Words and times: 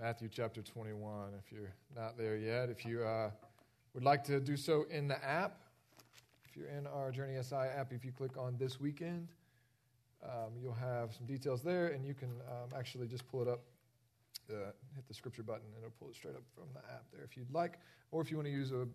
Matthew 0.00 0.28
chapter 0.30 0.62
21, 0.62 1.30
if 1.44 1.50
you're 1.50 1.72
not 1.96 2.16
there 2.16 2.36
yet. 2.36 2.68
If 2.68 2.86
you 2.86 3.02
uh, 3.02 3.30
would 3.94 4.04
like 4.04 4.22
to 4.24 4.38
do 4.38 4.56
so 4.56 4.86
in 4.90 5.08
the 5.08 5.24
app, 5.24 5.58
if 6.48 6.56
you're 6.56 6.68
in 6.68 6.86
our 6.86 7.10
Journey 7.10 7.34
SI 7.42 7.56
app, 7.56 7.92
if 7.92 8.04
you 8.04 8.12
click 8.12 8.38
on 8.38 8.56
this 8.58 8.80
weekend, 8.80 9.26
um, 10.22 10.52
you'll 10.62 10.72
have 10.72 11.12
some 11.12 11.26
details 11.26 11.64
there, 11.64 11.88
and 11.88 12.06
you 12.06 12.14
can 12.14 12.30
um, 12.48 12.78
actually 12.78 13.08
just 13.08 13.26
pull 13.26 13.42
it 13.42 13.48
up, 13.48 13.64
uh, 14.52 14.70
hit 14.94 15.08
the 15.08 15.14
scripture 15.14 15.42
button, 15.42 15.66
and 15.74 15.78
it'll 15.78 15.98
pull 15.98 16.10
it 16.10 16.14
straight 16.14 16.36
up 16.36 16.44
from 16.54 16.68
the 16.74 16.80
app 16.92 17.02
there 17.12 17.24
if 17.24 17.36
you'd 17.36 17.50
like. 17.50 17.80
Or 18.12 18.22
if 18.22 18.30
you 18.30 18.36
want 18.36 18.46
to 18.46 18.52
use 18.52 18.70
a, 18.70 18.86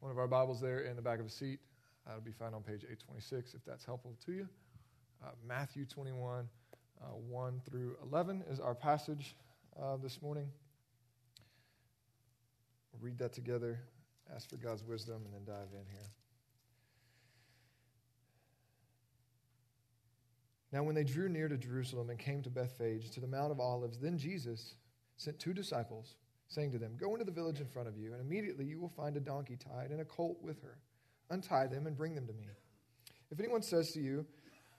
one 0.00 0.12
of 0.12 0.18
our 0.18 0.28
Bibles 0.28 0.60
there 0.60 0.80
in 0.80 0.94
the 0.94 1.02
back 1.02 1.20
of 1.20 1.24
a 1.24 1.30
seat, 1.30 1.60
that'll 2.04 2.20
be 2.20 2.32
found 2.32 2.54
on 2.54 2.60
page 2.60 2.82
826 2.84 3.54
if 3.54 3.64
that's 3.64 3.86
helpful 3.86 4.14
to 4.26 4.32
you. 4.32 4.48
Uh, 5.24 5.28
Matthew 5.48 5.86
21, 5.86 6.46
uh, 7.00 7.06
1 7.06 7.62
through 7.64 7.96
11 8.02 8.44
is 8.50 8.60
our 8.60 8.74
passage 8.74 9.36
uh, 9.78 9.96
this 9.96 10.22
morning. 10.22 10.48
We'll 12.92 13.02
read 13.02 13.18
that 13.18 13.32
together, 13.32 13.80
ask 14.34 14.48
for 14.48 14.56
God's 14.56 14.84
wisdom, 14.84 15.22
and 15.24 15.34
then 15.34 15.44
dive 15.44 15.68
in 15.72 15.86
here. 15.90 16.10
Now, 20.72 20.84
when 20.84 20.94
they 20.94 21.04
drew 21.04 21.28
near 21.28 21.48
to 21.48 21.56
Jerusalem 21.56 22.10
and 22.10 22.18
came 22.18 22.42
to 22.42 22.50
Bethphage, 22.50 23.10
to 23.10 23.20
the 23.20 23.26
Mount 23.26 23.50
of 23.50 23.58
Olives, 23.58 23.98
then 23.98 24.16
Jesus 24.16 24.74
sent 25.16 25.38
two 25.38 25.52
disciples, 25.52 26.14
saying 26.46 26.70
to 26.72 26.78
them, 26.78 26.96
Go 26.98 27.12
into 27.12 27.24
the 27.24 27.32
village 27.32 27.60
in 27.60 27.66
front 27.66 27.88
of 27.88 27.96
you, 27.98 28.12
and 28.12 28.20
immediately 28.20 28.64
you 28.64 28.78
will 28.78 28.88
find 28.88 29.16
a 29.16 29.20
donkey 29.20 29.56
tied 29.56 29.90
and 29.90 30.00
a 30.00 30.04
colt 30.04 30.38
with 30.42 30.62
her. 30.62 30.78
Untie 31.30 31.66
them 31.66 31.86
and 31.86 31.96
bring 31.96 32.14
them 32.14 32.26
to 32.26 32.32
me. 32.32 32.46
If 33.30 33.40
anyone 33.40 33.62
says 33.62 33.92
to 33.92 34.00
you, 34.00 34.26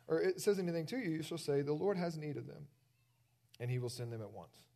or 0.08 0.22
it 0.22 0.42
says 0.42 0.60
anything 0.60 0.86
to 0.88 0.98
you, 0.98 1.12
you 1.12 1.24
shall 1.24 1.38
say, 1.38 1.62
The 1.62 1.74
Lord 1.74 1.98
has 1.98 2.18
need 2.18 2.38
of 2.38 2.48
them, 2.48 2.68
and 3.60 3.70
he 3.70 3.80
will 3.80 3.90
send 3.90 4.12
them 4.12 4.22
at 4.22 4.32
once. 4.32 4.71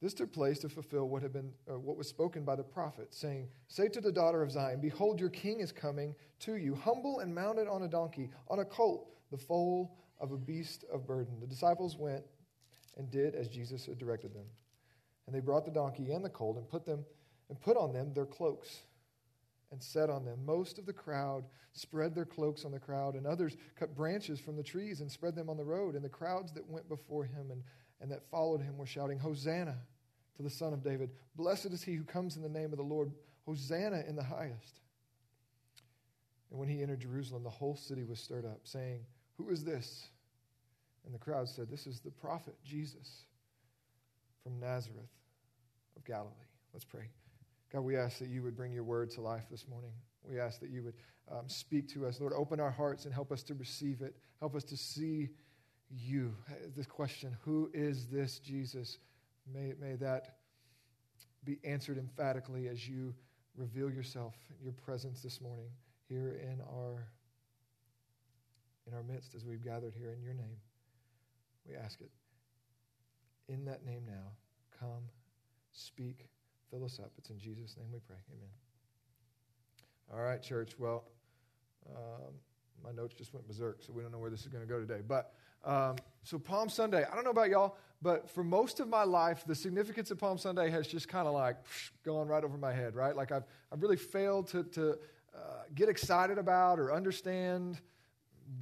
This 0.00 0.14
took 0.14 0.32
place 0.32 0.60
to 0.60 0.68
fulfill 0.68 1.08
what 1.08 1.22
had 1.22 1.32
been 1.32 1.52
uh, 1.68 1.78
what 1.78 1.96
was 1.96 2.08
spoken 2.08 2.44
by 2.44 2.54
the 2.54 2.62
prophet, 2.62 3.12
saying, 3.12 3.48
"Say 3.66 3.88
to 3.88 4.00
the 4.00 4.12
daughter 4.12 4.42
of 4.42 4.52
Zion, 4.52 4.80
behold, 4.80 5.18
your 5.18 5.28
king 5.28 5.58
is 5.58 5.72
coming 5.72 6.14
to 6.40 6.54
you, 6.54 6.76
humble 6.76 7.18
and 7.18 7.34
mounted 7.34 7.66
on 7.66 7.82
a 7.82 7.88
donkey, 7.88 8.30
on 8.48 8.60
a 8.60 8.64
colt, 8.64 9.10
the 9.32 9.38
foal 9.38 9.96
of 10.20 10.30
a 10.30 10.36
beast 10.36 10.84
of 10.92 11.06
burden." 11.06 11.40
The 11.40 11.48
disciples 11.48 11.96
went 11.96 12.24
and 12.96 13.10
did 13.10 13.34
as 13.34 13.48
Jesus 13.48 13.86
had 13.86 13.98
directed 13.98 14.32
them, 14.34 14.46
and 15.26 15.34
they 15.34 15.40
brought 15.40 15.64
the 15.64 15.72
donkey 15.72 16.12
and 16.12 16.24
the 16.24 16.30
colt 16.30 16.58
and 16.58 16.68
put 16.68 16.84
them 16.84 17.04
and 17.48 17.60
put 17.60 17.76
on 17.76 17.92
them 17.92 18.12
their 18.12 18.26
cloaks 18.26 18.82
and 19.72 19.82
set 19.82 20.10
on 20.10 20.24
them. 20.24 20.46
Most 20.46 20.78
of 20.78 20.86
the 20.86 20.92
crowd 20.92 21.44
spread 21.72 22.14
their 22.14 22.24
cloaks 22.24 22.64
on 22.64 22.70
the 22.70 22.78
crowd, 22.78 23.16
and 23.16 23.26
others 23.26 23.56
cut 23.74 23.96
branches 23.96 24.38
from 24.38 24.54
the 24.54 24.62
trees 24.62 25.00
and 25.00 25.10
spread 25.10 25.34
them 25.34 25.50
on 25.50 25.56
the 25.56 25.64
road. 25.64 25.96
And 25.96 26.04
the 26.04 26.08
crowds 26.08 26.52
that 26.52 26.68
went 26.68 26.88
before 26.88 27.24
him 27.24 27.50
and 27.50 27.64
and 28.00 28.10
that 28.12 28.30
followed 28.30 28.60
him 28.60 28.78
were 28.78 28.86
shouting, 28.86 29.18
Hosanna 29.18 29.76
to 30.38 30.42
the 30.42 30.50
Son 30.50 30.72
of 30.72 30.82
David. 30.82 31.10
Blessed 31.36 31.66
is 31.66 31.82
he 31.82 31.94
who 31.94 32.04
comes 32.04 32.36
in 32.36 32.42
the 32.42 32.48
name 32.48 32.72
of 32.72 32.78
the 32.78 32.82
Lord. 32.82 33.12
Hosanna 33.44 34.04
in 34.08 34.16
the 34.16 34.22
highest. 34.22 34.80
And 36.50 36.58
when 36.58 36.68
he 36.68 36.82
entered 36.82 37.00
Jerusalem, 37.00 37.42
the 37.42 37.50
whole 37.50 37.76
city 37.76 38.04
was 38.04 38.20
stirred 38.20 38.46
up, 38.46 38.60
saying, 38.62 39.00
Who 39.36 39.50
is 39.50 39.64
this? 39.64 40.08
And 41.04 41.14
the 41.14 41.18
crowd 41.18 41.48
said, 41.48 41.68
This 41.70 41.86
is 41.86 42.00
the 42.00 42.10
prophet 42.10 42.54
Jesus 42.64 43.24
from 44.42 44.58
Nazareth 44.60 45.10
of 45.96 46.04
Galilee. 46.04 46.32
Let's 46.72 46.84
pray. 46.84 47.10
God, 47.72 47.80
we 47.80 47.96
ask 47.96 48.18
that 48.18 48.28
you 48.28 48.42
would 48.42 48.56
bring 48.56 48.72
your 48.72 48.84
word 48.84 49.10
to 49.10 49.20
life 49.20 49.44
this 49.50 49.66
morning. 49.68 49.92
We 50.22 50.40
ask 50.40 50.60
that 50.60 50.70
you 50.70 50.82
would 50.84 50.94
um, 51.30 51.48
speak 51.48 51.88
to 51.94 52.06
us. 52.06 52.20
Lord, 52.20 52.32
open 52.34 52.60
our 52.60 52.70
hearts 52.70 53.04
and 53.04 53.12
help 53.12 53.32
us 53.32 53.42
to 53.44 53.54
receive 53.54 54.00
it. 54.00 54.14
Help 54.40 54.54
us 54.54 54.64
to 54.64 54.76
see 54.76 55.28
you. 55.90 56.34
This 56.76 56.86
question, 56.86 57.36
who 57.44 57.70
is 57.74 58.06
this 58.06 58.38
Jesus? 58.38 58.98
May, 59.52 59.72
may 59.80 59.94
that 59.96 60.36
be 61.44 61.58
answered 61.64 61.98
emphatically 61.98 62.68
as 62.68 62.88
you 62.88 63.14
reveal 63.56 63.90
yourself, 63.90 64.34
your 64.62 64.72
presence 64.72 65.22
this 65.22 65.40
morning 65.40 65.68
here 66.08 66.40
in 66.42 66.60
our, 66.60 67.08
in 68.86 68.94
our 68.94 69.02
midst 69.02 69.34
as 69.34 69.44
we've 69.44 69.62
gathered 69.62 69.94
here 69.96 70.12
in 70.12 70.22
your 70.22 70.34
name. 70.34 70.56
We 71.68 71.76
ask 71.76 72.00
it. 72.00 72.10
In 73.48 73.64
that 73.64 73.84
name 73.84 74.02
now, 74.06 74.32
come, 74.78 75.04
speak, 75.72 76.28
fill 76.70 76.84
us 76.84 76.98
up. 76.98 77.12
It's 77.18 77.30
in 77.30 77.38
Jesus' 77.38 77.76
name 77.76 77.88
we 77.92 78.00
pray. 78.00 78.16
Amen. 78.32 78.50
All 80.12 80.22
right, 80.22 80.42
church. 80.42 80.78
Well, 80.78 81.04
um, 81.94 82.34
my 82.84 82.92
notes 82.92 83.14
just 83.14 83.32
went 83.34 83.46
berserk, 83.46 83.82
so 83.82 83.92
we 83.92 84.02
don't 84.02 84.12
know 84.12 84.18
where 84.18 84.30
this 84.30 84.42
is 84.42 84.48
going 84.48 84.66
to 84.66 84.68
go 84.68 84.78
today. 84.78 85.00
But 85.06 85.32
um, 85.64 85.96
so 86.22 86.38
Palm 86.38 86.68
Sunday, 86.68 87.04
I 87.10 87.14
don't 87.14 87.24
know 87.24 87.30
about 87.30 87.48
y'all, 87.48 87.76
but 88.00 88.28
for 88.30 88.44
most 88.44 88.80
of 88.80 88.88
my 88.88 89.02
life, 89.02 89.44
the 89.46 89.54
significance 89.54 90.10
of 90.10 90.18
Palm 90.18 90.38
Sunday 90.38 90.70
has 90.70 90.86
just 90.86 91.08
kind 91.08 91.26
of 91.26 91.34
like 91.34 91.56
gone 92.04 92.28
right 92.28 92.44
over 92.44 92.56
my 92.56 92.72
head, 92.72 92.94
right? 92.94 93.16
Like 93.16 93.32
I've, 93.32 93.44
I've 93.72 93.82
really 93.82 93.96
failed 93.96 94.46
to, 94.48 94.62
to 94.64 94.92
uh, 95.34 95.62
get 95.74 95.88
excited 95.88 96.38
about 96.38 96.78
or 96.78 96.92
understand 96.92 97.80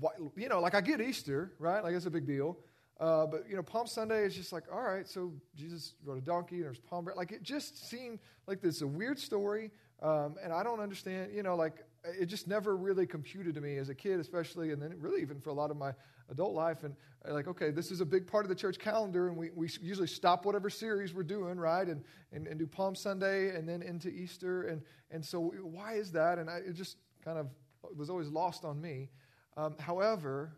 what, 0.01 0.15
you 0.37 0.49
know, 0.49 0.61
like 0.61 0.75
I 0.75 0.81
get 0.81 1.01
Easter, 1.01 1.53
right? 1.59 1.83
Like 1.83 1.95
it's 1.95 2.07
a 2.07 2.11
big 2.11 2.27
deal. 2.27 2.59
Uh, 2.99 3.27
but, 3.27 3.49
you 3.49 3.57
know, 3.57 3.63
Palm 3.63 3.87
Sunday 3.87 4.25
is 4.25 4.35
just 4.35 4.53
like, 4.53 4.65
all 4.73 4.81
right, 4.81 5.07
so 5.07 5.33
Jesus 5.55 5.95
rode 6.03 6.17
a 6.17 6.23
donkey 6.23 6.57
and 6.57 6.65
there's 6.65 6.79
palm 6.79 7.05
bread. 7.05 7.17
Like 7.17 7.31
it 7.31 7.43
just 7.43 7.91
seemed 7.91 8.21
like 8.47 8.63
this 8.63 8.81
a 8.81 8.87
weird 8.87 9.19
story. 9.19 9.71
Um, 10.03 10.37
and 10.43 10.53
I 10.53 10.63
don't 10.63 10.81
understand, 10.81 11.35
you 11.35 11.43
know, 11.43 11.57
like 11.57 11.85
it 12.05 12.27
just 12.27 12.49
never 12.49 12.75
really 12.75 13.07
computed 13.07 13.55
to 13.55 13.61
me 13.61 13.77
as 13.77 13.91
a 13.91 13.95
kid, 13.95 14.19
especially, 14.19 14.73
and 14.73 14.81
then 14.81 14.95
really 14.99 15.21
even 15.21 15.41
for 15.41 15.51
a 15.51 15.55
lot 15.55 15.71
of 15.71 15.77
my 15.77 15.93
adult 16.31 16.55
life. 16.55 16.85
And 16.85 16.95
uh, 17.29 17.33
like, 17.33 17.49
okay, 17.49 17.71
this 17.71 17.91
is 17.91 18.01
a 18.01 18.07
big 18.07 18.27
part 18.27 18.45
of 18.45 18.49
the 18.49 18.55
church 18.55 18.79
calendar, 18.79 19.29
and 19.29 19.37
we, 19.37 19.51
we 19.55 19.69
usually 19.81 20.07
stop 20.07 20.45
whatever 20.45 20.71
series 20.71 21.15
we're 21.15 21.23
doing, 21.23 21.59
right? 21.59 21.87
And, 21.87 22.03
and, 22.33 22.47
and 22.47 22.59
do 22.59 22.67
Palm 22.67 22.95
Sunday 22.95 23.57
and 23.57 23.69
then 23.69 23.83
into 23.83 24.09
Easter. 24.09 24.65
And, 24.65 24.83
and 25.11 25.25
so, 25.25 25.53
why 25.63 25.95
is 25.95 26.13
that? 26.13 26.39
And 26.39 26.51
I, 26.51 26.57
it 26.59 26.75
just 26.75 26.97
kind 27.25 27.39
of 27.39 27.49
was 27.97 28.11
always 28.11 28.29
lost 28.29 28.65
on 28.65 28.81
me. 28.81 29.11
Um, 29.57 29.75
however, 29.79 30.53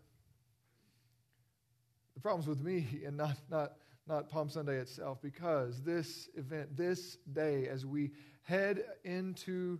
the 2.15 2.21
problem's 2.21 2.47
with 2.47 2.61
me 2.61 2.87
and 3.05 3.15
not, 3.15 3.37
not, 3.49 3.73
not 4.07 4.29
Palm 4.29 4.49
Sunday 4.49 4.77
itself, 4.77 5.21
because 5.21 5.81
this 5.81 6.29
event, 6.35 6.75
this 6.75 7.17
day, 7.31 7.67
as 7.67 7.85
we 7.85 8.11
head 8.43 8.83
into 9.03 9.79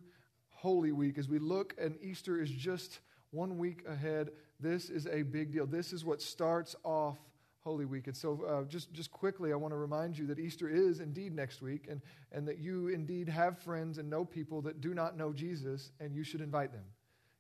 Holy 0.50 0.91
Week, 0.91 1.17
as 1.17 1.27
we 1.27 1.39
look, 1.39 1.73
and 1.79 1.97
Easter 2.01 2.41
is 2.41 2.50
just 2.50 3.00
one 3.31 3.57
week 3.57 3.84
ahead. 3.88 4.31
This 4.59 4.90
is 4.90 5.07
a 5.07 5.22
big 5.23 5.51
deal. 5.51 5.66
This 5.66 5.94
is 5.94 6.03
what 6.03 6.22
starts 6.22 6.75
off 6.84 7.17
Holy 7.62 7.85
Week. 7.85 8.07
And 8.07 8.16
so, 8.16 8.44
uh, 8.47 8.63
just, 8.66 8.91
just 8.94 9.12
quickly, 9.12 9.51
I 9.51 9.56
want 9.56 9.73
to 9.73 9.78
remind 9.78 10.17
you 10.17 10.25
that 10.28 10.40
Easter 10.40 10.69
is 10.69 11.00
indeed 11.00 11.35
next 11.35 11.62
week, 11.62 11.88
and, 11.89 12.01
and 12.31 12.47
that 12.47 12.57
you 12.59 12.88
indeed 12.88 13.29
have 13.29 13.59
friends 13.59 13.97
and 13.97 14.09
know 14.09 14.25
people 14.25 14.62
that 14.63 14.81
do 14.81 14.94
not 14.94 15.18
know 15.18 15.34
Jesus, 15.34 15.91
and 16.00 16.16
you 16.16 16.23
should 16.23 16.41
invite 16.41 16.72
them. 16.72 16.85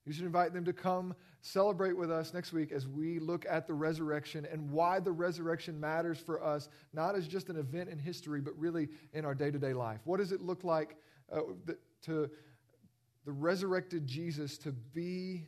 You 0.05 0.13
should 0.13 0.25
invite 0.25 0.53
them 0.53 0.65
to 0.65 0.73
come 0.73 1.13
celebrate 1.41 1.95
with 1.95 2.09
us 2.09 2.33
next 2.33 2.51
week 2.51 2.71
as 2.71 2.87
we 2.87 3.19
look 3.19 3.45
at 3.47 3.67
the 3.67 3.73
resurrection 3.73 4.47
and 4.51 4.69
why 4.71 4.99
the 4.99 5.11
resurrection 5.11 5.79
matters 5.79 6.17
for 6.17 6.43
us, 6.43 6.67
not 6.93 7.15
as 7.15 7.27
just 7.27 7.49
an 7.49 7.57
event 7.57 7.89
in 7.89 7.99
history, 7.99 8.41
but 8.41 8.57
really 8.57 8.89
in 9.13 9.23
our 9.23 9.35
day 9.35 9.51
to 9.51 9.59
day 9.59 9.73
life. 9.73 9.99
What 10.05 10.17
does 10.17 10.31
it 10.31 10.41
look 10.41 10.63
like 10.63 10.95
uh, 11.31 11.41
to 12.03 12.29
the 13.25 13.31
resurrected 13.31 14.07
Jesus 14.07 14.57
to 14.59 14.71
be 14.71 15.45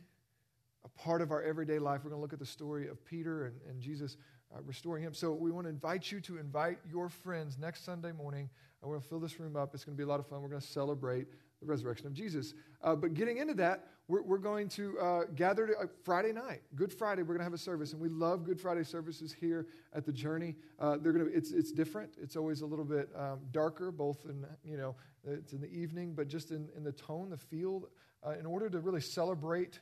a 0.84 0.88
part 0.90 1.22
of 1.22 1.30
our 1.30 1.42
everyday 1.42 1.78
life. 1.78 2.00
We're 2.04 2.10
going 2.10 2.18
to 2.18 2.22
look 2.22 2.32
at 2.32 2.38
the 2.38 2.46
story 2.46 2.88
of 2.88 3.04
Peter 3.04 3.46
and, 3.46 3.60
and 3.68 3.80
Jesus 3.80 4.16
uh, 4.54 4.60
restoring 4.62 5.02
him. 5.02 5.14
So 5.14 5.32
we 5.32 5.50
want 5.50 5.66
to 5.66 5.70
invite 5.70 6.10
you 6.10 6.20
to 6.22 6.38
invite 6.38 6.78
your 6.90 7.08
friends 7.08 7.58
next 7.58 7.84
Sunday 7.84 8.12
morning. 8.12 8.48
And 8.80 8.88
we're 8.88 8.96
going 8.96 9.02
to 9.02 9.08
fill 9.08 9.20
this 9.20 9.38
room 9.38 9.56
up. 9.56 9.74
It's 9.74 9.84
going 9.84 9.96
to 9.96 9.98
be 9.98 10.04
a 10.04 10.08
lot 10.08 10.20
of 10.20 10.26
fun. 10.26 10.42
We're 10.42 10.48
going 10.48 10.60
to 10.60 10.66
celebrate 10.66 11.28
the 11.60 11.66
resurrection 11.66 12.06
of 12.06 12.12
Jesus. 12.12 12.54
Uh, 12.82 12.96
but 12.96 13.14
getting 13.14 13.38
into 13.38 13.54
that, 13.54 13.86
we're, 14.08 14.22
we're 14.22 14.38
going 14.38 14.68
to 14.70 14.98
uh, 14.98 15.20
gather 15.36 15.68
to, 15.68 15.72
uh, 15.78 15.86
Friday 16.04 16.32
night, 16.32 16.62
Good 16.74 16.92
Friday. 16.92 17.22
We're 17.22 17.34
going 17.34 17.38
to 17.38 17.44
have 17.44 17.54
a 17.54 17.58
service, 17.58 17.92
and 17.92 18.02
we 18.02 18.08
love 18.08 18.44
Good 18.44 18.60
Friday 18.60 18.82
services 18.82 19.32
here 19.32 19.68
at 19.94 20.04
the 20.04 20.12
Journey. 20.12 20.56
Uh, 20.78 20.98
they're 21.00 21.12
going 21.12 21.24
to 21.24 21.32
it's 21.32 21.52
it's 21.52 21.70
different. 21.70 22.16
It's 22.20 22.36
always 22.36 22.62
a 22.62 22.66
little 22.66 22.84
bit 22.84 23.08
um, 23.16 23.38
darker, 23.52 23.92
both 23.92 24.26
in 24.28 24.44
you 24.64 24.76
know 24.76 24.96
it's 25.24 25.52
in 25.52 25.60
the 25.60 25.72
evening, 25.72 26.14
but 26.14 26.26
just 26.28 26.50
in, 26.50 26.68
in 26.76 26.82
the 26.82 26.92
tone, 26.92 27.30
the 27.30 27.36
feel. 27.36 27.88
Uh, 28.24 28.34
in 28.38 28.46
order 28.46 28.68
to 28.68 28.78
really 28.78 29.00
celebrate 29.00 29.80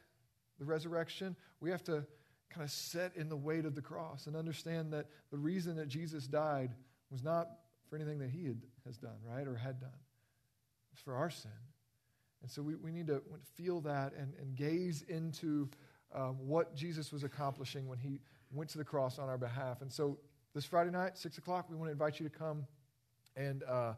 the 0.61 0.65
resurrection, 0.67 1.35
we 1.61 1.71
have 1.71 1.83
to 1.85 2.05
kind 2.51 2.65
of 2.65 2.71
set 2.71 3.17
in 3.17 3.29
the 3.29 3.37
weight 3.37 3.65
of 3.65 3.75
the 3.75 3.81
cross 3.81 4.27
and 4.27 4.37
understand 4.37 4.93
that 4.93 5.07
the 5.31 5.39
reason 5.39 5.75
that 5.77 5.89
Jesus 5.89 6.27
died 6.27 6.75
was 7.11 7.25
not 7.25 7.49
for 7.89 7.97
anything 7.97 8.19
that 8.19 8.31
he 8.31 8.45
had, 8.45 8.61
has 8.85 8.99
done, 8.99 9.17
right, 9.27 9.49
or 9.49 9.57
had 9.57 9.81
done. 9.81 9.91
It's 10.93 11.01
for 11.01 11.15
our 11.15 11.31
sin. 11.31 11.51
And 12.43 12.51
so 12.51 12.63
we, 12.63 12.77
we 12.77 12.93
need 12.93 13.07
to 13.07 13.23
feel 13.55 13.81
that 13.83 14.13
and, 14.19 14.35
and 14.41 14.55
gaze 14.55 15.03
into 15.09 15.69
um, 16.15 16.37
what 16.47 16.75
Jesus 16.75 17.13
was 17.13 17.25
accomplishing 17.25 17.89
when 17.89 17.99
he 17.99 18.21
went 18.53 18.69
to 18.71 18.79
the 18.79 18.85
cross 18.85 19.19
on 19.19 19.29
our 19.29 19.39
behalf. 19.39 19.81
And 19.81 19.91
so 19.91 20.19
this 20.55 20.65
Friday 20.65 20.91
night, 20.91 21.17
6 21.17 21.39
o'clock, 21.39 21.67
we 21.71 21.77
want 21.77 21.89
to 21.89 21.93
invite 21.93 22.21
you 22.21 22.29
to 22.29 22.37
come 22.37 22.67
and, 23.37 23.63
uh, 23.63 23.95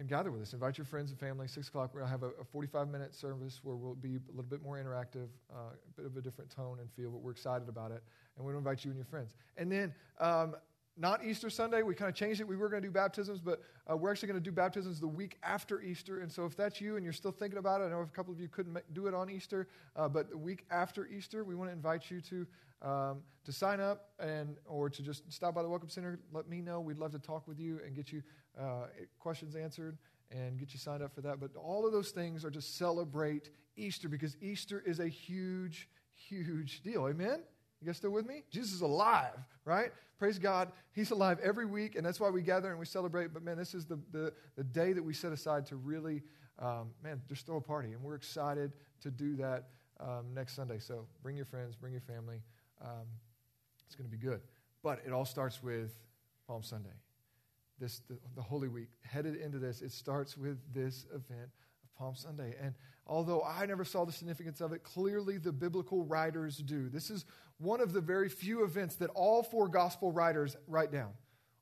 and 0.00 0.08
gather 0.08 0.32
with 0.32 0.40
us. 0.40 0.54
Invite 0.54 0.78
your 0.78 0.86
friends 0.86 1.10
and 1.10 1.20
family. 1.20 1.46
6 1.46 1.68
o'clock, 1.68 1.90
we're 1.92 2.00
going 2.00 2.08
to 2.08 2.10
have 2.10 2.22
a, 2.22 2.40
a 2.40 2.44
45 2.44 2.88
minute 2.88 3.14
service 3.14 3.60
where 3.62 3.76
we'll 3.76 3.94
be 3.94 4.16
a 4.16 4.30
little 4.30 4.42
bit 4.42 4.62
more 4.62 4.78
interactive, 4.78 5.28
uh, 5.52 5.74
a 5.74 5.92
bit 5.94 6.06
of 6.06 6.16
a 6.16 6.22
different 6.22 6.50
tone 6.50 6.78
and 6.80 6.90
feel, 6.92 7.10
but 7.10 7.20
we're 7.20 7.32
excited 7.32 7.68
about 7.68 7.92
it. 7.92 8.02
And 8.36 8.46
we 8.46 8.54
want 8.54 8.64
to 8.64 8.70
invite 8.70 8.84
you 8.84 8.90
and 8.90 8.96
your 8.96 9.04
friends. 9.04 9.34
And 9.58 9.70
then 9.70 9.94
um, 10.18 10.56
not 11.00 11.24
Easter 11.24 11.48
Sunday. 11.48 11.82
We 11.82 11.94
kind 11.94 12.10
of 12.10 12.14
changed 12.14 12.40
it. 12.40 12.46
We 12.46 12.56
were 12.56 12.68
going 12.68 12.82
to 12.82 12.88
do 12.88 12.92
baptisms, 12.92 13.40
but 13.40 13.62
uh, 13.90 13.96
we're 13.96 14.10
actually 14.10 14.28
going 14.28 14.40
to 14.40 14.44
do 14.44 14.52
baptisms 14.52 15.00
the 15.00 15.08
week 15.08 15.38
after 15.42 15.80
Easter. 15.80 16.20
And 16.20 16.30
so, 16.30 16.44
if 16.44 16.56
that's 16.56 16.80
you 16.80 16.96
and 16.96 17.04
you're 17.04 17.14
still 17.14 17.32
thinking 17.32 17.58
about 17.58 17.80
it, 17.80 17.84
I 17.84 17.88
know 17.88 18.02
a 18.02 18.06
couple 18.06 18.32
of 18.34 18.38
you 18.38 18.48
couldn't 18.48 18.78
do 18.92 19.06
it 19.06 19.14
on 19.14 19.30
Easter, 19.30 19.66
uh, 19.96 20.08
but 20.08 20.28
the 20.30 20.36
week 20.36 20.66
after 20.70 21.06
Easter, 21.06 21.42
we 21.42 21.54
want 21.54 21.70
to 21.70 21.72
invite 21.72 22.10
you 22.10 22.20
to 22.20 22.46
um, 22.82 23.22
to 23.44 23.52
sign 23.52 23.80
up 23.80 24.10
and 24.18 24.56
or 24.66 24.90
to 24.90 25.02
just 25.02 25.30
stop 25.32 25.54
by 25.54 25.62
the 25.62 25.68
Welcome 25.68 25.88
Center. 25.88 26.18
Let 26.32 26.48
me 26.48 26.60
know. 26.60 26.80
We'd 26.80 26.98
love 26.98 27.12
to 27.12 27.18
talk 27.18 27.48
with 27.48 27.58
you 27.58 27.80
and 27.84 27.96
get 27.96 28.12
you 28.12 28.22
uh, 28.60 28.86
questions 29.18 29.56
answered 29.56 29.96
and 30.30 30.58
get 30.58 30.72
you 30.72 30.78
signed 30.78 31.02
up 31.02 31.14
for 31.14 31.22
that. 31.22 31.40
But 31.40 31.50
all 31.56 31.86
of 31.86 31.92
those 31.92 32.10
things 32.10 32.44
are 32.44 32.50
to 32.50 32.60
celebrate 32.60 33.50
Easter 33.76 34.08
because 34.08 34.36
Easter 34.40 34.82
is 34.84 35.00
a 35.00 35.08
huge, 35.08 35.88
huge 36.14 36.82
deal. 36.82 37.08
Amen. 37.08 37.40
You 37.80 37.86
guys 37.86 37.96
still 37.96 38.10
with 38.10 38.26
me? 38.26 38.42
Jesus 38.50 38.74
is 38.74 38.80
alive, 38.82 39.38
right? 39.64 39.90
Praise 40.18 40.38
God. 40.38 40.70
He's 40.92 41.10
alive 41.10 41.38
every 41.42 41.64
week, 41.64 41.96
and 41.96 42.04
that's 42.04 42.20
why 42.20 42.28
we 42.28 42.42
gather 42.42 42.70
and 42.70 42.78
we 42.78 42.84
celebrate. 42.84 43.32
But 43.32 43.42
man, 43.42 43.56
this 43.56 43.74
is 43.74 43.86
the, 43.86 43.98
the, 44.12 44.34
the 44.56 44.64
day 44.64 44.92
that 44.92 45.02
we 45.02 45.14
set 45.14 45.32
aside 45.32 45.64
to 45.66 45.76
really, 45.76 46.22
um, 46.58 46.90
man, 47.02 47.22
just 47.26 47.46
throw 47.46 47.56
a 47.56 47.60
party. 47.60 47.92
And 47.92 48.02
we're 48.02 48.16
excited 48.16 48.72
to 49.00 49.10
do 49.10 49.34
that 49.36 49.68
um, 49.98 50.26
next 50.34 50.54
Sunday. 50.56 50.78
So 50.78 51.06
bring 51.22 51.36
your 51.36 51.46
friends, 51.46 51.74
bring 51.74 51.92
your 51.92 52.02
family. 52.02 52.42
Um, 52.82 53.06
it's 53.86 53.94
going 53.94 54.08
to 54.10 54.14
be 54.14 54.22
good. 54.22 54.42
But 54.82 55.00
it 55.06 55.12
all 55.12 55.24
starts 55.24 55.62
with 55.62 55.90
Palm 56.46 56.62
Sunday. 56.62 56.90
This, 57.78 58.02
the, 58.08 58.18
the 58.36 58.42
Holy 58.42 58.68
Week, 58.68 58.88
headed 59.02 59.36
into 59.36 59.58
this, 59.58 59.80
it 59.80 59.90
starts 59.90 60.36
with 60.36 60.58
this 60.74 61.06
event 61.14 61.48
of 61.82 61.94
Palm 61.96 62.14
Sunday. 62.14 62.54
And 62.62 62.74
although 63.10 63.42
I 63.42 63.66
never 63.66 63.84
saw 63.84 64.04
the 64.04 64.12
significance 64.12 64.60
of 64.60 64.72
it, 64.72 64.84
clearly 64.84 65.36
the 65.36 65.52
biblical 65.52 66.04
writers 66.04 66.56
do. 66.58 66.88
This 66.88 67.10
is 67.10 67.24
one 67.58 67.80
of 67.80 67.92
the 67.92 68.00
very 68.00 68.28
few 68.28 68.62
events 68.64 68.94
that 68.96 69.10
all 69.10 69.42
four 69.42 69.68
gospel 69.68 70.12
writers 70.12 70.56
write 70.68 70.92
down. 70.92 71.10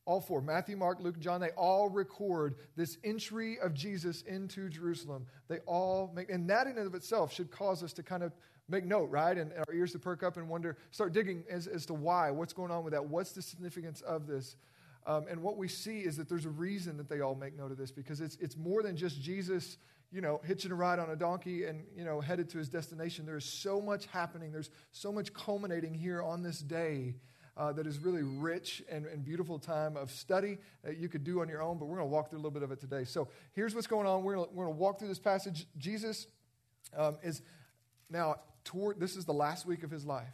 All 0.05 0.21
four 0.21 0.43
Matthew, 0.43 0.77
Mark, 0.77 1.01
Luke, 1.01 1.19
John 1.19 1.41
they 1.41 1.51
all 1.51 1.89
record 1.89 2.57
this 2.77 2.99
entry 3.03 3.59
of 3.61 3.75
Jesus 3.75 4.23
into 4.23 4.69
Jerusalem. 4.69 5.27
They 5.49 5.59
all 5.61 6.13
make, 6.15 6.31
and 6.31 6.49
that 6.51 6.67
in 6.67 6.77
and 6.77 6.87
of 6.87 6.95
itself 6.95 7.33
should 7.33 7.51
cause 7.51 7.83
us 7.83 7.95
to 7.95 8.03
kind 8.03 8.23
of 8.23 8.33
make 8.69 8.85
note, 8.85 9.11
right? 9.11 9.37
And, 9.37 9.51
and 9.51 9.65
our 9.67 9.75
ears 9.75 9.93
to 9.93 9.99
perk 9.99 10.23
up 10.23 10.37
and 10.37 10.49
wonder, 10.49 10.77
start 10.91 11.15
digging 11.15 11.45
as, 11.51 11.67
as 11.67 11.87
to 11.87 11.95
why, 11.95 12.31
what's 12.31 12.53
going 12.53 12.71
on 12.71 12.85
with 12.85 12.93
that, 12.93 13.05
what's 13.07 13.33
the 13.33 13.43
significance 13.43 14.03
of 14.03 14.27
this. 14.27 14.57
Um, 15.07 15.25
and 15.31 15.43
what 15.43 15.57
we 15.57 15.69
see 15.69 16.01
is 16.01 16.19
that 16.19 16.29
there's 16.29 16.45
a 16.45 16.51
reason 16.51 16.99
that 16.99 17.09
they 17.09 17.21
all 17.21 17.35
make 17.35 17.57
note 17.57 17.73
of 17.73 17.79
this 17.79 17.91
because 17.91 18.21
it's, 18.21 18.37
it's 18.37 18.59
more 18.59 18.83
than 18.83 18.95
just 18.95 19.23
Jesus 19.23 19.79
you 20.11 20.21
know, 20.21 20.41
hitching 20.45 20.71
a 20.71 20.75
ride 20.75 20.99
on 20.99 21.11
a 21.11 21.17
donkey 21.17 21.65
and, 21.65 21.85
you 21.95 22.05
know, 22.05 22.21
headed 22.21 22.49
to 22.51 22.59
his 22.59 22.69
destination. 22.69 23.27
There's 23.27 23.45
so 23.45 23.81
much 23.81 24.07
happening. 24.07 24.53
There's 24.53 24.71
so 24.91 25.13
much 25.13 25.33
culminating 25.35 25.93
here 25.93 26.23
on 26.23 26.43
this 26.43 26.61
day 26.61 27.17
uh, 27.59 27.73
that 27.73 27.87
is 27.87 27.99
really 27.99 28.23
rich 28.23 28.83
and, 28.91 29.05
and 29.07 29.25
beautiful 29.25 29.59
time 29.59 29.97
of 29.97 30.11
study 30.11 30.59
that 30.85 30.97
you 30.97 31.09
could 31.09 31.25
do 31.25 31.41
on 31.41 31.49
your 31.49 31.61
own, 31.61 31.77
but 31.77 31.87
we're 31.87 31.97
going 31.97 32.09
to 32.09 32.13
walk 32.13 32.31
through 32.31 32.39
a 32.39 32.41
little 32.41 32.53
bit 32.53 32.63
of 32.63 32.71
it 32.71 32.81
today. 32.81 33.05
So 33.05 33.29
here's 33.53 33.75
what's 33.75 33.89
going 33.89 34.07
on. 34.07 34.23
We're 34.23 34.37
going 34.37 34.55
to 34.55 34.71
walk 34.71 34.99
through 34.99 35.09
this 35.09 35.19
passage. 35.19 35.67
Jesus 35.77 36.29
um, 36.97 37.19
is 37.23 37.43
now 38.09 38.37
toward, 38.65 39.01
this 39.01 39.17
is 39.17 39.25
the 39.25 39.35
last 39.35 39.67
week 39.67 39.83
of 39.83 39.91
his 39.91 40.07
life, 40.07 40.33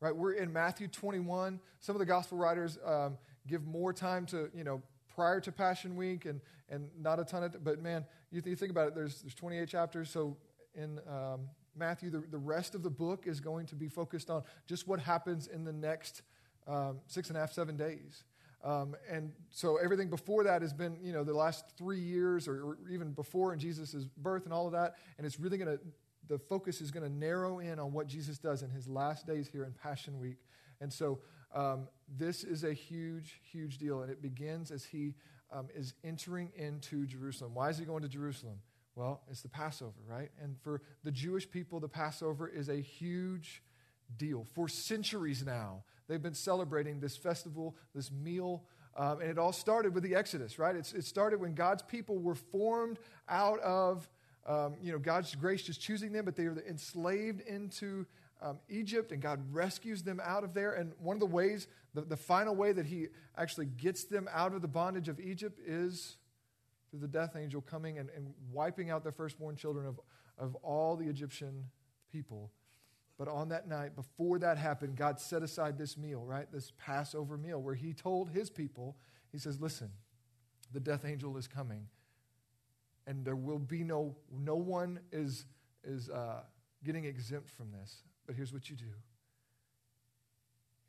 right? 0.00 0.14
We're 0.14 0.34
in 0.34 0.52
Matthew 0.52 0.86
21. 0.86 1.60
Some 1.80 1.96
of 1.96 2.00
the 2.00 2.06
gospel 2.06 2.38
writers 2.38 2.78
um, 2.84 3.16
give 3.46 3.66
more 3.66 3.92
time 3.92 4.26
to, 4.26 4.50
you 4.54 4.64
know, 4.64 4.82
prior 5.14 5.40
to 5.40 5.50
Passion 5.50 5.96
Week 5.96 6.26
and, 6.26 6.40
and 6.68 6.90
not 7.00 7.18
a 7.18 7.24
ton 7.24 7.42
of, 7.42 7.64
but 7.64 7.82
man, 7.82 8.04
you, 8.30 8.40
th- 8.40 8.50
you 8.50 8.56
think 8.56 8.70
about 8.70 8.88
it, 8.88 8.94
there's, 8.94 9.22
there's 9.22 9.34
28 9.34 9.68
chapters. 9.68 10.10
So 10.10 10.36
in 10.74 11.00
um, 11.08 11.48
Matthew, 11.76 12.10
the, 12.10 12.18
the 12.30 12.38
rest 12.38 12.74
of 12.74 12.82
the 12.82 12.90
book 12.90 13.26
is 13.26 13.40
going 13.40 13.66
to 13.66 13.74
be 13.74 13.88
focused 13.88 14.30
on 14.30 14.42
just 14.66 14.88
what 14.88 15.00
happens 15.00 15.46
in 15.46 15.64
the 15.64 15.72
next 15.72 16.22
um, 16.66 16.98
six 17.06 17.28
and 17.28 17.36
a 17.36 17.40
half, 17.40 17.52
seven 17.52 17.76
days. 17.76 18.24
Um, 18.64 18.96
and 19.08 19.32
so 19.50 19.76
everything 19.76 20.10
before 20.10 20.44
that 20.44 20.62
has 20.62 20.72
been, 20.72 20.98
you 21.00 21.12
know, 21.12 21.22
the 21.22 21.32
last 21.32 21.64
three 21.76 22.00
years 22.00 22.48
or, 22.48 22.62
or 22.62 22.78
even 22.90 23.12
before 23.12 23.52
in 23.52 23.58
Jesus' 23.58 24.06
birth 24.16 24.44
and 24.44 24.52
all 24.52 24.66
of 24.66 24.72
that. 24.72 24.96
And 25.16 25.26
it's 25.26 25.38
really 25.38 25.58
going 25.58 25.78
to, 25.78 25.82
the 26.28 26.38
focus 26.38 26.80
is 26.80 26.90
going 26.90 27.08
to 27.08 27.12
narrow 27.12 27.60
in 27.60 27.78
on 27.78 27.92
what 27.92 28.06
Jesus 28.06 28.38
does 28.38 28.62
in 28.62 28.70
his 28.70 28.88
last 28.88 29.26
days 29.26 29.48
here 29.48 29.64
in 29.64 29.72
Passion 29.72 30.18
Week. 30.18 30.38
And 30.80 30.92
so 30.92 31.20
um, 31.54 31.88
this 32.16 32.44
is 32.44 32.64
a 32.64 32.72
huge, 32.72 33.40
huge 33.50 33.78
deal. 33.78 34.02
And 34.02 34.10
it 34.10 34.20
begins 34.20 34.70
as 34.70 34.84
he 34.84 35.14
um, 35.52 35.68
is 35.74 35.94
entering 36.04 36.50
into 36.56 37.06
Jerusalem. 37.06 37.54
Why 37.54 37.70
is 37.70 37.78
he 37.78 37.84
going 37.84 38.02
to 38.02 38.08
Jerusalem? 38.08 38.60
Well, 38.94 39.20
it's 39.30 39.42
the 39.42 39.48
Passover, 39.48 40.00
right? 40.08 40.30
And 40.42 40.56
for 40.60 40.82
the 41.04 41.12
Jewish 41.12 41.48
people, 41.48 41.78
the 41.78 41.88
Passover 41.88 42.48
is 42.48 42.68
a 42.68 42.80
huge 42.80 43.62
deal. 44.16 44.44
For 44.54 44.68
centuries 44.68 45.44
now, 45.44 45.84
they've 46.08 46.22
been 46.22 46.34
celebrating 46.34 46.98
this 46.98 47.16
festival, 47.16 47.76
this 47.94 48.10
meal. 48.10 48.64
Um, 48.96 49.20
and 49.20 49.30
it 49.30 49.38
all 49.38 49.52
started 49.52 49.94
with 49.94 50.02
the 50.02 50.16
Exodus, 50.16 50.58
right? 50.58 50.74
It's, 50.74 50.92
it 50.92 51.04
started 51.04 51.40
when 51.40 51.54
God's 51.54 51.82
people 51.82 52.18
were 52.18 52.34
formed 52.34 52.98
out 53.28 53.60
of, 53.60 54.08
um, 54.46 54.74
you 54.82 54.90
know, 54.90 54.98
God's 54.98 55.32
grace 55.36 55.62
just 55.62 55.80
choosing 55.80 56.10
them, 56.12 56.24
but 56.24 56.34
they 56.34 56.48
were 56.48 56.60
enslaved 56.68 57.40
into 57.42 58.04
um, 58.40 58.58
Egypt, 58.68 59.12
and 59.12 59.20
God 59.20 59.40
rescues 59.52 60.02
them 60.02 60.20
out 60.24 60.44
of 60.44 60.54
there. 60.54 60.72
And 60.72 60.92
one 60.98 61.16
of 61.16 61.20
the 61.20 61.26
ways, 61.26 61.66
the, 61.94 62.02
the 62.02 62.16
final 62.16 62.54
way 62.54 62.72
that 62.72 62.86
He 62.86 63.08
actually 63.36 63.66
gets 63.66 64.04
them 64.04 64.28
out 64.32 64.54
of 64.54 64.62
the 64.62 64.68
bondage 64.68 65.08
of 65.08 65.20
Egypt 65.20 65.58
is 65.66 66.16
through 66.90 67.00
the 67.00 67.08
death 67.08 67.36
angel 67.36 67.60
coming 67.60 67.98
and, 67.98 68.10
and 68.16 68.32
wiping 68.52 68.90
out 68.90 69.04
the 69.04 69.12
firstborn 69.12 69.56
children 69.56 69.86
of, 69.86 70.00
of 70.38 70.54
all 70.56 70.96
the 70.96 71.08
Egyptian 71.08 71.64
people. 72.10 72.50
But 73.18 73.28
on 73.28 73.48
that 73.48 73.68
night, 73.68 73.96
before 73.96 74.38
that 74.38 74.58
happened, 74.58 74.96
God 74.96 75.18
set 75.18 75.42
aside 75.42 75.76
this 75.76 75.98
meal, 75.98 76.24
right? 76.24 76.50
This 76.52 76.72
Passover 76.78 77.36
meal, 77.36 77.60
where 77.60 77.74
He 77.74 77.92
told 77.92 78.30
His 78.30 78.48
people, 78.48 78.96
He 79.32 79.38
says, 79.38 79.60
Listen, 79.60 79.90
the 80.72 80.80
death 80.80 81.04
angel 81.04 81.36
is 81.36 81.48
coming, 81.48 81.88
and 83.06 83.24
there 83.24 83.36
will 83.36 83.58
be 83.58 83.82
no, 83.82 84.14
no 84.30 84.54
one 84.54 85.00
is, 85.10 85.46
is 85.82 86.08
uh, 86.08 86.42
getting 86.84 87.04
exempt 87.04 87.50
from 87.50 87.72
this. 87.72 88.02
But 88.28 88.36
here's 88.36 88.52
what 88.52 88.68
you 88.68 88.76
do. 88.76 88.84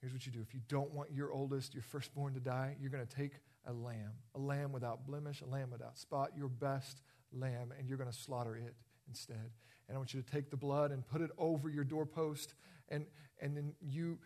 Here's 0.01 0.11
what 0.11 0.25
you 0.25 0.31
do. 0.31 0.41
If 0.41 0.53
you 0.53 0.59
don't 0.67 0.93
want 0.93 1.09
your 1.11 1.31
oldest, 1.31 1.73
your 1.73 1.83
firstborn 1.83 2.33
to 2.33 2.39
die, 2.41 2.75
you're 2.79 2.91
going 2.91 3.05
to 3.05 3.15
take 3.15 3.31
a 3.65 3.71
lamb, 3.71 4.11
a 4.35 4.39
lamb 4.39 4.73
without 4.73 5.07
blemish, 5.07 5.41
a 5.41 5.45
lamb 5.45 5.71
without 5.71 5.97
spot, 5.97 6.31
your 6.37 6.49
best 6.49 7.01
lamb, 7.31 7.73
and 7.77 7.87
you're 7.87 7.97
going 7.97 8.11
to 8.11 8.15
slaughter 8.17 8.57
it 8.57 8.75
instead. 9.07 9.51
And 9.87 9.95
I 9.95 9.97
want 9.97 10.13
you 10.13 10.21
to 10.21 10.29
take 10.29 10.51
the 10.51 10.57
blood 10.57 10.91
and 10.91 11.07
put 11.07 11.21
it 11.21 11.31
over 11.37 11.69
your 11.69 11.85
doorpost, 11.85 12.55
and, 12.89 13.05
and 13.39 13.55
then 13.55 13.73
you 13.81 14.19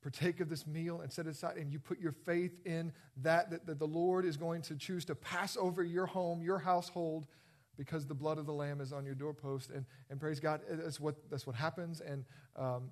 partake 0.00 0.38
of 0.38 0.48
this 0.48 0.64
meal 0.64 1.00
and 1.00 1.12
set 1.12 1.26
it 1.26 1.30
aside, 1.30 1.56
and 1.56 1.72
you 1.72 1.80
put 1.80 1.98
your 1.98 2.12
faith 2.12 2.60
in 2.64 2.92
that, 3.16 3.50
that, 3.50 3.66
that 3.66 3.80
the 3.80 3.86
Lord 3.86 4.24
is 4.24 4.36
going 4.36 4.62
to 4.62 4.76
choose 4.76 5.04
to 5.06 5.16
pass 5.16 5.56
over 5.56 5.82
your 5.82 6.06
home, 6.06 6.40
your 6.40 6.58
household, 6.60 7.26
because 7.76 8.06
the 8.06 8.14
blood 8.14 8.38
of 8.38 8.46
the 8.46 8.52
lamb 8.52 8.80
is 8.80 8.92
on 8.92 9.04
your 9.04 9.14
doorpost. 9.14 9.70
And, 9.70 9.84
and 10.10 10.20
praise 10.20 10.40
God, 10.40 10.60
that's 10.68 11.00
what, 11.00 11.16
that's 11.30 11.46
what 11.46 11.56
happens. 11.56 12.00
And 12.00 12.24
um, 12.56 12.90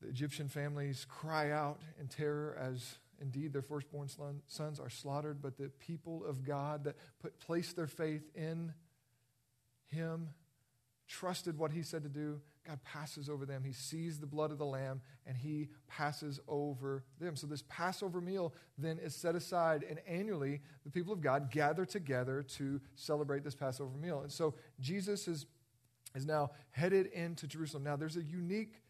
the 0.00 0.08
Egyptian 0.08 0.48
families 0.48 1.06
cry 1.08 1.50
out 1.50 1.80
in 2.00 2.08
terror 2.08 2.56
as 2.60 2.98
indeed 3.20 3.52
their 3.52 3.62
firstborn 3.62 4.08
sons 4.46 4.80
are 4.80 4.90
slaughtered. 4.90 5.42
But 5.42 5.56
the 5.56 5.70
people 5.80 6.24
of 6.24 6.44
God 6.44 6.84
that 6.84 6.96
put, 7.20 7.38
placed 7.40 7.76
their 7.76 7.86
faith 7.86 8.30
in 8.34 8.72
him, 9.86 10.28
trusted 11.08 11.58
what 11.58 11.72
he 11.72 11.82
said 11.82 12.02
to 12.02 12.08
do, 12.08 12.40
God 12.68 12.84
passes 12.84 13.30
over 13.30 13.46
them. 13.46 13.64
He 13.64 13.72
sees 13.72 14.18
the 14.20 14.26
blood 14.26 14.50
of 14.50 14.58
the 14.58 14.66
Lamb 14.66 15.00
and 15.26 15.36
he 15.36 15.70
passes 15.88 16.38
over 16.46 17.02
them. 17.18 17.34
So, 17.34 17.46
this 17.46 17.64
Passover 17.68 18.20
meal 18.20 18.52
then 18.76 18.98
is 18.98 19.14
set 19.14 19.34
aside, 19.34 19.84
and 19.88 19.98
annually 20.06 20.60
the 20.84 20.90
people 20.90 21.12
of 21.12 21.22
God 21.22 21.50
gather 21.50 21.86
together 21.86 22.42
to 22.56 22.80
celebrate 22.94 23.42
this 23.42 23.54
Passover 23.54 23.96
meal. 23.96 24.20
And 24.20 24.30
so, 24.30 24.54
Jesus 24.80 25.28
is, 25.28 25.46
is 26.14 26.26
now 26.26 26.50
headed 26.70 27.06
into 27.06 27.46
Jerusalem. 27.46 27.84
Now, 27.84 27.96
there's 27.96 28.18
a 28.18 28.22
unique 28.22 28.82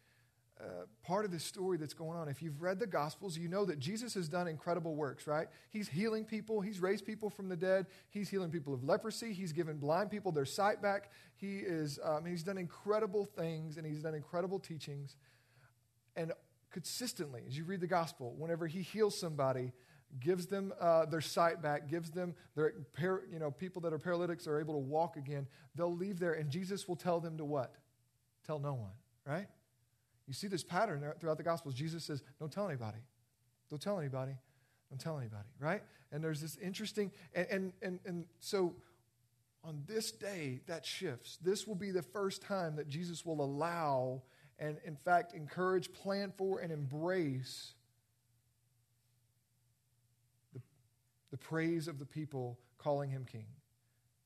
uh, 0.61 0.85
part 1.03 1.23
of 1.23 1.31
this 1.31 1.43
story 1.43 1.77
that's 1.77 1.93
going 1.93 2.17
on. 2.17 2.27
If 2.27 2.41
you've 2.41 2.61
read 2.61 2.79
the 2.79 2.87
Gospels, 2.87 3.37
you 3.37 3.47
know 3.47 3.63
that 3.65 3.79
Jesus 3.79 4.13
has 4.15 4.27
done 4.27 4.47
incredible 4.47 4.93
works, 4.95 5.25
right? 5.25 5.47
He's 5.69 5.87
healing 5.87 6.25
people, 6.25 6.59
He's 6.59 6.81
raised 6.81 7.05
people 7.05 7.29
from 7.29 7.47
the 7.47 7.55
dead, 7.55 7.85
He's 8.09 8.29
healing 8.29 8.51
people 8.51 8.73
of 8.73 8.83
leprosy, 8.83 9.31
He's 9.31 9.53
given 9.53 9.77
blind 9.77 10.11
people 10.11 10.31
their 10.31 10.45
sight 10.45 10.81
back. 10.81 11.11
He 11.37 11.59
is, 11.59 11.97
um, 12.03 12.25
He's 12.25 12.43
done 12.43 12.57
incredible 12.57 13.23
things 13.23 13.77
and 13.77 13.85
He's 13.85 14.01
done 14.01 14.13
incredible 14.13 14.59
teachings. 14.59 15.15
And 16.17 16.33
consistently, 16.71 17.43
as 17.47 17.57
you 17.57 17.63
read 17.63 17.79
the 17.79 17.87
Gospel, 17.87 18.35
whenever 18.37 18.67
He 18.67 18.81
heals 18.81 19.17
somebody, 19.17 19.71
gives 20.19 20.47
them 20.47 20.73
uh, 20.81 21.05
their 21.05 21.21
sight 21.21 21.61
back, 21.61 21.87
gives 21.87 22.11
them 22.11 22.33
their, 22.55 22.73
you 23.31 23.39
know, 23.39 23.51
people 23.51 23.81
that 23.83 23.93
are 23.93 23.99
paralytics 23.99 24.47
are 24.47 24.59
able 24.59 24.73
to 24.73 24.79
walk 24.79 25.17
again, 25.17 25.47
they'll 25.75 25.95
leave 25.95 26.19
there 26.19 26.33
and 26.33 26.49
Jesus 26.49 26.87
will 26.87 26.95
tell 26.95 27.19
them 27.19 27.37
to 27.37 27.45
what? 27.45 27.75
Tell 28.45 28.59
no 28.59 28.73
one, 28.73 28.91
right? 29.25 29.47
You 30.29 30.35
see 30.35 30.45
this 30.45 30.63
pattern 30.63 31.03
throughout 31.19 31.37
the 31.37 31.43
Gospels. 31.43 31.73
Jesus 31.73 32.05
says, 32.05 32.21
Don't 32.39 32.51
tell 32.51 32.67
anybody. 32.67 32.99
Don't 33.67 33.81
tell 33.81 33.97
anybody. 33.97 34.33
Don't 34.91 35.01
tell 35.01 35.17
anybody, 35.17 35.49
right? 35.59 35.81
And 36.11 36.23
there's 36.23 36.39
this 36.39 36.55
interesting, 36.57 37.11
and, 37.33 37.47
and, 37.49 37.73
and, 37.81 37.99
and 38.05 38.25
so 38.39 38.75
on 39.63 39.81
this 39.87 40.11
day, 40.11 40.61
that 40.67 40.85
shifts. 40.85 41.37
This 41.41 41.65
will 41.65 41.75
be 41.75 41.89
the 41.89 42.03
first 42.03 42.43
time 42.43 42.75
that 42.75 42.87
Jesus 42.87 43.25
will 43.25 43.43
allow 43.43 44.21
and, 44.59 44.77
in 44.85 44.95
fact, 44.95 45.33
encourage, 45.33 45.91
plan 45.93 46.31
for, 46.37 46.59
and 46.59 46.71
embrace 46.71 47.73
the 51.31 51.37
praise 51.37 51.87
of 51.87 51.97
the 51.97 52.05
people 52.05 52.59
calling 52.77 53.09
him 53.09 53.25
king. 53.29 53.45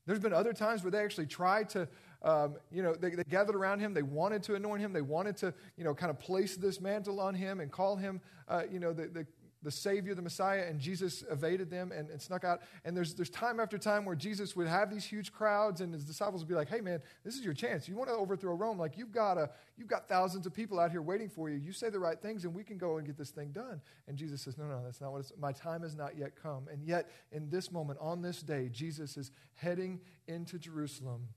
There's 0.06 0.18
been 0.18 0.34
other 0.34 0.52
times 0.52 0.84
where 0.84 0.90
they 0.90 1.02
actually 1.02 1.26
tried 1.26 1.70
to, 1.70 1.88
um, 2.24 2.56
you 2.72 2.82
know, 2.82 2.94
they, 2.94 3.10
they, 3.10 3.22
gathered 3.24 3.54
around 3.54 3.80
him. 3.80 3.92
They 3.92 4.02
wanted 4.02 4.42
to 4.44 4.54
anoint 4.54 4.80
him. 4.80 4.94
They 4.94 5.02
wanted 5.02 5.36
to, 5.38 5.52
you 5.76 5.84
know, 5.84 5.94
kind 5.94 6.10
of 6.10 6.18
place 6.18 6.56
this 6.56 6.80
mantle 6.80 7.20
on 7.20 7.34
him 7.34 7.60
and 7.60 7.70
call 7.70 7.96
him, 7.96 8.22
uh, 8.48 8.62
you 8.72 8.80
know, 8.80 8.94
the, 8.94 9.08
the, 9.08 9.26
the 9.62 9.70
Savior, 9.70 10.14
the 10.14 10.22
Messiah, 10.22 10.64
and 10.68 10.80
Jesus 10.80 11.22
evaded 11.30 11.70
them 11.70 11.92
and, 11.92 12.08
and, 12.08 12.20
snuck 12.20 12.44
out. 12.44 12.60
And 12.84 12.96
there's, 12.96 13.14
there's 13.14 13.30
time 13.30 13.60
after 13.60 13.76
time 13.76 14.06
where 14.06 14.16
Jesus 14.16 14.56
would 14.56 14.68
have 14.68 14.90
these 14.90 15.04
huge 15.04 15.32
crowds, 15.32 15.82
and 15.82 15.92
his 15.92 16.04
disciples 16.04 16.42
would 16.42 16.48
be 16.48 16.54
like, 16.54 16.68
hey, 16.68 16.80
man, 16.80 17.00
this 17.24 17.34
is 17.34 17.44
your 17.44 17.54
chance. 17.54 17.88
You 17.88 17.96
want 17.96 18.08
to 18.08 18.14
overthrow 18.14 18.54
Rome? 18.54 18.78
Like, 18.78 18.96
you've 18.96 19.12
got, 19.12 19.36
a, 19.36 19.50
you've 19.76 19.88
got 19.88 20.08
thousands 20.08 20.46
of 20.46 20.54
people 20.54 20.78
out 20.78 20.90
here 20.90 21.02
waiting 21.02 21.28
for 21.28 21.50
you. 21.50 21.56
You 21.56 21.72
say 21.72 21.90
the 21.90 21.98
right 21.98 22.20
things, 22.20 22.44
and 22.44 22.54
we 22.54 22.62
can 22.62 22.78
go 22.78 22.98
and 22.98 23.06
get 23.06 23.18
this 23.18 23.30
thing 23.30 23.52
done. 23.52 23.80
And 24.06 24.16
Jesus 24.16 24.42
says, 24.42 24.56
no, 24.56 24.64
no, 24.64 24.82
that's 24.82 25.00
not 25.00 25.12
what 25.12 25.20
it's, 25.20 25.32
my 25.38 25.52
time 25.52 25.82
has 25.82 25.96
not 25.96 26.16
yet 26.16 26.32
come. 26.40 26.68
And 26.70 26.82
yet, 26.84 27.10
in 27.32 27.48
this 27.48 27.72
moment, 27.72 27.98
on 28.00 28.22
this 28.22 28.42
day, 28.42 28.68
Jesus 28.70 29.16
is 29.16 29.30
heading 29.54 30.00
into 30.26 30.58
Jerusalem. 30.58 31.28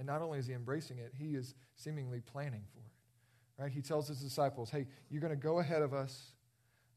And 0.00 0.06
not 0.06 0.20
only 0.20 0.40
is 0.40 0.48
he 0.48 0.54
embracing 0.54 0.98
it, 0.98 1.12
he 1.16 1.36
is 1.36 1.54
seemingly 1.76 2.20
planning 2.20 2.64
for 2.72 2.80
it. 2.80 3.62
Right? 3.62 3.70
He 3.70 3.82
tells 3.82 4.08
his 4.08 4.18
disciples, 4.18 4.70
hey, 4.70 4.88
you're 5.10 5.20
going 5.20 5.30
to 5.30 5.36
go 5.36 5.60
ahead 5.60 5.82
of 5.82 5.94
us 5.94 6.32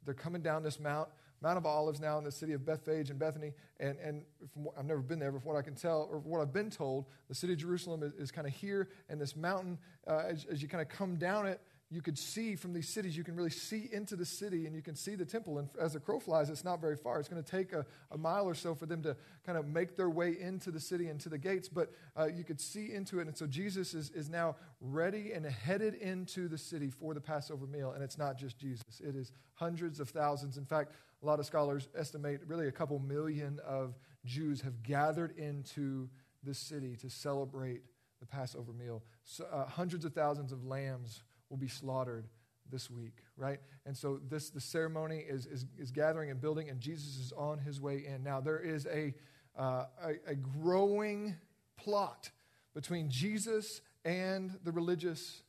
they're 0.05 0.13
coming 0.13 0.41
down 0.41 0.63
this 0.63 0.79
mount, 0.79 1.09
Mount 1.41 1.57
of 1.57 1.65
Olives 1.65 1.99
now 1.99 2.17
in 2.17 2.23
the 2.23 2.31
city 2.31 2.53
of 2.53 2.65
Bethphage 2.65 3.09
and 3.09 3.19
Bethany. 3.19 3.51
And, 3.79 3.97
and 3.99 4.23
what, 4.53 4.75
I've 4.77 4.85
never 4.85 5.01
been 5.01 5.19
there, 5.19 5.31
but 5.31 5.41
from 5.41 5.53
what 5.53 5.57
I 5.57 5.61
can 5.61 5.75
tell, 5.75 6.07
or 6.09 6.19
what 6.19 6.41
I've 6.41 6.53
been 6.53 6.69
told, 6.69 7.05
the 7.27 7.35
city 7.35 7.53
of 7.53 7.59
Jerusalem 7.59 8.01
is, 8.03 8.13
is 8.13 8.31
kind 8.31 8.47
of 8.47 8.53
here, 8.53 8.89
and 9.09 9.19
this 9.19 9.35
mountain, 9.35 9.77
uh, 10.07 10.23
as, 10.25 10.45
as 10.45 10.61
you 10.61 10.67
kind 10.67 10.81
of 10.81 10.87
come 10.87 11.17
down 11.17 11.45
it, 11.45 11.59
you 11.93 12.01
could 12.01 12.17
see 12.17 12.55
from 12.55 12.73
these 12.73 12.89
cities, 12.89 13.15
you 13.15 13.23
can 13.23 13.35
really 13.35 13.51
see 13.51 13.87
into 13.91 14.15
the 14.15 14.25
city 14.25 14.65
and 14.65 14.75
you 14.75 14.81
can 14.81 14.95
see 14.95 15.13
the 15.13 15.25
temple. 15.25 15.59
And 15.59 15.69
as 15.79 15.93
the 15.93 15.99
crow 15.99 16.19
flies, 16.19 16.49
it's 16.49 16.63
not 16.63 16.81
very 16.81 16.97
far. 16.97 17.19
It's 17.19 17.29
going 17.29 17.43
to 17.43 17.49
take 17.49 17.71
a, 17.71 17.85
a 18.09 18.17
mile 18.17 18.45
or 18.45 18.55
so 18.55 18.73
for 18.73 18.87
them 18.87 19.03
to 19.03 19.15
kind 19.45 19.59
of 19.59 19.67
make 19.67 19.95
their 19.95 20.09
way 20.09 20.35
into 20.39 20.71
the 20.71 20.79
city 20.79 21.07
and 21.09 21.19
to 21.19 21.29
the 21.29 21.37
gates, 21.37 21.69
but 21.69 21.91
uh, 22.17 22.25
you 22.25 22.43
could 22.43 22.59
see 22.59 22.91
into 22.91 23.19
it. 23.19 23.27
And 23.27 23.37
so 23.37 23.45
Jesus 23.45 23.93
is, 23.93 24.09
is 24.09 24.27
now 24.27 24.55
ready 24.81 25.33
and 25.33 25.45
headed 25.45 25.93
into 25.93 26.47
the 26.47 26.57
city 26.57 26.89
for 26.89 27.13
the 27.13 27.21
Passover 27.21 27.67
meal. 27.67 27.91
And 27.91 28.03
it's 28.03 28.17
not 28.17 28.39
just 28.39 28.57
Jesus, 28.57 28.99
it 28.99 29.15
is 29.15 29.31
hundreds 29.53 29.99
of 29.99 30.09
thousands. 30.09 30.57
In 30.57 30.65
fact, 30.65 30.93
a 31.21 31.25
lot 31.27 31.39
of 31.39 31.45
scholars 31.45 31.89
estimate 31.95 32.41
really 32.47 32.67
a 32.67 32.71
couple 32.71 32.97
million 32.97 33.59
of 33.63 33.93
Jews 34.25 34.61
have 34.61 34.81
gathered 34.81 35.37
into 35.37 36.09
the 36.43 36.55
city 36.55 36.95
to 36.97 37.09
celebrate 37.09 37.83
the 38.19 38.25
Passover 38.25 38.73
meal. 38.73 39.03
So, 39.25 39.45
uh, 39.51 39.65
hundreds 39.65 40.05
of 40.05 40.13
thousands 40.13 40.51
of 40.51 40.65
lambs 40.65 41.21
will 41.53 41.59
be 41.59 41.67
slaughtered 41.67 42.25
this 42.71 42.89
week, 42.89 43.17
right? 43.37 43.59
And 43.85 43.95
so 43.95 44.19
this 44.27 44.49
the 44.49 44.59
ceremony 44.59 45.19
is, 45.19 45.45
is, 45.45 45.67
is 45.77 45.91
gathering 45.91 46.31
and 46.31 46.41
building, 46.41 46.67
and 46.67 46.79
Jesus 46.79 47.19
is 47.19 47.31
on 47.31 47.59
his 47.59 47.79
way 47.79 48.03
in. 48.07 48.23
Now, 48.23 48.41
there 48.41 48.57
is 48.57 48.87
a, 48.87 49.13
uh, 49.55 49.85
a, 50.03 50.31
a 50.31 50.35
growing 50.35 51.35
plot 51.77 52.31
between 52.73 53.11
Jesus 53.11 53.81
and 54.03 54.57
the 54.63 54.71
religious 54.71 55.43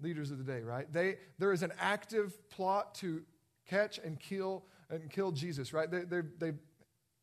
leaders 0.00 0.30
of 0.30 0.38
the 0.38 0.44
day, 0.44 0.62
right? 0.62 0.90
They, 0.90 1.16
there 1.38 1.52
is 1.52 1.62
an 1.62 1.72
active 1.78 2.48
plot 2.48 2.94
to 2.96 3.20
catch 3.68 3.98
and 3.98 4.18
kill 4.18 4.64
and 4.88 5.10
kill 5.10 5.32
Jesus, 5.32 5.74
right? 5.74 5.90
They, 5.90 6.00
they, 6.00 6.22
they, 6.38 6.52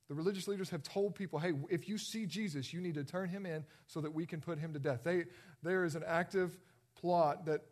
the 0.08 0.14
religious 0.14 0.48
leaders 0.48 0.70
have 0.70 0.84
told 0.84 1.16
people, 1.16 1.40
hey, 1.40 1.54
if 1.72 1.90
you 1.90 1.98
see 1.98 2.28
Jesus, 2.28 2.72
you 2.72 2.80
need 2.80 2.94
to 2.94 3.04
turn 3.04 3.28
him 3.28 3.48
in 3.48 3.66
so 3.88 4.02
that 4.02 4.14
we 4.14 4.28
can 4.28 4.40
put 4.40 4.60
him 4.60 4.72
to 4.74 4.80
death. 4.80 5.00
They, 5.04 5.26
there 5.64 5.84
is 5.84 5.96
an 5.96 6.04
active 6.06 6.56
plot 6.96 7.48
that 7.48 7.64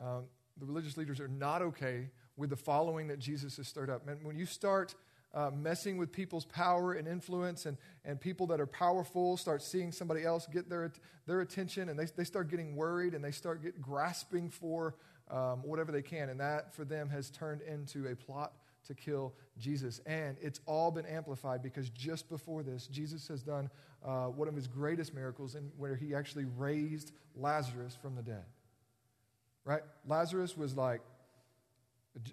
um, 0.00 0.24
the 0.58 0.66
religious 0.66 0.96
leaders 0.96 1.20
are 1.20 1.28
not 1.28 1.62
okay 1.62 2.08
with 2.36 2.50
the 2.50 2.56
following 2.56 3.08
that 3.08 3.18
Jesus 3.18 3.56
has 3.56 3.68
stirred 3.68 3.90
up. 3.90 4.06
And 4.08 4.24
when 4.24 4.36
you 4.36 4.46
start 4.46 4.94
uh, 5.34 5.50
messing 5.50 5.98
with 5.98 6.12
people's 6.12 6.46
power 6.46 6.94
and 6.94 7.06
influence, 7.06 7.66
and, 7.66 7.76
and 8.04 8.20
people 8.20 8.46
that 8.46 8.60
are 8.60 8.66
powerful 8.66 9.36
start 9.36 9.62
seeing 9.62 9.92
somebody 9.92 10.24
else 10.24 10.46
get 10.46 10.68
their, 10.68 10.90
their 11.26 11.40
attention, 11.40 11.88
and 11.88 11.98
they, 11.98 12.06
they 12.16 12.24
start 12.24 12.48
getting 12.48 12.74
worried 12.74 13.14
and 13.14 13.22
they 13.22 13.30
start 13.30 13.62
get, 13.62 13.80
grasping 13.80 14.48
for 14.48 14.94
um, 15.30 15.62
whatever 15.62 15.92
they 15.92 16.02
can. 16.02 16.30
And 16.30 16.40
that 16.40 16.74
for 16.74 16.84
them 16.84 17.10
has 17.10 17.30
turned 17.30 17.60
into 17.62 18.06
a 18.06 18.16
plot 18.16 18.52
to 18.86 18.94
kill 18.94 19.34
Jesus. 19.58 20.00
And 20.06 20.36
it's 20.40 20.60
all 20.64 20.90
been 20.90 21.06
amplified 21.06 21.62
because 21.62 21.90
just 21.90 22.28
before 22.28 22.62
this, 22.62 22.86
Jesus 22.86 23.28
has 23.28 23.42
done 23.42 23.68
uh, 24.06 24.26
one 24.26 24.48
of 24.48 24.54
his 24.54 24.66
greatest 24.66 25.12
miracles 25.12 25.54
in, 25.54 25.70
where 25.76 25.96
he 25.96 26.14
actually 26.14 26.46
raised 26.56 27.12
Lazarus 27.34 27.96
from 28.00 28.14
the 28.14 28.22
dead 28.22 28.44
right? 29.66 29.82
Lazarus 30.06 30.56
was 30.56 30.74
like 30.74 31.02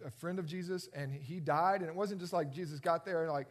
a 0.05 0.09
friend 0.09 0.39
of 0.39 0.45
Jesus, 0.45 0.87
and 0.93 1.13
he 1.13 1.41
died. 1.41 1.81
And 1.81 1.89
it 1.89 1.95
wasn't 1.95 2.21
just 2.21 2.31
like 2.31 2.53
Jesus 2.53 2.79
got 2.79 3.03
there 3.03 3.23
and 3.23 3.31
like 3.31 3.47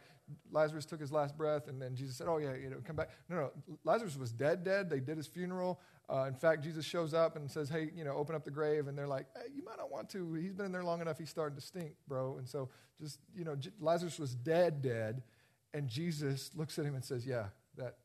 Lazarus 0.51 0.85
took 0.85 0.99
his 0.99 1.11
last 1.11 1.37
breath, 1.37 1.67
and 1.67 1.81
then 1.81 1.95
Jesus 1.95 2.15
said, 2.15 2.27
"Oh 2.27 2.37
yeah, 2.37 2.55
you 2.55 2.69
know, 2.69 2.77
come 2.83 2.95
back." 2.95 3.09
No, 3.29 3.35
no, 3.35 3.51
Lazarus 3.83 4.17
was 4.17 4.31
dead, 4.31 4.63
dead. 4.63 4.89
They 4.89 4.99
did 4.99 5.17
his 5.17 5.27
funeral. 5.27 5.81
Uh, 6.09 6.25
in 6.27 6.33
fact, 6.33 6.63
Jesus 6.63 6.85
shows 6.85 7.13
up 7.13 7.35
and 7.35 7.49
says, 7.49 7.69
"Hey, 7.69 7.91
you 7.93 8.03
know, 8.03 8.13
open 8.13 8.35
up 8.35 8.45
the 8.45 8.51
grave," 8.51 8.87
and 8.87 8.97
they're 8.97 9.07
like, 9.07 9.27
hey, 9.35 9.51
"You 9.53 9.63
might 9.63 9.77
not 9.77 9.91
want 9.91 10.09
to. 10.11 10.33
He's 10.33 10.53
been 10.53 10.65
in 10.65 10.71
there 10.71 10.83
long 10.83 11.01
enough. 11.01 11.17
He's 11.17 11.29
starting 11.29 11.55
to 11.55 11.61
stink, 11.61 11.93
bro." 12.07 12.37
And 12.37 12.47
so, 12.47 12.69
just 12.99 13.19
you 13.35 13.43
know, 13.43 13.57
Lazarus 13.79 14.17
was 14.17 14.33
dead, 14.33 14.81
dead, 14.81 15.23
and 15.73 15.87
Jesus 15.87 16.51
looks 16.55 16.79
at 16.79 16.85
him 16.85 16.95
and 16.95 17.03
says, 17.03 17.25
"Yeah, 17.25 17.47
that 17.77 17.97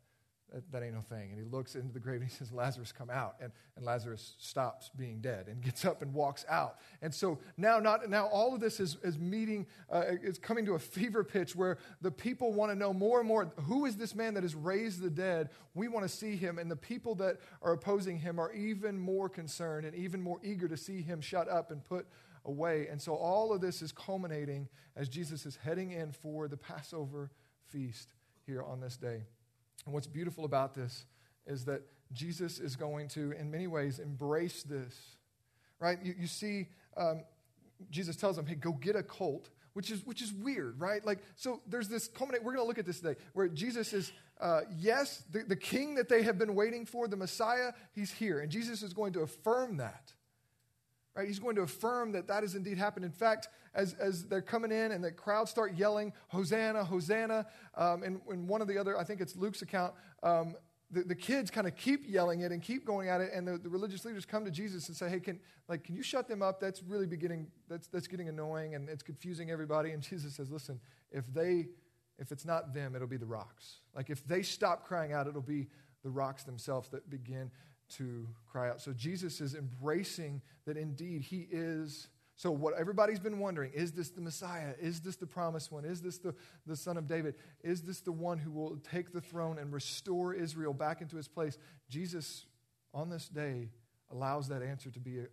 that, 0.53 0.73
that, 0.73 0.83
ain't 0.83 0.95
no 0.95 1.01
thing. 1.01 1.31
And 1.31 1.39
he 1.39 1.45
looks 1.45 1.75
into 1.75 1.93
the 1.93 2.01
grave 2.01 2.21
and 2.21 2.31
he 2.31 2.35
says, 2.35 2.53
Lazarus, 2.53 2.91
come 2.91 3.11
out. 3.11 3.37
And, 3.41 3.53
and 3.77 3.85
Lazarus 3.85 4.35
stops 4.39 4.91
being 4.97 5.21
dead 5.21 5.47
and 5.49 5.63
gets 5.63 5.85
up 5.85 6.01
and 6.01 6.15
walks 6.15 6.45
out. 6.49 6.79
And 7.03 7.15
so 7.15 7.39
now, 7.57 7.79
not, 7.79 8.09
now 8.09 8.27
all 8.27 8.55
of 8.55 8.61
this 8.61 8.81
is, 8.81 8.97
is 9.03 9.19
meeting, 9.19 9.67
uh, 9.93 10.05
is 10.23 10.39
coming 10.39 10.65
to 10.67 10.75
a 10.75 10.79
fever 10.79 11.23
pitch 11.23 11.55
where 11.55 11.79
the 12.01 12.11
people 12.11 12.53
want 12.53 12.73
to 12.73 12.79
know 12.79 12.93
more 12.93 13.19
and 13.19 13.29
more 13.29 13.53
who 13.65 13.85
is 13.85 13.97
this 13.97 14.15
man 14.15 14.35
that 14.35 14.43
has 14.43 14.55
raised 14.55 15.03
the 15.03 15.11
dead? 15.11 15.51
We 15.75 15.89
want 15.89 16.05
to 16.05 16.09
see 16.09 16.37
him. 16.37 16.59
And 16.59 16.71
the 16.71 16.77
people 16.77 17.15
that 17.17 17.37
are 17.63 17.73
opposing 17.73 18.19
him 18.19 18.39
are 18.39 18.53
even 18.53 18.99
more 18.99 19.29
concerned 19.29 19.85
and 19.87 19.95
even 19.95 20.23
more 20.23 20.39
eager 20.43 20.69
to 20.69 20.77
see 20.77 21.03
him 21.03 21.21
shut 21.21 21.49
up 21.49 21.71
and 21.71 21.85
put 21.85 22.07
away. 22.47 22.89
And 22.91 23.01
so 23.01 23.15
all 23.15 23.53
of 23.53 23.61
this 23.61 23.83
is 23.83 23.93
culminating 23.93 24.69
as 24.97 25.09
Jesus 25.09 25.45
is 25.47 25.57
heading 25.57 25.93
in 25.93 26.13
for 26.13 26.49
the 26.49 26.57
Passover 26.57 27.31
feast 27.67 28.15
here 28.47 28.63
on 28.63 28.81
this 28.81 28.97
day. 28.97 29.25
And 29.85 29.95
what's 29.95 30.07
beautiful 30.07 30.45
about 30.45 30.75
this 30.75 31.07
is 31.47 31.65
that 31.65 31.83
Jesus 32.13 32.59
is 32.59 32.77
going 32.77 33.09
to, 33.09 33.33
in 33.33 33.51
many 33.51 33.67
ways, 33.67 33.99
embrace 33.99 34.63
this. 34.63 34.95
Right? 35.81 35.99
You, 36.03 36.15
you 36.19 36.27
see, 36.27 36.69
um, 36.97 37.23
Jesus 37.91 38.17
tells 38.17 38.37
them, 38.37 38.47
hey, 38.47 38.57
go 38.57 38.73
get 38.73 38.97
a 38.97 39.03
colt, 39.03 39.49
which 39.75 39.91
is, 39.91 40.05
which 40.05 40.23
is 40.23 40.33
weird, 40.33 40.81
right? 40.81 41.05
Like, 41.07 41.21
so 41.37 41.61
there's 41.67 41.89
this 41.89 42.09
culminate, 42.09 42.43
we're 42.43 42.55
going 42.55 42.65
to 42.65 42.69
look 42.69 42.79
at 42.79 42.87
this 42.87 43.01
today, 43.01 43.19
where 43.33 43.49
Jesus 43.49 43.93
is, 43.93 44.13
uh, 44.41 44.63
yes, 44.77 45.23
the, 45.31 45.45
the 45.45 45.57
king 45.57 45.95
that 45.95 46.09
they 46.09 46.23
have 46.23 46.39
been 46.39 46.55
waiting 46.55 46.85
for, 46.85 47.07
the 47.07 47.17
Messiah, 47.17 47.73
he's 47.95 48.11
here. 48.11 48.41
And 48.41 48.51
Jesus 48.51 48.83
is 48.83 48.93
going 48.93 49.13
to 49.13 49.21
affirm 49.21 49.77
that. 49.77 50.13
Right? 51.17 51.27
He's 51.27 51.39
going 51.39 51.57
to 51.57 51.63
affirm 51.63 52.13
that 52.13 52.29
that 52.29 52.43
has 52.43 52.55
indeed 52.55 52.79
happened. 52.79 53.05
In 53.05 53.11
fact, 53.11 53.49
as, 53.75 53.95
as 53.95 54.25
they're 54.25 54.43
coming 54.43 54.71
in 54.71 54.93
and 54.93 55.03
the 55.03 55.11
crowd 55.11 55.49
start 55.49 55.75
yelling, 55.75 56.13
Hosanna, 56.29 56.85
Hosanna, 56.85 57.47
um, 57.77 58.03
and 58.03 58.21
in 58.31 58.47
one 58.47 58.63
of 58.63 58.69
the 58.69 58.79
other, 58.79 58.99
I 58.99 59.05
think 59.05 59.21
it's 59.21 59.37
Luke's 59.37 59.63
account, 59.63 59.95
um, 60.23 60.55
the, 60.91 61.03
the 61.03 61.15
kids 61.15 61.51
kind 61.51 61.67
of 61.67 61.77
keep 61.77 62.09
yelling 62.09 62.41
it 62.41 62.53
and 62.53 62.63
keep 62.63 62.85
going 62.87 63.09
at 63.09 63.21
it, 63.21 63.31
and 63.35 63.47
the, 63.47 63.59
the 63.59 63.69
religious 63.69 64.05
leaders 64.05 64.25
come 64.25 64.45
to 64.45 64.51
Jesus 64.51 64.89
and 64.89 64.97
say, 64.97 65.09
Hey, 65.09 65.21
can, 65.21 65.39
like, 65.69 65.85
can 65.85 65.95
you 65.95 66.03
shut 66.03 66.29
them 66.29 66.43
up? 66.43 66.61
That's 66.61 66.83
really 66.83 67.07
beginning, 67.07 67.49
that's, 67.69 67.89
that's 67.89 68.07
getting 68.07 68.29
annoying 68.29 68.75
and 68.75 68.89
it's 68.89 69.03
confusing 69.03 69.51
everybody. 69.51 69.91
And 69.91 70.03
Jesus 70.03 70.35
says, 70.35 70.51
Listen, 70.51 70.81
if 71.11 71.27
they, 71.33 71.67
if 72.19 72.33
it's 72.33 72.45
not 72.45 72.73
them, 72.73 72.95
it'll 72.97 73.07
be 73.07 73.17
the 73.17 73.27
rocks. 73.27 73.81
Like, 73.95 74.09
if 74.09 74.27
they 74.27 74.43
stop 74.43 74.87
crying 74.87 75.13
out, 75.13 75.27
it'll 75.27 75.43
be 75.43 75.69
the 76.03 76.11
rocks 76.11 76.45
themselves 76.45 76.89
that 76.91 77.11
begin 77.11 77.51
to 77.97 78.27
cry 78.51 78.69
out. 78.69 78.81
So 78.81 78.93
Jesus 78.93 79.41
is 79.41 79.55
embracing 79.55 80.43
that 80.67 80.77
indeed 80.77 81.23
he 81.23 81.47
is. 81.51 82.09
So, 82.37 82.53
what 82.53 82.75
everybody's 82.79 83.19
been 83.19 83.41
wondering 83.41 83.73
is 83.73 83.91
this 83.91 84.11
the 84.11 84.21
Messiah? 84.21 84.75
Is 84.81 85.01
this 85.01 85.17
the 85.17 85.27
promised 85.27 85.73
one? 85.73 85.85
Is 85.85 86.01
this 86.01 86.19
the, 86.19 86.35
the 86.67 86.77
Son 86.77 86.97
of 86.97 87.09
David? 87.09 87.35
Is 87.65 87.83
this 87.83 88.01
the 88.01 88.13
one 88.13 88.39
who 88.39 88.53
will 88.53 88.77
take 88.77 89.13
the 89.13 89.21
throne 89.21 89.59
and 89.59 89.73
restore 89.73 90.35
Israel 90.35 90.73
back 90.73 91.01
into 91.01 91.19
its 91.19 91.27
place? 91.27 91.59
Jesus, 91.89 92.47
on 92.95 93.11
this 93.11 93.29
day, 93.29 93.71
allows 94.13 94.49
that 94.49 94.63
answer 94.63 94.89
to 94.91 95.01
be 95.01 95.19
a 95.19 95.27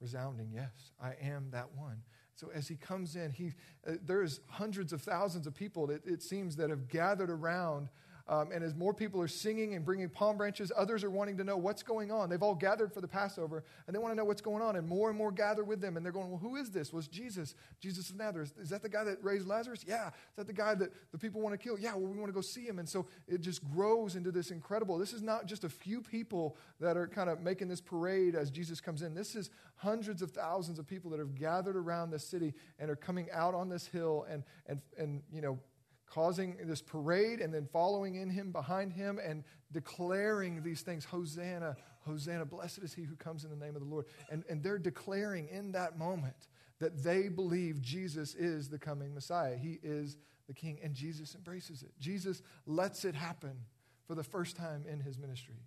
resounding 0.00 0.50
yes, 0.52 0.90
I 1.00 1.14
am 1.22 1.48
that 1.52 1.68
one. 1.76 2.02
So 2.34 2.50
as 2.52 2.66
he 2.66 2.74
comes 2.74 3.14
in, 3.14 3.30
he, 3.30 3.52
uh, 3.86 3.92
there's 4.04 4.40
hundreds 4.48 4.92
of 4.92 5.00
thousands 5.00 5.46
of 5.46 5.54
people, 5.54 5.90
it, 5.90 6.02
it 6.04 6.22
seems, 6.22 6.56
that 6.56 6.70
have 6.70 6.88
gathered 6.88 7.30
around 7.30 7.88
Um, 8.28 8.52
and 8.52 8.62
as 8.62 8.74
more 8.74 8.94
people 8.94 9.20
are 9.20 9.28
singing 9.28 9.74
and 9.74 9.84
bringing 9.84 10.08
palm 10.08 10.36
branches, 10.36 10.70
others 10.76 11.02
are 11.02 11.10
wanting 11.10 11.36
to 11.38 11.44
know 11.44 11.56
what's 11.56 11.82
going 11.82 12.10
on. 12.12 12.30
They've 12.30 12.42
all 12.42 12.54
gathered 12.54 12.92
for 12.92 13.00
the 13.00 13.08
Passover 13.08 13.64
and 13.86 13.94
they 13.94 13.98
want 13.98 14.12
to 14.12 14.16
know 14.16 14.24
what's 14.24 14.40
going 14.40 14.62
on. 14.62 14.76
And 14.76 14.86
more 14.86 15.08
and 15.08 15.18
more 15.18 15.32
gather 15.32 15.64
with 15.64 15.80
them. 15.80 15.96
And 15.96 16.06
they're 16.06 16.12
going, 16.12 16.30
Well, 16.30 16.38
who 16.38 16.56
is 16.56 16.70
this? 16.70 16.92
Was 16.92 17.08
Jesus, 17.08 17.54
Jesus 17.80 18.10
of 18.10 18.16
Nazareth? 18.16 18.54
Is 18.60 18.70
that 18.70 18.82
the 18.82 18.88
guy 18.88 19.04
that 19.04 19.22
raised 19.22 19.46
Lazarus? 19.46 19.84
Yeah. 19.86 20.08
Is 20.08 20.36
that 20.36 20.46
the 20.46 20.52
guy 20.52 20.74
that 20.74 20.90
the 21.10 21.18
people 21.18 21.40
want 21.40 21.52
to 21.52 21.58
kill? 21.58 21.78
Yeah. 21.78 21.94
Well, 21.94 22.12
we 22.12 22.18
want 22.18 22.28
to 22.28 22.34
go 22.34 22.40
see 22.40 22.62
him. 22.64 22.78
And 22.78 22.88
so 22.88 23.06
it 23.26 23.40
just 23.40 23.62
grows 23.72 24.14
into 24.14 24.30
this 24.30 24.50
incredible. 24.50 24.98
This 24.98 25.12
is 25.12 25.22
not 25.22 25.46
just 25.46 25.64
a 25.64 25.68
few 25.68 26.00
people 26.00 26.56
that 26.80 26.96
are 26.96 27.08
kind 27.08 27.28
of 27.28 27.40
making 27.40 27.68
this 27.68 27.80
parade 27.80 28.34
as 28.34 28.50
Jesus 28.50 28.80
comes 28.80 29.02
in. 29.02 29.14
This 29.14 29.34
is 29.34 29.50
hundreds 29.76 30.22
of 30.22 30.30
thousands 30.30 30.78
of 30.78 30.86
people 30.86 31.10
that 31.10 31.18
have 31.18 31.34
gathered 31.34 31.76
around 31.76 32.10
this 32.10 32.24
city 32.24 32.54
and 32.78 32.88
are 32.90 32.96
coming 32.96 33.28
out 33.32 33.54
on 33.54 33.68
this 33.68 33.86
hill 33.86 34.26
and, 34.30 34.44
and, 34.66 34.80
and 34.96 35.22
you 35.32 35.40
know, 35.40 35.58
causing 36.12 36.56
this 36.64 36.82
parade 36.82 37.40
and 37.40 37.54
then 37.54 37.66
following 37.72 38.16
in 38.16 38.28
him 38.28 38.52
behind 38.52 38.92
him 38.92 39.18
and 39.24 39.44
declaring 39.72 40.62
these 40.62 40.82
things 40.82 41.04
Hosanna, 41.06 41.74
Hosanna, 42.00 42.44
blessed 42.44 42.80
is 42.82 42.92
he 42.92 43.04
who 43.04 43.16
comes 43.16 43.44
in 43.44 43.50
the 43.50 43.56
name 43.56 43.74
of 43.74 43.80
the 43.80 43.88
Lord. 43.88 44.04
And, 44.30 44.44
and 44.50 44.62
they're 44.62 44.78
declaring 44.78 45.48
in 45.48 45.72
that 45.72 45.98
moment 45.98 46.48
that 46.80 47.02
they 47.02 47.28
believe 47.28 47.80
Jesus 47.80 48.34
is 48.34 48.68
the 48.68 48.78
coming 48.78 49.14
Messiah. 49.14 49.56
He 49.56 49.78
is 49.82 50.18
the 50.48 50.52
King, 50.52 50.78
and 50.82 50.94
Jesus 50.94 51.34
embraces 51.34 51.82
it. 51.82 51.92
Jesus 51.98 52.42
lets 52.66 53.04
it 53.04 53.14
happen 53.14 53.56
for 54.06 54.14
the 54.14 54.24
first 54.24 54.56
time 54.56 54.84
in 54.90 55.00
his 55.00 55.18
ministry. 55.18 55.62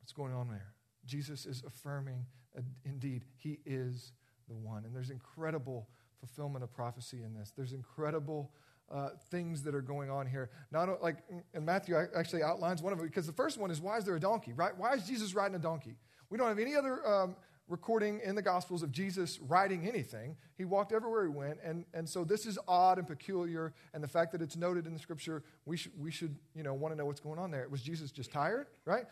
What's 0.00 0.12
going 0.12 0.34
on 0.34 0.48
there? 0.48 0.74
Jesus 1.04 1.46
is 1.46 1.64
affirming, 1.66 2.26
uh, 2.56 2.60
indeed, 2.84 3.24
he 3.36 3.58
is 3.64 4.12
the 4.48 4.54
one. 4.54 4.84
And 4.84 4.94
there's 4.94 5.10
incredible 5.10 5.88
fulfillment 6.20 6.62
of 6.62 6.72
prophecy 6.72 7.22
in 7.24 7.34
this. 7.34 7.52
There's 7.56 7.72
incredible 7.72 8.52
uh, 8.90 9.10
things 9.30 9.62
that 9.62 9.74
are 9.74 9.82
going 9.82 10.10
on 10.10 10.26
here. 10.26 10.50
Not 10.72 11.02
like, 11.02 11.18
and 11.54 11.64
Matthew 11.64 11.96
actually 12.16 12.42
outlines 12.42 12.82
one 12.82 12.92
of 12.92 12.98
them 12.98 13.06
because 13.06 13.26
the 13.26 13.32
first 13.32 13.58
one 13.58 13.70
is 13.70 13.80
why 13.80 13.98
is 13.98 14.04
there 14.04 14.16
a 14.16 14.20
donkey, 14.20 14.52
right? 14.52 14.76
Why 14.76 14.94
is 14.94 15.06
Jesus 15.06 15.34
riding 15.34 15.54
a 15.54 15.60
donkey? 15.60 15.96
We 16.28 16.38
don't 16.38 16.48
have 16.48 16.58
any 16.58 16.74
other 16.76 17.06
um, 17.06 17.36
recording 17.68 18.20
in 18.24 18.34
the 18.34 18.42
Gospels 18.42 18.82
of 18.82 18.90
Jesus 18.90 19.38
riding 19.40 19.86
anything. 19.86 20.36
He 20.58 20.64
walked 20.64 20.92
everywhere 20.92 21.24
he 21.24 21.30
went, 21.30 21.58
and, 21.64 21.84
and 21.94 22.08
so 22.08 22.24
this 22.24 22.46
is 22.46 22.58
odd 22.66 22.98
and 22.98 23.06
peculiar. 23.06 23.72
And 23.94 24.02
the 24.02 24.08
fact 24.08 24.32
that 24.32 24.42
it's 24.42 24.56
noted 24.56 24.86
in 24.86 24.92
the 24.92 24.98
Scripture, 24.98 25.42
we 25.64 25.76
should 25.76 25.92
we 25.98 26.10
should 26.10 26.36
you 26.54 26.62
know 26.62 26.74
want 26.74 26.92
to 26.92 26.98
know 26.98 27.06
what's 27.06 27.20
going 27.20 27.38
on 27.38 27.50
there. 27.50 27.68
Was 27.68 27.82
Jesus 27.82 28.10
just 28.10 28.32
tired, 28.32 28.66
right? 28.84 29.04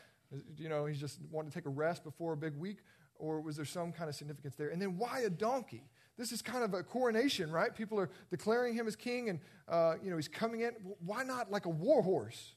You 0.58 0.68
know, 0.68 0.84
he 0.86 0.94
just 0.94 1.20
wanted 1.30 1.50
to 1.52 1.54
take 1.54 1.66
a 1.66 1.70
rest 1.70 2.04
before 2.04 2.34
a 2.34 2.36
big 2.36 2.54
week, 2.56 2.78
or 3.16 3.40
was 3.40 3.56
there 3.56 3.64
some 3.64 3.92
kind 3.92 4.10
of 4.10 4.16
significance 4.16 4.56
there? 4.56 4.68
And 4.68 4.82
then 4.82 4.98
why 4.98 5.20
a 5.20 5.30
donkey? 5.30 5.84
This 6.18 6.32
is 6.32 6.42
kind 6.42 6.64
of 6.64 6.74
a 6.74 6.82
coronation, 6.82 7.52
right? 7.52 7.72
People 7.72 7.98
are 8.00 8.10
declaring 8.28 8.74
him 8.74 8.88
as 8.88 8.96
king, 8.96 9.28
and 9.28 9.38
uh, 9.68 9.94
you 10.02 10.10
know 10.10 10.16
he's 10.16 10.28
coming 10.28 10.62
in. 10.62 10.72
Why 11.06 11.22
not 11.22 11.50
like 11.50 11.66
a 11.66 11.70
war 11.70 12.02
horse? 12.02 12.54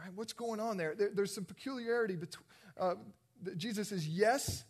Right? 0.00 0.12
What's 0.14 0.32
going 0.32 0.60
on 0.60 0.76
there? 0.76 0.94
there 0.96 1.10
there's 1.12 1.34
some 1.34 1.44
peculiarity 1.44 2.14
between. 2.14 2.46
Uh, 2.78 2.94
Jesus 3.56 3.90
is 3.90 4.06
yes, 4.06 4.64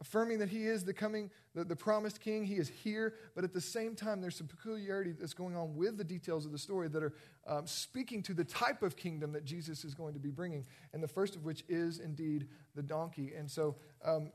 affirming 0.00 0.38
that 0.38 0.48
he 0.48 0.64
is 0.64 0.84
the 0.84 0.94
coming, 0.94 1.30
the, 1.54 1.64
the 1.64 1.76
promised 1.76 2.20
king. 2.20 2.44
He 2.46 2.54
is 2.54 2.68
here, 2.68 3.14
but 3.34 3.44
at 3.44 3.52
the 3.52 3.60
same 3.60 3.94
time, 3.94 4.22
there's 4.22 4.36
some 4.36 4.46
peculiarity 4.46 5.12
that's 5.12 5.34
going 5.34 5.54
on 5.54 5.76
with 5.76 5.98
the 5.98 6.04
details 6.04 6.46
of 6.46 6.52
the 6.52 6.58
story 6.58 6.88
that 6.88 7.02
are 7.02 7.12
um, 7.46 7.66
speaking 7.66 8.22
to 8.22 8.34
the 8.34 8.44
type 8.44 8.82
of 8.82 8.96
kingdom 8.96 9.32
that 9.32 9.44
Jesus 9.44 9.84
is 9.84 9.94
going 9.94 10.14
to 10.14 10.20
be 10.20 10.30
bringing. 10.30 10.64
And 10.94 11.02
the 11.02 11.08
first 11.08 11.36
of 11.36 11.44
which 11.44 11.64
is 11.68 11.98
indeed 11.98 12.48
the 12.74 12.82
donkey. 12.82 13.32
And 13.36 13.50
so 13.50 13.76
um, 14.02 14.30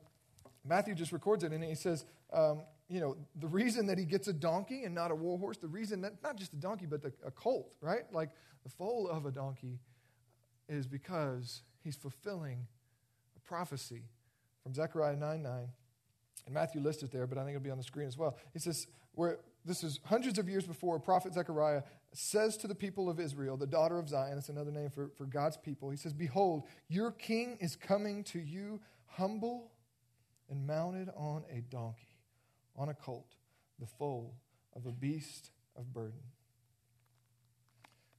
Matthew 0.68 0.96
just 0.96 1.12
records 1.12 1.44
it 1.44 1.52
and 1.52 1.64
he 1.64 1.76
says, 1.76 2.06
um, 2.34 2.62
you 2.90 3.00
know, 3.00 3.18
the 3.36 3.48
reason 3.48 3.88
that 3.88 3.98
he 3.98 4.06
gets 4.06 4.28
a 4.28 4.34
donkey 4.34 4.84
and 4.84 4.96
not 4.96 5.12
a 5.12 5.16
war 5.16 5.38
horse, 5.38 5.58
the 5.58 5.68
reason 5.68 6.02
that 6.02 6.24
not 6.24 6.38
just 6.38 6.54
a 6.54 6.58
donkey, 6.58 6.86
but 6.86 7.02
the, 7.02 7.12
a 7.26 7.32
colt, 7.32 7.74
right? 7.82 8.04
Like 8.12 8.30
the 8.64 8.70
foal 8.70 9.10
of 9.10 9.26
a 9.26 9.32
donkey 9.32 9.80
is 10.70 10.88
because 10.88 11.62
he's 11.84 11.96
fulfilling 11.96 12.68
a 13.36 13.40
prophecy 13.42 14.04
from 14.64 14.74
Zechariah 14.74 15.16
9 15.16 15.42
9. 15.42 15.68
And 16.46 16.54
Matthew 16.54 16.80
lists 16.80 17.04
it 17.04 17.12
there, 17.12 17.28
but 17.28 17.38
I 17.38 17.42
think 17.42 17.56
it'll 17.56 17.64
be 17.64 17.72
on 17.72 17.78
the 17.78 17.84
screen 17.84 18.08
as 18.08 18.18
well. 18.18 18.38
He 18.54 18.60
says, 18.60 18.88
where 19.14 19.40
this 19.66 19.84
is 19.84 20.00
hundreds 20.06 20.40
of 20.40 20.48
years 20.48 20.66
before 20.66 20.98
prophet 21.00 21.34
Zechariah 21.34 21.82
says 22.14 22.56
to 22.58 22.68
the 22.68 22.76
people 22.76 23.10
of 23.10 23.20
Israel, 23.20 23.58
the 23.58 23.68
daughter 23.68 24.00
of 24.00 24.08
Zion, 24.08 24.38
it's 24.38 24.48
another 24.48 24.72
name 24.72 24.90
for, 24.90 25.10
for 25.18 25.26
God's 25.26 25.58
people. 25.58 25.90
He 25.90 25.98
says, 25.98 26.14
Behold, 26.14 26.64
your 26.88 27.12
king 27.12 27.58
is 27.60 27.76
coming 27.76 28.24
to 28.26 28.40
you 28.40 28.80
humble 29.08 29.72
and 30.50 30.66
mounted 30.66 31.10
on 31.16 31.44
a 31.52 31.62
donkey, 31.62 32.18
on 32.76 32.90
a 32.90 32.94
colt, 32.94 33.36
the 33.80 33.86
foal 33.86 34.36
of 34.76 34.86
a 34.86 34.92
beast 34.92 35.52
of 35.76 35.94
burden. 35.94 36.20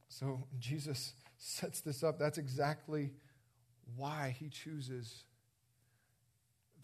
So 0.07 0.43
Jesus 0.59 1.13
sets 1.37 1.81
this 1.81 2.03
up. 2.03 2.19
That's 2.19 2.37
exactly 2.37 3.11
why 3.95 4.35
he 4.39 4.49
chooses 4.49 5.23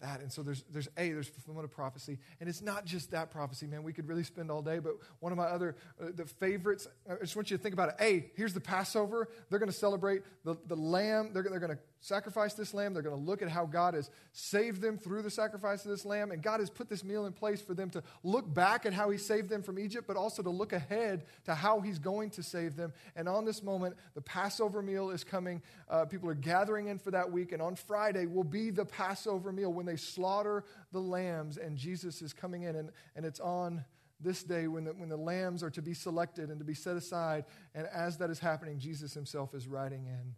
that. 0.00 0.20
And 0.20 0.32
so 0.32 0.42
there's, 0.42 0.64
there's 0.70 0.88
A, 0.96 1.10
there's 1.12 1.28
fulfillment 1.28 1.64
of 1.64 1.70
prophecy. 1.70 2.18
And 2.40 2.48
it's 2.48 2.62
not 2.62 2.84
just 2.84 3.10
that 3.12 3.30
prophecy, 3.30 3.66
man. 3.66 3.82
We 3.82 3.92
could 3.92 4.08
really 4.08 4.24
spend 4.24 4.50
all 4.50 4.62
day, 4.62 4.78
but 4.78 4.94
one 5.20 5.32
of 5.32 5.38
my 5.38 5.44
other, 5.44 5.76
uh, 6.00 6.06
the 6.14 6.26
favorites, 6.26 6.86
I 7.10 7.16
just 7.16 7.36
want 7.36 7.50
you 7.50 7.56
to 7.56 7.62
think 7.62 7.72
about 7.72 7.90
it. 7.90 7.94
A, 8.00 8.30
here's 8.34 8.54
the 8.54 8.60
Passover. 8.60 9.28
They're 9.48 9.58
going 9.58 9.70
to 9.70 9.76
celebrate 9.76 10.22
the, 10.44 10.56
the 10.66 10.76
lamb. 10.76 11.30
They're, 11.32 11.44
they're 11.44 11.60
going 11.60 11.72
to 11.72 11.78
sacrifice 12.00 12.54
this 12.54 12.74
lamb. 12.74 12.94
They're 12.94 13.02
going 13.02 13.16
to 13.16 13.22
look 13.22 13.42
at 13.42 13.48
how 13.48 13.66
God 13.66 13.94
has 13.94 14.10
saved 14.32 14.80
them 14.80 14.98
through 14.98 15.22
the 15.22 15.30
sacrifice 15.30 15.84
of 15.84 15.90
this 15.90 16.04
lamb. 16.04 16.30
And 16.30 16.42
God 16.42 16.60
has 16.60 16.70
put 16.70 16.88
this 16.88 17.04
meal 17.04 17.26
in 17.26 17.32
place 17.32 17.60
for 17.60 17.74
them 17.74 17.90
to 17.90 18.02
look 18.22 18.52
back 18.52 18.86
at 18.86 18.92
how 18.92 19.10
he 19.10 19.18
saved 19.18 19.48
them 19.48 19.62
from 19.62 19.78
Egypt, 19.78 20.06
but 20.06 20.16
also 20.16 20.42
to 20.42 20.50
look 20.50 20.72
ahead 20.72 21.24
to 21.44 21.54
how 21.54 21.80
he's 21.80 21.98
going 21.98 22.30
to 22.30 22.42
save 22.42 22.76
them. 22.76 22.92
And 23.16 23.28
on 23.28 23.44
this 23.44 23.62
moment, 23.62 23.96
the 24.14 24.22
Passover 24.22 24.82
meal 24.82 25.10
is 25.10 25.24
coming. 25.24 25.62
Uh, 25.88 26.04
people 26.04 26.28
are 26.28 26.34
gathering 26.34 26.88
in 26.88 26.98
for 26.98 27.10
that 27.10 27.30
week. 27.30 27.52
And 27.52 27.60
on 27.60 27.74
Friday 27.74 28.26
will 28.26 28.44
be 28.44 28.70
the 28.70 28.84
Passover 28.84 29.52
meal 29.52 29.72
when 29.72 29.86
they 29.86 29.96
slaughter 29.96 30.64
the 30.92 31.00
lambs. 31.00 31.56
And 31.56 31.76
Jesus 31.76 32.22
is 32.22 32.32
coming 32.32 32.62
in. 32.62 32.76
And, 32.76 32.90
and 33.14 33.26
it's 33.26 33.40
on 33.40 33.84
this 34.20 34.42
day 34.42 34.66
when 34.66 34.84
the, 34.84 34.92
when 34.92 35.08
the 35.08 35.16
lambs 35.16 35.62
are 35.62 35.70
to 35.70 35.82
be 35.82 35.92
selected 35.92 36.48
and 36.50 36.58
to 36.58 36.64
be 36.64 36.74
set 36.74 36.96
aside. 36.96 37.44
And 37.74 37.86
as 37.92 38.16
that 38.18 38.30
is 38.30 38.38
happening, 38.38 38.78
Jesus 38.78 39.12
himself 39.12 39.54
is 39.54 39.66
riding 39.66 40.06
in 40.06 40.34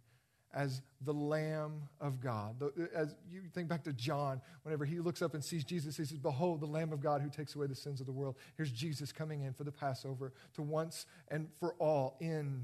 as 0.53 0.81
the 1.01 1.13
Lamb 1.13 1.83
of 2.01 2.19
God. 2.19 2.55
As 2.93 3.15
you 3.31 3.41
think 3.53 3.67
back 3.67 3.83
to 3.83 3.93
John, 3.93 4.41
whenever 4.63 4.85
he 4.85 4.99
looks 4.99 5.21
up 5.21 5.33
and 5.33 5.43
sees 5.43 5.63
Jesus, 5.63 5.97
he 5.97 6.05
says, 6.05 6.17
Behold, 6.17 6.59
the 6.59 6.65
Lamb 6.65 6.91
of 6.91 7.01
God 7.01 7.21
who 7.21 7.29
takes 7.29 7.55
away 7.55 7.67
the 7.67 7.75
sins 7.75 7.99
of 7.99 8.05
the 8.05 8.11
world. 8.11 8.35
Here's 8.57 8.71
Jesus 8.71 9.11
coming 9.11 9.41
in 9.41 9.53
for 9.53 9.63
the 9.63 9.71
Passover 9.71 10.33
to 10.55 10.61
once 10.61 11.05
and 11.29 11.47
for 11.59 11.73
all 11.73 12.17
end 12.19 12.63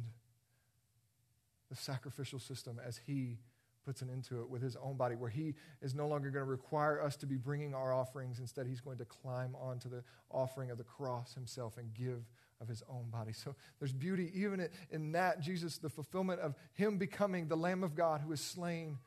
the 1.70 1.76
sacrificial 1.76 2.40
system 2.40 2.80
as 2.86 3.00
he 3.06 3.38
puts 3.86 4.02
an 4.02 4.10
end 4.10 4.24
to 4.24 4.42
it 4.42 4.50
with 4.50 4.64
his 4.64 4.76
own 4.78 4.98
body, 4.98 5.16
where 5.16 5.30
he 5.30 5.54
is 5.82 5.94
no 5.94 6.08
longer 6.08 6.32
going 6.32 6.44
to 6.44 6.50
require 6.50 7.00
us 7.02 7.16
to 7.18 7.28
be 7.28 7.36
bringing 7.36 7.76
our 7.76 7.94
offerings. 7.94 8.40
Instead, 8.40 8.66
he's 8.66 8.82
going 8.82 8.98
to 8.98 9.06
climb 9.06 9.56
onto 9.56 9.88
the 9.88 10.04
offering 10.32 10.72
of 10.72 10.80
the 10.80 10.84
cross 10.84 11.36
himself 11.36 11.78
and 11.78 11.94
give 11.94 12.24
of 12.62 12.68
his 12.68 12.84
own 12.90 13.10
body. 13.10 13.34
So 13.34 13.56
there's 13.80 13.94
beauty 13.94 14.32
even 14.34 14.68
in 14.92 15.12
that, 15.14 15.42
Jesus, 15.42 15.78
the 15.78 15.90
fulfillment 15.90 16.40
of 16.40 16.56
him 16.74 16.98
becoming 16.98 17.48
the 17.48 17.58
Lamb 17.58 17.84
of 17.84 17.96
God 17.96 18.22
who 18.22 18.32
is 18.32 18.42
slain 18.42 18.98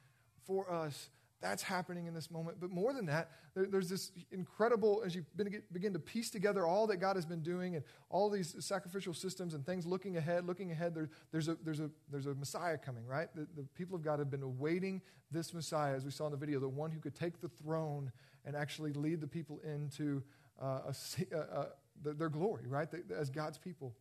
for 0.46 0.70
us. 0.70 1.10
That's 1.40 1.62
happening 1.62 2.06
in 2.06 2.14
this 2.14 2.32
moment. 2.32 2.58
But 2.60 2.70
more 2.70 2.92
than 2.92 3.06
that, 3.06 3.30
there's 3.54 3.88
this 3.88 4.10
incredible, 4.32 5.02
as 5.06 5.14
you 5.14 5.24
begin 5.36 5.92
to 5.92 5.98
piece 6.00 6.30
together 6.30 6.66
all 6.66 6.88
that 6.88 6.96
God 6.96 7.14
has 7.14 7.24
been 7.24 7.42
doing 7.42 7.76
and 7.76 7.84
all 8.10 8.28
these 8.28 8.56
sacrificial 8.58 9.14
systems 9.14 9.54
and 9.54 9.64
things 9.64 9.86
looking 9.86 10.16
ahead, 10.16 10.46
looking 10.46 10.72
ahead, 10.72 10.96
there, 10.96 11.08
there's, 11.30 11.46
a, 11.46 11.56
there's, 11.64 11.78
a, 11.78 11.90
there's 12.10 12.26
a 12.26 12.34
Messiah 12.34 12.76
coming, 12.76 13.06
right? 13.06 13.28
The, 13.36 13.46
the 13.56 13.62
people 13.76 13.94
of 13.94 14.02
God 14.02 14.18
have 14.18 14.30
been 14.30 14.42
awaiting 14.42 15.00
this 15.30 15.54
Messiah, 15.54 15.94
as 15.94 16.04
we 16.04 16.10
saw 16.10 16.26
in 16.26 16.32
the 16.32 16.38
video, 16.38 16.58
the 16.58 16.68
one 16.68 16.90
who 16.90 16.98
could 16.98 17.14
take 17.14 17.40
the 17.40 17.48
throne 17.48 18.10
and 18.44 18.56
actually 18.56 18.92
lead 18.92 19.20
the 19.20 19.28
people 19.28 19.60
into 19.60 20.22
uh, 20.60 20.80
a, 20.88 21.36
a, 21.36 21.66
the, 22.02 22.12
their 22.12 22.28
glory, 22.28 22.66
right? 22.66 22.88
As 23.16 23.30
God's 23.30 23.58
people. 23.58 23.94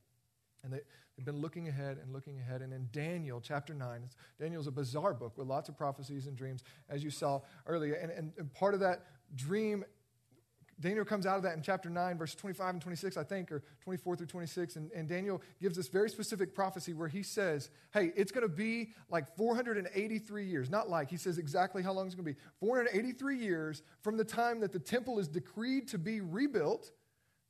And 0.63 0.73
they, 0.73 0.81
have 1.17 1.25
been 1.25 1.41
looking 1.41 1.67
ahead 1.67 1.97
and 2.01 2.13
looking 2.13 2.39
ahead. 2.39 2.61
And 2.61 2.71
in 2.71 2.89
Daniel 2.91 3.41
chapter 3.41 3.73
9, 3.73 4.09
Daniel's 4.39 4.67
a 4.67 4.71
bizarre 4.71 5.13
book 5.13 5.37
with 5.37 5.47
lots 5.47 5.67
of 5.67 5.75
prophecies 5.75 6.27
and 6.27 6.37
dreams, 6.37 6.63
as 6.89 7.03
you 7.03 7.09
saw 7.09 7.41
earlier. 7.65 7.95
And, 7.95 8.11
and, 8.11 8.33
and 8.37 8.53
part 8.53 8.75
of 8.75 8.81
that 8.81 9.01
dream 9.35 9.83
Daniel 10.79 11.05
comes 11.05 11.25
out 11.25 11.37
of 11.37 11.43
that 11.43 11.55
in 11.55 11.63
chapter 11.63 11.89
9, 11.89 12.17
verse 12.17 12.35
25 12.35 12.75
and 12.75 12.81
26, 12.81 13.17
I 13.17 13.23
think, 13.23 13.51
or 13.51 13.63
24 13.81 14.15
through 14.15 14.27
26. 14.27 14.75
And, 14.75 14.91
and 14.91 15.09
Daniel 15.09 15.41
gives 15.59 15.75
this 15.75 15.87
very 15.87 16.09
specific 16.09 16.53
prophecy 16.53 16.93
where 16.93 17.07
he 17.07 17.23
says, 17.23 17.71
hey, 17.93 18.11
it's 18.15 18.31
going 18.31 18.47
to 18.47 18.53
be 18.53 18.91
like 19.09 19.35
483 19.35 20.45
years. 20.45 20.69
Not 20.69 20.87
like, 20.87 21.09
he 21.09 21.17
says 21.17 21.39
exactly 21.39 21.81
how 21.81 21.93
long 21.93 22.05
it's 22.05 22.13
going 22.15 22.25
to 22.25 22.31
be. 22.31 22.39
483 22.59 23.37
years 23.37 23.81
from 24.01 24.17
the 24.17 24.23
time 24.23 24.59
that 24.59 24.71
the 24.71 24.79
temple 24.79 25.17
is 25.17 25.27
decreed 25.27 25.87
to 25.87 25.97
be 25.97 26.21
rebuilt 26.21 26.91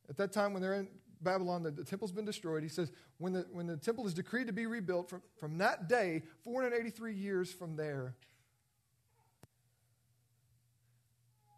at 0.08 0.16
that 0.16 0.32
time, 0.32 0.52
when 0.52 0.62
they're 0.62 0.74
in 0.74 0.88
Babylon, 1.20 1.62
the, 1.62 1.70
the, 1.70 1.84
temple's 1.84 2.12
been 2.12 2.24
destroyed. 2.24 2.62
He 2.62 2.68
says, 2.68 2.92
when 3.18 3.32
the, 3.32 3.46
when 3.50 3.66
the 3.66 3.76
temple 3.76 4.06
is 4.06 4.14
decreed 4.14 4.46
to 4.46 4.52
be 4.52 4.66
rebuilt, 4.66 5.10
from, 5.10 5.22
from 5.38 5.58
that 5.58 5.88
day, 5.88 6.22
483 6.44 7.14
years 7.14 7.52
from 7.52 7.76
there, 7.76 8.14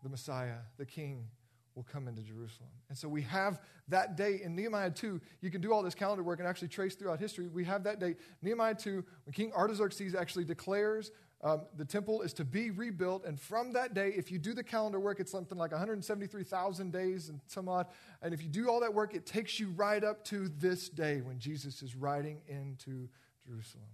the 0.03 0.09
Messiah, 0.09 0.57
the 0.79 0.87
King, 0.87 1.27
will 1.75 1.87
come 1.91 2.09
into 2.09 2.23
Jerusalem. 2.23 2.71
And 2.89 2.99
so 2.99 3.09
we 3.09 3.23
have 3.23 3.61
that 3.89 4.17
date 4.17 4.41
in 4.41 4.57
Nehemiah 4.57 4.91
2. 4.91 5.21
You 5.41 5.51
can 5.51 5.61
do 5.61 5.73
all 5.73 5.83
this 5.83 5.95
calendar 5.95 6.23
work 6.23 6.39
and 6.39 6.49
actually 6.49 6.69
trace 6.69 6.95
throughout 6.95 7.21
history. 7.21 7.49
We 7.49 7.65
have 7.65 7.85
that 7.85 8.01
date, 8.01 8.17
Nehemiah 8.43 8.75
2, 8.75 9.05
when 9.25 9.33
King 9.33 9.53
Artaxerxes 9.53 10.15
actually 10.15 10.45
declares 10.45 11.13
um, 11.42 11.62
the 11.76 11.85
temple 11.85 12.20
is 12.20 12.35
to 12.35 12.44
be 12.44 12.70
rebuilt. 12.70 13.24
And 13.24 13.40
from 13.40 13.72
that 13.72 13.94
day, 13.94 14.12
if 14.14 14.31
you 14.31 14.38
do 14.38 14.53
the 14.53 14.62
calendar 14.62 15.00
work, 15.00 15.20
it's 15.20 15.33
something 15.33 15.57
like 15.57 15.70
173,000 15.70 16.92
days 16.92 17.31
and 17.31 17.40
some 17.46 17.68
odd. 17.68 17.87
And 18.20 18.35
if 18.35 18.42
you 18.42 18.48
do 18.48 18.68
all 18.68 18.81
that 18.81 18.92
work, 18.92 19.14
it 19.14 19.24
takes 19.24 19.59
you 19.59 19.70
right 19.70 20.05
up 20.05 20.22
to 20.26 20.48
this 20.48 20.88
day 20.90 21.22
when 21.22 21.38
Jesus 21.38 21.83
is 21.83 21.96
riding 21.96 22.42
into 22.46 23.09
Jerusalem. 23.46 23.88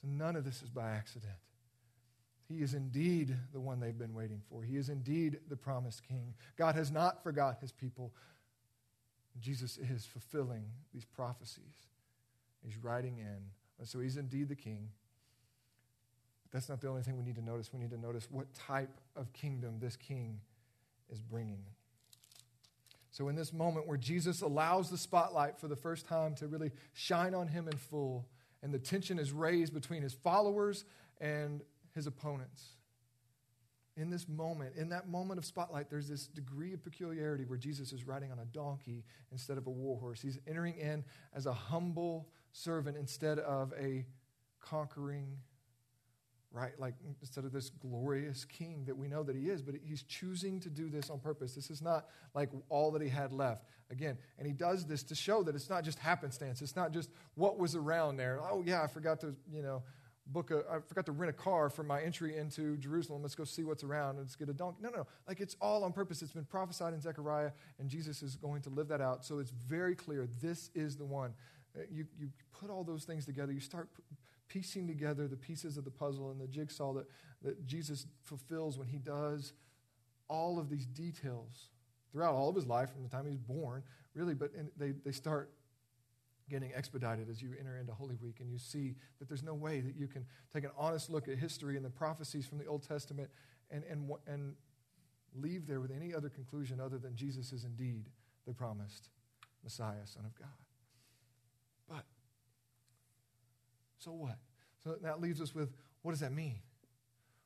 So 0.00 0.08
none 0.08 0.36
of 0.36 0.44
this 0.44 0.62
is 0.62 0.70
by 0.70 0.90
accident. 0.90 1.32
He 2.48 2.62
is 2.62 2.74
indeed 2.74 3.36
the 3.52 3.60
one 3.60 3.80
they've 3.80 3.98
been 3.98 4.14
waiting 4.14 4.40
for. 4.48 4.62
He 4.62 4.76
is 4.76 4.88
indeed 4.88 5.40
the 5.48 5.56
promised 5.56 6.06
king. 6.06 6.34
God 6.56 6.76
has 6.76 6.90
not 6.90 7.22
forgot 7.22 7.58
his 7.60 7.72
people. 7.72 8.14
Jesus 9.38 9.76
is 9.76 10.06
fulfilling 10.06 10.64
these 10.94 11.04
prophecies. 11.04 11.74
He's 12.64 12.78
riding 12.78 13.18
in. 13.18 13.50
And 13.78 13.86
so 13.86 13.98
he's 14.00 14.16
indeed 14.16 14.48
the 14.48 14.56
king. 14.56 14.88
That's 16.52 16.68
not 16.68 16.80
the 16.80 16.88
only 16.88 17.02
thing 17.02 17.16
we 17.16 17.24
need 17.24 17.36
to 17.36 17.44
notice. 17.44 17.72
We 17.72 17.78
need 17.78 17.90
to 17.90 18.00
notice 18.00 18.28
what 18.30 18.52
type 18.54 19.00
of 19.14 19.32
kingdom 19.32 19.78
this 19.80 19.96
king 19.96 20.40
is 21.10 21.20
bringing. 21.20 21.64
So, 23.10 23.28
in 23.28 23.34
this 23.34 23.52
moment 23.52 23.86
where 23.86 23.96
Jesus 23.96 24.42
allows 24.42 24.90
the 24.90 24.98
spotlight 24.98 25.58
for 25.58 25.68
the 25.68 25.76
first 25.76 26.06
time 26.06 26.34
to 26.36 26.46
really 26.46 26.70
shine 26.92 27.34
on 27.34 27.48
him 27.48 27.66
in 27.66 27.76
full, 27.76 28.26
and 28.62 28.72
the 28.74 28.78
tension 28.78 29.18
is 29.18 29.32
raised 29.32 29.72
between 29.72 30.02
his 30.02 30.12
followers 30.12 30.84
and 31.20 31.62
his 31.94 32.06
opponents. 32.06 32.76
In 33.96 34.10
this 34.10 34.28
moment, 34.28 34.76
in 34.76 34.90
that 34.90 35.08
moment 35.08 35.38
of 35.38 35.46
spotlight, 35.46 35.88
there's 35.88 36.08
this 36.08 36.26
degree 36.26 36.74
of 36.74 36.84
peculiarity 36.84 37.46
where 37.46 37.56
Jesus 37.56 37.94
is 37.94 38.06
riding 38.06 38.30
on 38.30 38.38
a 38.38 38.44
donkey 38.44 39.02
instead 39.32 39.56
of 39.56 39.66
a 39.66 39.70
war 39.70 39.98
horse. 39.98 40.20
He's 40.20 40.38
entering 40.46 40.74
in 40.74 41.02
as 41.32 41.46
a 41.46 41.54
humble 41.54 42.28
servant 42.52 42.98
instead 42.98 43.38
of 43.38 43.72
a 43.80 44.04
conquering 44.60 45.38
right? 46.56 46.72
Like 46.78 46.94
instead 47.20 47.44
of 47.44 47.52
this 47.52 47.68
glorious 47.68 48.44
king 48.46 48.84
that 48.86 48.96
we 48.96 49.08
know 49.08 49.22
that 49.22 49.36
he 49.36 49.50
is, 49.50 49.60
but 49.60 49.74
he's 49.84 50.02
choosing 50.02 50.58
to 50.60 50.70
do 50.70 50.88
this 50.88 51.10
on 51.10 51.20
purpose. 51.20 51.54
This 51.54 51.70
is 51.70 51.82
not 51.82 52.06
like 52.34 52.48
all 52.70 52.90
that 52.92 53.02
he 53.02 53.10
had 53.10 53.32
left. 53.32 53.66
Again, 53.90 54.16
and 54.38 54.46
he 54.46 54.52
does 54.54 54.86
this 54.86 55.02
to 55.04 55.14
show 55.14 55.42
that 55.42 55.54
it's 55.54 55.68
not 55.68 55.84
just 55.84 55.98
happenstance. 55.98 56.62
It's 56.62 56.74
not 56.74 56.92
just 56.92 57.10
what 57.34 57.58
was 57.58 57.76
around 57.76 58.16
there. 58.16 58.40
Oh 58.42 58.62
yeah, 58.64 58.82
I 58.82 58.86
forgot 58.86 59.20
to, 59.20 59.36
you 59.52 59.62
know, 59.62 59.82
book 60.28 60.50
a, 60.50 60.64
I 60.70 60.78
forgot 60.80 61.06
to 61.06 61.12
rent 61.12 61.30
a 61.30 61.34
car 61.34 61.68
for 61.68 61.82
my 61.82 62.00
entry 62.00 62.36
into 62.36 62.76
Jerusalem. 62.78 63.22
Let's 63.22 63.34
go 63.34 63.44
see 63.44 63.62
what's 63.62 63.84
around. 63.84 64.18
Let's 64.18 64.34
get 64.34 64.48
a 64.48 64.54
donkey. 64.54 64.78
No, 64.80 64.88
no, 64.88 64.96
no. 64.98 65.06
like 65.28 65.40
it's 65.40 65.56
all 65.60 65.84
on 65.84 65.92
purpose. 65.92 66.22
It's 66.22 66.32
been 66.32 66.46
prophesied 66.46 66.94
in 66.94 67.00
Zechariah, 67.00 67.50
and 67.78 67.88
Jesus 67.88 68.22
is 68.22 68.34
going 68.34 68.62
to 68.62 68.70
live 68.70 68.88
that 68.88 69.00
out. 69.00 69.24
So 69.24 69.38
it's 69.38 69.50
very 69.50 69.94
clear 69.94 70.26
this 70.40 70.70
is 70.74 70.96
the 70.96 71.04
one. 71.04 71.34
Uh, 71.76 71.82
you, 71.92 72.06
you 72.18 72.30
put 72.58 72.70
all 72.70 72.82
those 72.82 73.04
things 73.04 73.26
together. 73.26 73.52
You 73.52 73.60
start 73.60 73.88
piecing 74.48 74.86
together 74.86 75.26
the 75.28 75.36
pieces 75.36 75.76
of 75.76 75.84
the 75.84 75.90
puzzle 75.90 76.30
and 76.30 76.40
the 76.40 76.46
jigsaw 76.46 76.92
that, 76.92 77.06
that 77.42 77.66
Jesus 77.66 78.06
fulfills 78.22 78.78
when 78.78 78.88
he 78.88 78.98
does 78.98 79.52
all 80.28 80.58
of 80.58 80.68
these 80.68 80.86
details 80.86 81.68
throughout 82.12 82.34
all 82.34 82.48
of 82.48 82.56
his 82.56 82.66
life 82.66 82.92
from 82.92 83.02
the 83.02 83.08
time 83.08 83.26
he's 83.26 83.38
born, 83.38 83.82
really, 84.14 84.34
but 84.34 84.50
they, 84.78 84.92
they 85.04 85.12
start 85.12 85.50
getting 86.48 86.72
expedited 86.74 87.28
as 87.28 87.42
you 87.42 87.50
enter 87.58 87.76
into 87.76 87.92
Holy 87.92 88.16
Week 88.22 88.36
and 88.40 88.50
you 88.50 88.58
see 88.58 88.94
that 89.18 89.28
there's 89.28 89.42
no 89.42 89.54
way 89.54 89.80
that 89.80 89.96
you 89.96 90.06
can 90.06 90.24
take 90.52 90.64
an 90.64 90.70
honest 90.78 91.10
look 91.10 91.28
at 91.28 91.36
history 91.38 91.76
and 91.76 91.84
the 91.84 91.90
prophecies 91.90 92.46
from 92.46 92.58
the 92.58 92.66
Old 92.66 92.86
Testament 92.86 93.28
and, 93.70 93.82
and, 93.90 94.08
and 94.26 94.54
leave 95.34 95.66
there 95.66 95.80
with 95.80 95.90
any 95.90 96.14
other 96.14 96.28
conclusion 96.28 96.80
other 96.80 96.98
than 96.98 97.16
Jesus 97.16 97.52
is 97.52 97.64
indeed 97.64 98.08
the 98.46 98.52
promised 98.52 99.08
Messiah, 99.64 100.04
Son 100.04 100.24
of 100.24 100.34
God. 100.38 100.48
But 101.88 102.04
so 104.06 104.12
what? 104.12 104.38
So 104.84 104.94
that 105.02 105.20
leaves 105.20 105.40
us 105.40 105.52
with 105.52 105.72
what 106.02 106.12
does 106.12 106.20
that 106.20 106.32
mean? 106.32 106.60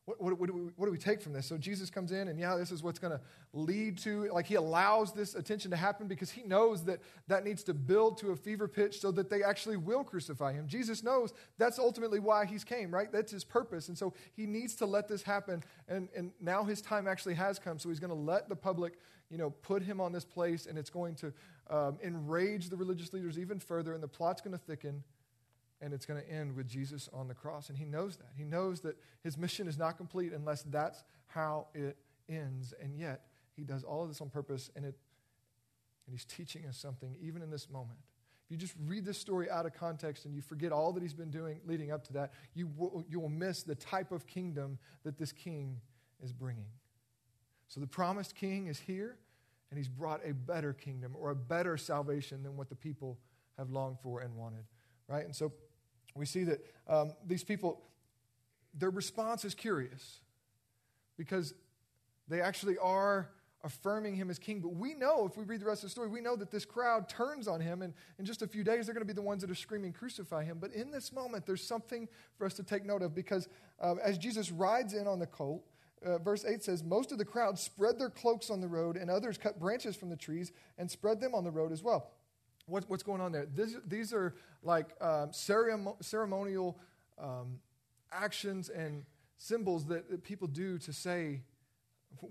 What, 0.05 0.21
what, 0.21 0.39
what, 0.39 0.47
do 0.47 0.53
we, 0.53 0.61
what 0.77 0.87
do 0.87 0.93
we 0.93 0.99
take 0.99 1.23
from 1.23 1.33
this? 1.33 1.47
So 1.47 1.57
Jesus 1.57 1.89
comes 1.89 2.13
in, 2.13 2.29
and 2.29 2.39
yeah, 2.39 2.55
this 2.57 2.71
is 2.71 2.83
what's 2.83 2.99
going 2.99 3.13
to 3.13 3.21
lead 3.55 3.97
to, 3.99 4.29
like, 4.31 4.45
he 4.45 4.57
allows 4.57 5.15
this 5.15 5.35
attention 5.35 5.71
to 5.71 5.77
happen 5.77 6.07
because 6.07 6.31
he 6.31 6.43
knows 6.43 6.85
that 6.85 7.01
that 7.29 7.45
needs 7.45 7.63
to 7.65 7.73
build 7.73 8.19
to 8.19 8.33
a 8.33 8.37
fever 8.37 8.69
pitch 8.69 9.01
so 9.01 9.11
that 9.13 9.31
they 9.31 9.43
actually 9.43 9.79
will 9.79 10.05
crucify 10.05 10.53
him. 10.53 10.67
Jesus 10.67 11.03
knows 11.03 11.33
that's 11.57 11.79
ultimately 11.79 12.21
why 12.21 12.45
he's 12.45 12.65
came, 12.65 12.93
right? 12.93 13.11
That's 13.11 13.33
his 13.33 13.45
purpose. 13.45 13.89
And 13.89 13.97
so 13.97 14.13
he 14.37 14.45
needs 14.45 14.75
to 14.77 14.87
let 14.87 15.09
this 15.09 15.23
happen. 15.23 15.63
And, 15.89 16.11
and 16.15 16.33
now 16.43 16.65
his 16.65 16.83
time 16.83 17.09
actually 17.09 17.35
has 17.35 17.59
come. 17.59 17.79
So 17.79 17.89
he's 17.89 18.01
going 18.01 18.11
to 18.11 18.15
let 18.15 18.51
the 18.51 18.57
public, 18.57 18.99
you 19.31 19.39
know, 19.39 19.49
put 19.49 19.83
him 19.83 19.99
on 19.99 20.13
this 20.13 20.27
place, 20.27 20.67
and 20.67 20.77
it's 20.77 20.91
going 20.91 21.15
to 21.17 21.33
um, 21.71 21.99
enrage 22.05 22.69
the 22.69 22.77
religious 22.77 23.15
leaders 23.15 23.39
even 23.39 23.61
further, 23.61 23.95
and 23.95 24.03
the 24.03 24.09
plot's 24.09 24.43
going 24.43 24.53
to 24.53 24.63
thicken 24.63 25.03
and 25.81 25.95
it's 25.95 26.07
going 26.07 26.21
to 26.21 26.31
end 26.31 26.55
with 26.55 26.69
Jesus 26.69 27.09
on 27.13 27.29
the 27.29 27.35
cross. 27.35 27.69
And 27.69 27.79
he 27.79 27.85
knows 27.85 28.17
that. 28.17 28.29
He 28.37 28.45
knows 28.45 28.81
that 28.81 28.97
his 29.23 29.39
mission 29.39 29.67
is 29.67 29.79
not 29.79 29.97
complete 29.97 30.33
unless 30.33 30.63
that's 30.63 31.03
how 31.27 31.69
it 31.75 31.97
ends. 32.29 32.75
And 32.83 32.97
yet, 32.97 33.23
he 33.57 33.65
does 33.65 33.85
all 33.85 34.03
of 34.03 34.09
this 34.09 34.21
on 34.21 34.31
purpose, 34.31 34.71
and, 34.77 34.85
it, 34.85 34.95
and 36.07 36.13
he's 36.13 36.25
teaching 36.25 36.67
us 36.67 36.77
something 36.77 37.17
even 37.21 37.43
in 37.43 37.51
this 37.51 37.69
moment. 37.71 37.99
If 38.45 38.53
you 38.53 38.57
just 38.57 38.75
read 38.85 39.05
this 39.05 39.19
story 39.19 39.49
out 39.49 39.65
of 39.65 39.75
context 39.75 40.25
and 40.25 40.35
you 40.35 40.43
forget 40.43 40.73
all 40.73 40.93
that 40.93 41.03
he's 41.03 41.15
been 41.15 41.31
doing 41.31 41.61
leading 41.67 41.93
up 41.93 42.05
to 42.05 42.13
that, 42.15 42.33
you 42.55 42.69
will, 42.77 43.05
you 43.09 43.21
will 43.21 43.29
miss 43.29 43.63
the 43.63 43.75
type 43.75 44.13
of 44.13 44.27
kingdom 44.27 44.79
that 45.05 45.19
this 45.19 45.31
king 45.31 45.81
is 46.23 46.33
bringing. 46.33 46.67
So 47.69 47.81
the 47.81 47.87
promised 47.87 48.35
king 48.35 48.67
is 48.67 48.81
here, 48.81 49.17
and 49.71 49.79
he's 49.79 49.89
brought 49.89 50.21
a 50.27 50.35
better 50.35 50.73
kingdom 50.73 51.15
or 51.17 51.31
a 51.31 51.37
better 51.37 51.77
salvation 51.77 52.43
than 52.43 52.57
what 52.57 52.69
the 52.69 52.75
people 52.75 53.19
have 53.57 53.71
longed 53.71 53.99
for 54.03 54.21
and 54.21 54.35
wanted. 54.35 54.65
Right? 55.07 55.25
And 55.25 55.35
so 55.35 55.53
we 56.15 56.27
see 56.27 56.45
that 56.45 56.65
um, 56.89 57.13
these 57.27 57.45
people, 57.45 57.81
their 58.75 58.91
response 58.91 59.45
is 59.45 59.55
curious 59.55 60.21
because 61.17 61.55
they 62.29 62.41
actually 62.41 62.79
are 62.79 63.31
affirming 63.63 64.17
him 64.17 64.31
as 64.31 64.39
king. 64.39 64.61
But 64.61 64.75
we 64.75 64.95
know, 64.95 65.27
if 65.27 65.37
we 65.37 65.45
read 65.45 65.61
the 65.61 65.67
rest 65.67 65.83
of 65.83 65.89
the 65.89 65.91
story, 65.91 66.09
we 66.09 66.21
know 66.21 66.37
that 66.37 66.51
this 66.51 66.65
crowd 66.65 67.09
turns 67.09 67.47
on 67.47 67.61
him, 67.61 67.83
and 67.83 67.93
in 68.19 68.25
just 68.25 68.43
a 68.43 68.47
few 68.47 68.65
days, 68.65 68.87
they're 68.87 68.95
going 68.95 69.07
to 69.07 69.13
be 69.13 69.13
the 69.13 69.23
ones 69.23 69.43
that 69.43 69.51
are 69.51 69.57
screaming, 69.57 69.93
Crucify 69.93 70.45
him. 70.45 70.59
But 70.61 70.73
in 70.73 70.91
this 70.91 71.13
moment, 71.13 71.47
there's 71.47 71.63
something 71.63 72.09
for 72.39 72.47
us 72.47 72.55
to 72.55 72.63
take 72.63 72.85
note 72.85 73.03
of 73.03 73.15
because 73.15 73.49
uh, 73.81 73.97
as 74.03 74.19
Jesus 74.19 74.51
rides 74.51 74.95
in 74.95 75.07
on 75.07 75.19
the 75.19 75.27
colt, 75.27 75.63
uh, 76.05 76.17
verse 76.19 76.47
8 76.47 76.63
says, 76.63 76.83
Most 76.83 77.13
of 77.13 77.19
the 77.19 77.25
crowd 77.25 77.59
spread 77.59 77.99
their 77.99 78.09
cloaks 78.09 78.49
on 78.49 78.61
the 78.63 78.69
road, 78.69 78.97
and 78.97 79.11
others 79.11 79.37
cut 79.37 79.61
branches 79.61 79.95
from 79.95 80.09
the 80.09 80.17
trees 80.17 80.53
and 80.79 80.91
spread 80.91 81.21
them 81.21 81.35
on 81.35 81.45
the 81.45 81.51
road 81.51 81.73
as 81.73 81.83
well 81.83 82.13
what, 82.71 82.85
what's 82.89 83.03
going 83.03 83.21
on 83.21 83.33
there? 83.33 83.47
This, 83.53 83.77
these 83.87 84.13
are 84.13 84.35
like 84.63 84.91
um, 85.01 85.31
ceremonial 85.33 86.79
um, 87.19 87.59
actions 88.13 88.69
and 88.69 89.05
symbols 89.37 89.87
that, 89.87 90.11
that 90.11 90.23
people 90.23 90.47
do 90.49 90.79
to 90.79 90.93
say, 90.93 91.43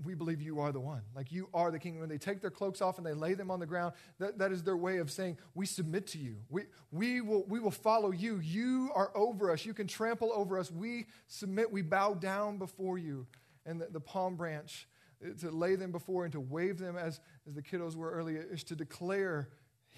we 0.04 0.14
believe 0.14 0.42
you 0.42 0.60
are 0.60 0.72
the 0.72 0.80
one. 0.80 1.02
Like 1.16 1.32
you 1.32 1.50
are 1.54 1.72
the 1.72 1.80
king. 1.80 2.00
When 2.00 2.10
they 2.10 2.18
take 2.18 2.42
their 2.42 2.52
cloaks 2.52 2.82
off 2.82 2.98
and 2.98 3.06
they 3.06 3.14
lay 3.14 3.34
them 3.34 3.50
on 3.50 3.60
the 3.60 3.66
ground, 3.66 3.94
that, 4.20 4.38
that 4.38 4.52
is 4.52 4.64
their 4.64 4.78
way 4.78 4.98
of 4.98 5.10
saying, 5.10 5.38
We 5.56 5.66
submit 5.66 6.08
to 6.08 6.18
you. 6.18 6.38
We, 6.50 6.64
we, 6.92 7.22
will, 7.22 7.46
we 7.48 7.60
will 7.60 7.72
follow 7.72 8.12
you. 8.12 8.40
You 8.40 8.92
are 8.94 9.12
over 9.16 9.52
us. 9.52 9.66
You 9.66 9.74
can 9.74 9.88
trample 9.88 10.32
over 10.34 10.60
us. 10.60 10.72
We 10.72 11.08
submit. 11.28 11.72
We 11.72 11.82
bow 11.82 12.14
down 12.14 12.58
before 12.58 12.98
you. 12.98 13.26
And 13.66 13.82
the, 13.82 13.88
the 13.88 14.00
palm 14.00 14.36
branch, 14.36 14.88
uh, 15.24 15.34
to 15.40 15.52
lay 15.52 15.76
them 15.76 15.92
before 15.92 16.24
and 16.24 16.32
to 16.34 16.40
wave 16.40 16.78
them 16.78 16.98
as, 16.98 17.20
as 17.48 17.56
the 17.56 17.62
kiddos 17.62 17.96
were 17.96 18.12
earlier, 18.12 18.46
is 18.52 18.64
to 18.66 18.76
declare 18.76 19.50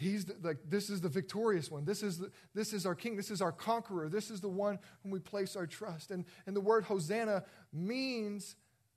He's 0.02 0.26
the, 0.26 0.36
like, 0.42 0.58
this 0.68 0.90
is 0.90 1.02
the 1.02 1.10
victorious 1.10 1.70
one. 1.70 1.86
This 1.86 2.02
is, 2.02 2.18
the, 2.18 2.32
this 2.56 2.74
is 2.74 2.88
our 2.88 2.96
king. 2.96 3.16
This 3.16 3.30
is 3.30 3.42
our 3.42 3.52
conqueror. 3.52 4.10
This 4.10 4.32
is 4.32 4.42
the 4.42 4.50
one 4.50 4.80
whom 5.04 5.12
we 5.12 5.20
place 5.20 5.56
our 5.56 5.68
trust. 5.68 6.10
And, 6.10 6.26
and 6.48 6.56
the 6.56 6.62
word 6.62 6.86
Hosanna 6.86 7.44
means 7.72 8.56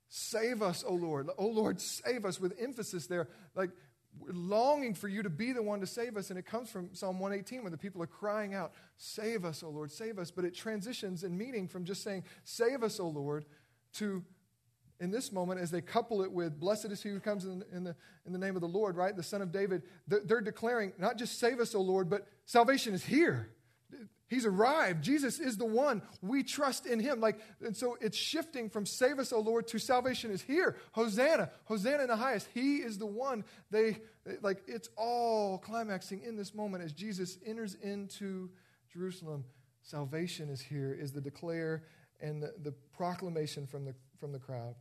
save 0.09 0.63
us, 0.63 0.83
O 0.85 0.95
Lord. 0.95 1.29
O 1.37 1.45
Lord, 1.45 1.79
save 1.79 2.25
us 2.25 2.39
with 2.39 2.53
emphasis 2.59 3.05
there. 3.05 3.27
Like, 3.53 3.69
we're 4.17 4.31
longing 4.31 4.95
for 4.95 5.07
you 5.07 5.21
to 5.21 5.29
be 5.29 5.51
the 5.51 5.61
one 5.61 5.79
to 5.81 5.87
save 5.87 6.17
us. 6.17 6.31
And 6.31 6.39
it 6.39 6.45
comes 6.45 6.71
from 6.71 6.89
Psalm 6.93 7.19
118 7.19 7.61
when 7.61 7.71
the 7.71 7.77
people 7.77 8.01
are 8.01 8.07
crying 8.07 8.55
out, 8.55 8.73
Save 8.97 9.45
us, 9.45 9.61
O 9.61 9.69
Lord, 9.69 9.91
save 9.91 10.17
us. 10.17 10.31
But 10.31 10.43
it 10.43 10.55
transitions 10.55 11.23
in 11.23 11.37
meaning 11.37 11.67
from 11.67 11.85
just 11.85 12.01
saying, 12.01 12.23
Save 12.45 12.81
us, 12.81 12.99
O 12.99 13.07
Lord, 13.07 13.45
to 13.93 14.23
in 14.99 15.11
this 15.11 15.31
moment, 15.31 15.59
as 15.59 15.71
they 15.71 15.81
couple 15.81 16.21
it 16.21 16.31
with, 16.31 16.59
Blessed 16.59 16.85
is 16.85 17.03
he 17.03 17.09
who 17.09 17.19
comes 17.19 17.45
in, 17.45 17.63
in, 17.73 17.83
the, 17.83 17.95
in 18.25 18.31
the 18.31 18.39
name 18.39 18.55
of 18.55 18.61
the 18.61 18.67
Lord, 18.67 18.95
right? 18.95 19.15
The 19.15 19.23
Son 19.23 19.41
of 19.41 19.51
David, 19.51 19.83
they're, 20.07 20.21
they're 20.23 20.41
declaring, 20.41 20.93
not 20.97 21.17
just 21.17 21.39
save 21.39 21.59
us, 21.59 21.75
O 21.75 21.81
Lord, 21.81 22.09
but 22.09 22.27
salvation 22.45 22.93
is 22.93 23.03
here. 23.03 23.49
He's 24.27 24.45
arrived. 24.45 25.03
Jesus 25.03 25.39
is 25.39 25.57
the 25.57 25.65
one. 25.65 26.01
We 26.21 26.41
trust 26.41 26.87
in 26.87 26.99
him. 26.99 27.19
Like, 27.19 27.39
and 27.63 27.77
so 27.77 27.95
it's 28.01 28.17
shifting 28.17 28.69
from 28.69 28.85
save 28.85 29.19
us, 29.19 29.31
O 29.31 29.39
Lord, 29.39 29.67
to 29.67 29.79
salvation 29.79 30.31
is 30.31 30.41
here. 30.41 30.77
Hosanna. 30.93 31.51
Hosanna 31.65 32.03
in 32.03 32.07
the 32.07 32.15
highest. 32.15 32.47
He 32.53 32.77
is 32.77 32.97
the 32.97 33.05
one. 33.05 33.43
They 33.69 33.99
like 34.41 34.63
it's 34.67 34.89
all 34.97 35.59
climaxing 35.59 36.23
in 36.23 36.35
this 36.35 36.55
moment 36.55 36.83
as 36.83 36.91
Jesus 36.91 37.37
enters 37.45 37.75
into 37.75 38.49
Jerusalem. 38.91 39.45
Salvation 39.83 40.49
is 40.49 40.59
here, 40.59 40.97
is 40.99 41.11
the 41.11 41.21
declare 41.21 41.83
and 42.19 42.41
the, 42.41 42.53
the 42.63 42.71
proclamation 42.97 43.67
from 43.67 43.85
the 43.85 43.93
from 44.19 44.31
the 44.31 44.39
crowd. 44.39 44.73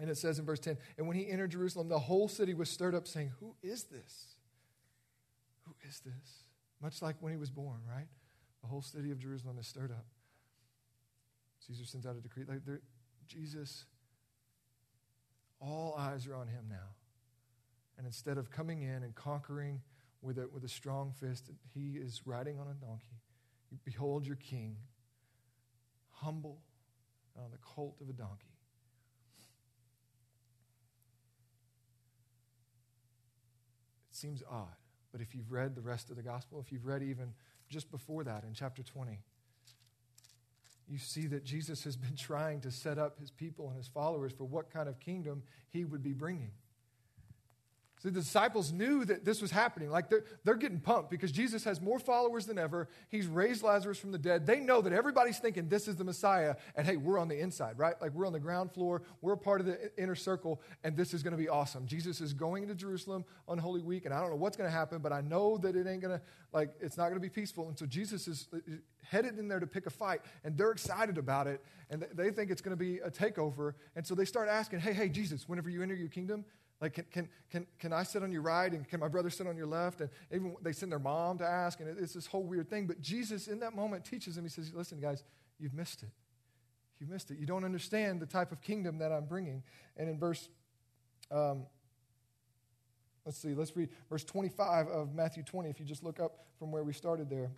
And 0.00 0.08
it 0.10 0.16
says 0.16 0.38
in 0.38 0.44
verse 0.44 0.60
10 0.60 0.76
And 0.98 1.06
when 1.06 1.16
he 1.16 1.28
entered 1.28 1.50
Jerusalem, 1.50 1.88
the 1.88 1.98
whole 1.98 2.28
city 2.28 2.54
was 2.54 2.70
stirred 2.70 2.94
up, 2.94 3.06
saying, 3.06 3.32
Who 3.40 3.54
is 3.62 3.84
this? 3.84 4.36
Who 5.66 5.74
is 5.88 6.00
this? 6.00 6.44
Much 6.80 7.02
like 7.02 7.16
when 7.20 7.32
he 7.32 7.38
was 7.38 7.50
born, 7.50 7.80
right? 7.88 8.08
The 8.62 8.68
whole 8.68 8.82
city 8.82 9.10
of 9.10 9.18
Jerusalem 9.18 9.58
is 9.58 9.66
stirred 9.66 9.92
up. 9.92 10.06
Caesar 11.66 11.84
sends 11.84 12.06
out 12.06 12.16
a 12.16 12.20
decree. 12.20 12.44
Like 12.48 12.60
Jesus, 13.28 13.84
all 15.60 15.94
eyes 15.96 16.26
are 16.26 16.34
on 16.34 16.48
him 16.48 16.64
now. 16.68 16.96
And 17.96 18.06
instead 18.06 18.38
of 18.38 18.50
coming 18.50 18.82
in 18.82 19.02
and 19.02 19.14
conquering 19.14 19.80
with 20.22 20.38
a, 20.38 20.48
with 20.48 20.64
a 20.64 20.68
strong 20.68 21.12
fist, 21.12 21.50
he 21.72 21.96
is 21.96 22.22
riding 22.24 22.58
on 22.58 22.66
a 22.66 22.74
donkey. 22.74 23.20
Behold 23.84 24.26
your 24.26 24.36
king, 24.36 24.76
humble 26.10 26.58
on 27.36 27.50
the 27.50 27.58
colt 27.58 27.96
of 28.00 28.08
a 28.08 28.12
donkey. 28.12 28.52
It 34.10 34.11
seems 34.22 34.42
odd, 34.48 34.76
but 35.10 35.20
if 35.20 35.34
you've 35.34 35.50
read 35.50 35.74
the 35.74 35.80
rest 35.80 36.08
of 36.08 36.16
the 36.16 36.22
gospel, 36.22 36.60
if 36.64 36.70
you've 36.72 36.86
read 36.86 37.02
even 37.02 37.34
just 37.68 37.90
before 37.90 38.22
that 38.22 38.44
in 38.44 38.54
chapter 38.54 38.82
20, 38.82 39.18
you 40.88 40.98
see 40.98 41.26
that 41.26 41.44
Jesus 41.44 41.82
has 41.84 41.96
been 41.96 42.14
trying 42.16 42.60
to 42.60 42.70
set 42.70 42.98
up 42.98 43.18
his 43.18 43.32
people 43.32 43.68
and 43.68 43.76
his 43.76 43.88
followers 43.88 44.32
for 44.32 44.44
what 44.44 44.70
kind 44.70 44.88
of 44.88 45.00
kingdom 45.00 45.42
he 45.70 45.84
would 45.84 46.02
be 46.02 46.12
bringing. 46.12 46.52
So 48.02 48.08
the 48.08 48.18
disciples 48.18 48.72
knew 48.72 49.04
that 49.04 49.24
this 49.24 49.40
was 49.40 49.52
happening. 49.52 49.88
Like 49.88 50.10
they're, 50.10 50.24
they're 50.42 50.56
getting 50.56 50.80
pumped 50.80 51.08
because 51.08 51.30
Jesus 51.30 51.62
has 51.62 51.80
more 51.80 52.00
followers 52.00 52.46
than 52.46 52.58
ever. 52.58 52.88
He's 53.10 53.28
raised 53.28 53.62
Lazarus 53.62 53.96
from 53.96 54.10
the 54.10 54.18
dead. 54.18 54.44
They 54.44 54.58
know 54.58 54.80
that 54.80 54.92
everybody's 54.92 55.38
thinking 55.38 55.68
this 55.68 55.86
is 55.86 55.94
the 55.94 56.02
Messiah. 56.02 56.56
And 56.74 56.84
hey, 56.84 56.96
we're 56.96 57.16
on 57.16 57.28
the 57.28 57.38
inside, 57.38 57.78
right? 57.78 57.94
Like 58.00 58.10
we're 58.12 58.26
on 58.26 58.32
the 58.32 58.40
ground 58.40 58.72
floor. 58.72 59.02
We're 59.20 59.34
a 59.34 59.38
part 59.38 59.60
of 59.60 59.68
the 59.68 59.92
inner 59.96 60.16
circle. 60.16 60.60
And 60.82 60.96
this 60.96 61.14
is 61.14 61.22
going 61.22 61.30
to 61.30 61.38
be 61.38 61.48
awesome. 61.48 61.86
Jesus 61.86 62.20
is 62.20 62.32
going 62.32 62.66
to 62.66 62.74
Jerusalem 62.74 63.24
on 63.46 63.56
Holy 63.58 63.82
Week. 63.82 64.04
And 64.04 64.12
I 64.12 64.20
don't 64.20 64.30
know 64.30 64.36
what's 64.36 64.56
going 64.56 64.68
to 64.68 64.76
happen, 64.76 64.98
but 64.98 65.12
I 65.12 65.20
know 65.20 65.56
that 65.58 65.76
it 65.76 65.86
ain't 65.86 66.02
going 66.02 66.18
to, 66.18 66.22
like, 66.52 66.74
it's 66.80 66.96
not 66.96 67.04
going 67.04 67.14
to 67.14 67.20
be 67.20 67.30
peaceful. 67.30 67.68
And 67.68 67.78
so 67.78 67.86
Jesus 67.86 68.26
is 68.26 68.48
uh, 68.52 68.58
headed 69.04 69.38
in 69.38 69.46
there 69.46 69.60
to 69.60 69.66
pick 69.68 69.86
a 69.86 69.90
fight. 69.90 70.22
And 70.42 70.58
they're 70.58 70.72
excited 70.72 71.18
about 71.18 71.46
it. 71.46 71.64
And 71.88 72.04
they 72.14 72.32
think 72.32 72.50
it's 72.50 72.62
going 72.62 72.76
to 72.76 72.84
be 72.84 72.98
a 72.98 73.12
takeover. 73.12 73.74
And 73.94 74.04
so 74.04 74.16
they 74.16 74.24
start 74.24 74.48
asking, 74.48 74.80
hey, 74.80 74.92
hey, 74.92 75.08
Jesus, 75.08 75.48
whenever 75.48 75.70
you 75.70 75.84
enter 75.84 75.94
your 75.94 76.08
kingdom, 76.08 76.44
like, 76.82 76.94
can, 76.94 77.04
can, 77.12 77.28
can, 77.48 77.66
can 77.78 77.92
I 77.92 78.02
sit 78.02 78.24
on 78.24 78.32
your 78.32 78.42
right 78.42 78.70
and 78.72 78.86
can 78.88 78.98
my 78.98 79.06
brother 79.06 79.30
sit 79.30 79.46
on 79.46 79.56
your 79.56 79.68
left? 79.68 80.00
And 80.00 80.10
even 80.34 80.56
they 80.62 80.72
send 80.72 80.90
their 80.90 80.98
mom 80.98 81.38
to 81.38 81.44
ask, 81.44 81.78
and 81.78 81.88
it's 81.96 82.12
this 82.12 82.26
whole 82.26 82.42
weird 82.42 82.68
thing. 82.68 82.88
But 82.88 83.00
Jesus, 83.00 83.46
in 83.46 83.60
that 83.60 83.76
moment, 83.76 84.04
teaches 84.04 84.34
them. 84.34 84.44
He 84.44 84.50
says, 84.50 84.72
Listen, 84.74 85.00
guys, 85.00 85.22
you've 85.60 85.74
missed 85.74 86.02
it. 86.02 86.08
you've 86.98 87.08
missed 87.08 87.30
it. 87.30 87.38
You 87.38 87.46
don't 87.46 87.64
understand 87.64 88.20
the 88.20 88.26
type 88.26 88.50
of 88.50 88.60
kingdom 88.60 88.98
that 88.98 89.12
I'm 89.12 89.26
bringing. 89.26 89.62
And 89.96 90.08
in 90.08 90.18
verse, 90.18 90.48
um, 91.30 91.66
let's 93.24 93.38
see, 93.38 93.54
let's 93.54 93.76
read 93.76 93.88
verse 94.10 94.24
25 94.24 94.88
of 94.88 95.14
Matthew 95.14 95.44
20. 95.44 95.70
If 95.70 95.78
you 95.78 95.86
just 95.86 96.02
look 96.02 96.18
up 96.18 96.46
from 96.58 96.72
where 96.72 96.82
we 96.82 96.92
started 96.92 97.30
there, 97.30 97.52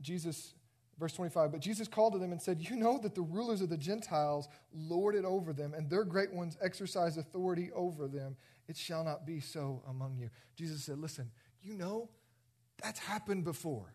Jesus 0.00 0.54
Verse 0.98 1.14
25, 1.14 1.50
but 1.50 1.60
Jesus 1.60 1.88
called 1.88 2.12
to 2.12 2.18
them 2.18 2.32
and 2.32 2.40
said, 2.40 2.60
You 2.60 2.76
know 2.76 2.98
that 2.98 3.14
the 3.14 3.22
rulers 3.22 3.60
of 3.60 3.70
the 3.70 3.76
Gentiles 3.76 4.48
lord 4.74 5.14
it 5.14 5.24
over 5.24 5.52
them, 5.52 5.74
and 5.74 5.88
their 5.88 6.04
great 6.04 6.32
ones 6.32 6.56
exercise 6.62 7.16
authority 7.16 7.70
over 7.74 8.06
them. 8.06 8.36
It 8.68 8.76
shall 8.76 9.02
not 9.02 9.26
be 9.26 9.40
so 9.40 9.82
among 9.88 10.16
you. 10.18 10.30
Jesus 10.54 10.84
said, 10.84 10.98
Listen, 10.98 11.30
you 11.62 11.74
know 11.74 12.08
that's 12.82 12.98
happened 12.98 13.44
before. 13.44 13.94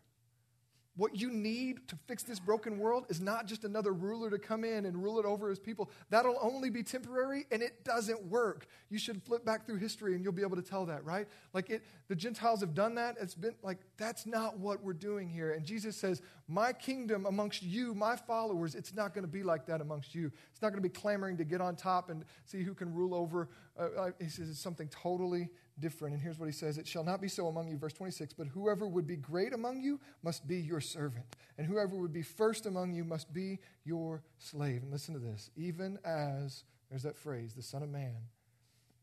What 0.97 1.15
you 1.15 1.29
need 1.29 1.87
to 1.89 1.95
fix 2.07 2.23
this 2.23 2.39
broken 2.39 2.79
world 2.79 3.05
is 3.07 3.21
not 3.21 3.45
just 3.45 3.63
another 3.63 3.93
ruler 3.93 4.31
to 4.31 4.39
come 4.39 4.63
in 4.63 4.85
and 4.85 4.97
rule 4.97 5.19
it 5.19 5.25
over 5.25 5.47
his 5.47 5.59
people. 5.59 5.91
That'll 6.09 6.39
only 6.41 6.71
be 6.71 6.81
temporary 6.81 7.45
and 7.51 7.61
it 7.61 7.83
doesn't 7.83 8.25
work. 8.25 8.65
You 8.89 8.97
should 8.97 9.21
flip 9.21 9.45
back 9.45 9.67
through 9.67 9.75
history 9.75 10.15
and 10.15 10.23
you'll 10.23 10.33
be 10.33 10.41
able 10.41 10.55
to 10.55 10.63
tell 10.63 10.87
that, 10.87 11.05
right? 11.05 11.27
Like 11.53 11.69
it 11.69 11.83
the 12.07 12.15
Gentiles 12.15 12.61
have 12.61 12.73
done 12.73 12.95
that. 12.95 13.17
It's 13.21 13.35
been 13.35 13.53
like 13.61 13.77
that's 13.97 14.25
not 14.25 14.57
what 14.57 14.83
we're 14.83 14.93
doing 14.93 15.29
here. 15.29 15.51
And 15.51 15.63
Jesus 15.63 15.95
says, 15.95 16.23
"My 16.47 16.73
kingdom 16.73 17.25
amongst 17.25 17.61
you, 17.61 17.93
my 17.93 18.15
followers, 18.15 18.75
it's 18.75 18.93
not 18.93 19.13
going 19.13 19.25
to 19.25 19.31
be 19.31 19.43
like 19.43 19.65
that 19.67 19.81
amongst 19.81 20.15
you. 20.15 20.31
It's 20.51 20.61
not 20.61 20.69
going 20.69 20.81
to 20.81 20.89
be 20.89 20.93
clamoring 20.93 21.37
to 21.37 21.43
get 21.43 21.61
on 21.61 21.75
top 21.75 22.09
and 22.09 22.23
see 22.45 22.63
who 22.63 22.73
can 22.73 22.93
rule 22.93 23.13
over." 23.13 23.49
Uh, 23.77 24.11
he 24.19 24.29
says 24.29 24.49
it's 24.49 24.59
something 24.59 24.87
totally 24.87 25.49
different. 25.79 26.13
And 26.13 26.21
here's 26.21 26.39
what 26.39 26.47
he 26.47 26.51
says 26.51 26.77
It 26.77 26.87
shall 26.87 27.03
not 27.03 27.21
be 27.21 27.27
so 27.27 27.47
among 27.47 27.67
you, 27.67 27.77
verse 27.77 27.93
26, 27.93 28.33
but 28.33 28.47
whoever 28.47 28.87
would 28.87 29.07
be 29.07 29.15
great 29.15 29.53
among 29.53 29.81
you 29.81 29.99
must 30.23 30.47
be 30.47 30.57
your 30.57 30.81
servant, 30.81 31.25
and 31.57 31.67
whoever 31.67 31.95
would 31.95 32.13
be 32.13 32.21
first 32.21 32.65
among 32.65 32.93
you 32.93 33.03
must 33.03 33.33
be 33.33 33.59
your 33.83 34.23
slave. 34.37 34.83
And 34.83 34.91
listen 34.91 35.13
to 35.13 35.19
this 35.19 35.49
even 35.55 35.99
as, 36.03 36.63
there's 36.89 37.03
that 37.03 37.17
phrase, 37.17 37.53
the 37.53 37.61
Son 37.61 37.83
of 37.83 37.89
Man 37.89 38.15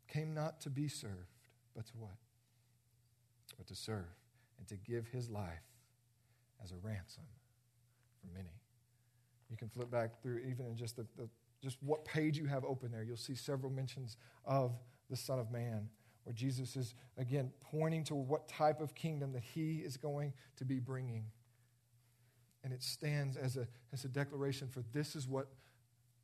came 0.09 0.35
not 0.35 0.61
to 0.63 0.71
be 0.71 0.89
served, 0.89 1.39
but 1.75 1.87
to 1.87 1.93
what? 1.99 2.17
But 3.57 3.67
to 3.69 3.75
serve 3.75 4.17
and 4.59 4.67
to 4.69 4.77
give 4.77 5.09
his 5.09 5.31
life 5.31 5.63
as 6.65 6.73
a 6.73 6.77
ransom 6.83 7.25
for 8.21 8.27
many. 8.35 8.51
You 9.51 9.57
can 9.57 9.69
flip 9.69 9.91
back 9.91 10.21
through 10.23 10.39
even 10.39 10.67
in 10.67 10.77
just 10.77 10.97
the, 10.97 11.07
the 11.17 11.29
just 11.63 11.77
what 11.81 12.05
page 12.05 12.37
you 12.37 12.47
have 12.47 12.65
open 12.65 12.91
there. 12.91 13.03
You'll 13.03 13.17
see 13.17 13.35
several 13.35 13.71
mentions 13.71 14.17
of 14.45 14.73
the 15.11 15.17
Son 15.17 15.39
of 15.39 15.51
Man 15.51 15.89
where 16.25 16.33
Jesus 16.33 16.77
is, 16.77 16.95
again, 17.19 17.51
pointing 17.61 18.05
to 18.05 18.15
what 18.15 18.49
type 18.49 18.81
of 18.81 18.95
kingdom 18.95 19.33
that 19.33 19.43
he 19.43 19.77
is 19.77 19.97
going 19.97 20.33
to 20.57 20.65
be 20.65 20.79
bringing. 20.79 21.25
And 22.63 22.73
it 22.73 22.83
stands 22.83 23.37
as 23.37 23.57
a, 23.57 23.69
as 23.93 24.05
a 24.05 24.09
declaration 24.09 24.69
for 24.69 24.83
this 24.93 25.15
is 25.15 25.29
what 25.29 25.49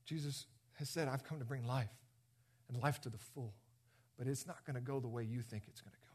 Jesus 0.06 0.46
has 0.74 0.88
said 0.88 1.06
I've 1.08 1.24
come 1.24 1.38
to 1.38 1.44
bring 1.44 1.66
life, 1.66 1.92
and 2.68 2.82
life 2.82 3.00
to 3.02 3.10
the 3.10 3.18
full. 3.18 3.54
But 4.18 4.26
it's 4.26 4.46
not 4.46 4.64
going 4.64 4.74
to 4.74 4.80
go 4.80 5.00
the 5.00 5.08
way 5.08 5.22
you 5.22 5.42
think 5.42 5.64
it's 5.68 5.80
going 5.80 5.92
to 5.92 5.98
go. 5.98 6.12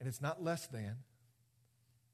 And 0.00 0.08
it's 0.08 0.20
not 0.20 0.42
less 0.42 0.66
than, 0.66 0.96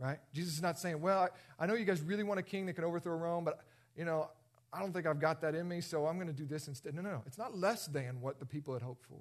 right? 0.01 0.19
Jesus 0.33 0.55
is 0.55 0.63
not 0.63 0.79
saying, 0.79 1.01
well, 1.01 1.29
I, 1.59 1.63
I 1.63 1.67
know 1.67 1.75
you 1.75 1.85
guys 1.85 2.01
really 2.01 2.25
want 2.25 2.41
a 2.41 2.43
king 2.43 2.67
that 2.67 2.73
can 2.73 2.85
overthrow 2.85 3.15
Rome, 3.15 3.45
but, 3.45 3.61
you 3.95 4.05
know, 4.05 4.31
I 4.73 4.81
don't 4.81 4.93
think 4.93 5.07
I've 5.07 5.21
got 5.21 5.43
that 5.43 5.55
in 5.55 5.69
me, 5.69 5.81
so 5.81 6.07
I'm 6.07 6.17
going 6.17 6.29
to 6.29 6.33
do 6.33 6.47
this 6.47 6.69
instead. 6.69 6.95
No, 6.95 7.03
no, 7.03 7.11
no. 7.11 7.23
It's 7.27 7.39
not 7.39 7.57
less 7.57 7.87
than 7.87 8.21
what 8.21 8.41
the 8.41 8.47
people 8.47 8.73
had 8.73 8.83
hoped 8.83 9.05
for. 9.05 9.21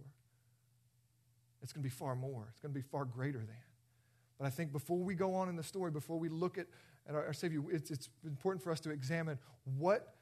It's 1.62 1.74
going 1.74 1.84
to 1.84 1.89
be 1.89 1.94
far 1.94 2.15
more, 2.15 2.48
it's 2.50 2.62
going 2.62 2.74
to 2.74 2.80
be 2.80 2.86
far 2.89 3.06
greater 3.06 3.39
than. 3.39 3.58
But 4.39 4.48
I 4.48 4.50
think 4.50 4.72
before 4.72 4.98
we 4.98 5.15
go 5.15 5.36
on 5.36 5.50
in 5.50 5.58
the 5.58 5.63
story, 5.63 5.92
before 5.92 6.18
we 6.18 6.30
look 6.30 6.58
at, 6.58 6.68
at 7.08 7.13
our, 7.13 7.26
our 7.26 7.34
Savior, 7.34 7.62
it's, 7.70 7.92
it's 7.92 8.08
important 8.26 8.63
for 8.63 8.72
us 8.72 8.80
to 8.82 8.92
examine 8.92 9.38
what 9.78 10.15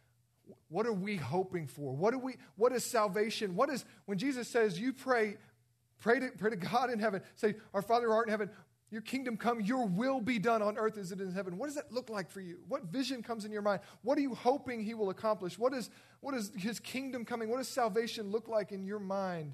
what 0.70 0.86
are 0.88 0.94
we 0.94 1.18
hoping 1.18 1.68
for? 1.68 1.94
What 1.94 2.12
do 2.12 2.20
we 2.20 2.36
what 2.56 2.72
is 2.72 2.90
salvation? 2.90 3.54
What 3.54 3.70
is 3.70 3.84
when 4.06 4.18
Jesus 4.18 4.48
says 4.48 4.80
you 4.80 4.94
pray 4.94 5.36
pray 6.00 6.20
to, 6.20 6.30
pray 6.38 6.50
to 6.52 6.56
God 6.56 6.90
in 6.90 7.00
heaven, 7.00 7.22
say, 7.36 7.56
Our 7.74 7.82
Father 7.82 8.08
who 8.08 8.14
art 8.14 8.28
in 8.28 8.32
heaven, 8.32 8.50
your 8.90 9.02
kingdom 9.02 9.36
come, 9.36 9.60
your 9.60 9.86
will 9.86 10.22
be 10.22 10.40
done 10.40 10.62
on 10.62 10.78
earth 10.78 10.98
as 10.98 11.12
it 11.12 11.20
is 11.20 11.30
in 11.30 11.36
heaven. 11.36 11.58
What 11.58 11.68
does 11.68 11.76
that 11.76 11.92
look 11.92 12.10
like 12.10 12.30
for 12.30 12.40
you? 12.40 12.60
What 12.68 12.86
vision 12.86 13.22
comes 13.22 13.44
in 13.44 13.52
your 13.52 13.62
mind? 13.62 13.82
What 14.02 14.18
are 14.18 14.22
you 14.22 14.34
hoping 14.34 14.82
he 14.82 14.94
will 14.94 15.10
accomplish? 15.10 15.60
What 15.60 15.74
is 15.74 15.90
what 16.22 16.34
is 16.34 16.52
his 16.56 16.80
kingdom 16.80 17.26
coming? 17.26 17.50
What 17.50 17.58
does 17.58 17.68
salvation 17.68 18.32
look 18.32 18.48
like 18.48 18.72
in 18.72 18.86
your 18.86 19.00
mind? 19.00 19.54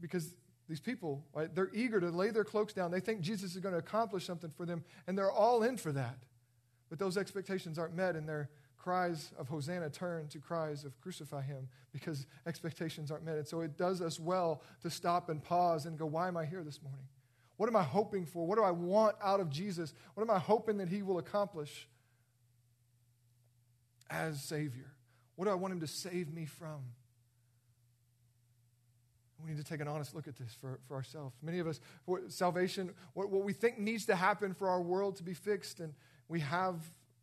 Because 0.00 0.34
these 0.68 0.80
people, 0.80 1.24
right, 1.34 1.54
they're 1.54 1.70
eager 1.72 2.00
to 2.00 2.10
lay 2.10 2.30
their 2.30 2.44
cloaks 2.44 2.72
down. 2.72 2.90
They 2.90 3.00
think 3.00 3.20
Jesus 3.20 3.54
is 3.54 3.60
going 3.60 3.74
to 3.74 3.78
accomplish 3.78 4.26
something 4.26 4.50
for 4.50 4.66
them, 4.66 4.82
and 5.06 5.16
they're 5.16 5.30
all 5.30 5.62
in 5.62 5.76
for 5.76 5.92
that. 5.92 6.18
But 6.88 6.98
those 6.98 7.16
expectations 7.16 7.78
aren't 7.78 7.94
met, 7.94 8.16
and 8.16 8.28
their 8.28 8.50
cries 8.76 9.32
of 9.38 9.48
Hosanna 9.48 9.88
turn 9.88 10.28
to 10.28 10.38
cries 10.38 10.84
of 10.84 11.00
crucify 11.00 11.42
him 11.42 11.68
because 11.92 12.26
expectations 12.46 13.10
aren't 13.10 13.24
met. 13.24 13.36
And 13.36 13.46
so 13.46 13.60
it 13.60 13.78
does 13.78 14.02
us 14.02 14.18
well 14.20 14.62
to 14.82 14.90
stop 14.90 15.28
and 15.28 15.42
pause 15.42 15.86
and 15.86 15.98
go, 15.98 16.06
Why 16.06 16.28
am 16.28 16.36
I 16.36 16.44
here 16.44 16.62
this 16.62 16.82
morning? 16.82 17.06
What 17.56 17.68
am 17.68 17.76
I 17.76 17.82
hoping 17.82 18.26
for? 18.26 18.46
What 18.46 18.58
do 18.58 18.64
I 18.64 18.70
want 18.70 19.16
out 19.22 19.40
of 19.40 19.48
Jesus? 19.48 19.94
What 20.14 20.22
am 20.22 20.30
I 20.30 20.38
hoping 20.38 20.78
that 20.78 20.88
he 20.88 21.02
will 21.02 21.18
accomplish 21.18 21.88
as 24.10 24.42
Savior? 24.42 24.92
What 25.36 25.46
do 25.46 25.50
I 25.50 25.54
want 25.54 25.72
him 25.72 25.80
to 25.80 25.86
save 25.86 26.32
me 26.32 26.46
from? 26.46 26.80
We 29.44 29.50
need 29.50 29.58
to 29.58 29.64
take 29.64 29.80
an 29.80 29.88
honest 29.88 30.14
look 30.14 30.26
at 30.26 30.36
this 30.36 30.56
for, 30.58 30.80
for 30.88 30.94
ourselves. 30.94 31.36
Many 31.42 31.58
of 31.58 31.66
us, 31.66 31.78
for 32.06 32.22
salvation, 32.28 32.92
what, 33.12 33.28
what 33.30 33.44
we 33.44 33.52
think 33.52 33.78
needs 33.78 34.06
to 34.06 34.16
happen 34.16 34.54
for 34.54 34.68
our 34.68 34.80
world 34.80 35.16
to 35.16 35.22
be 35.22 35.34
fixed, 35.34 35.80
and 35.80 35.92
we 36.28 36.40
have 36.40 36.76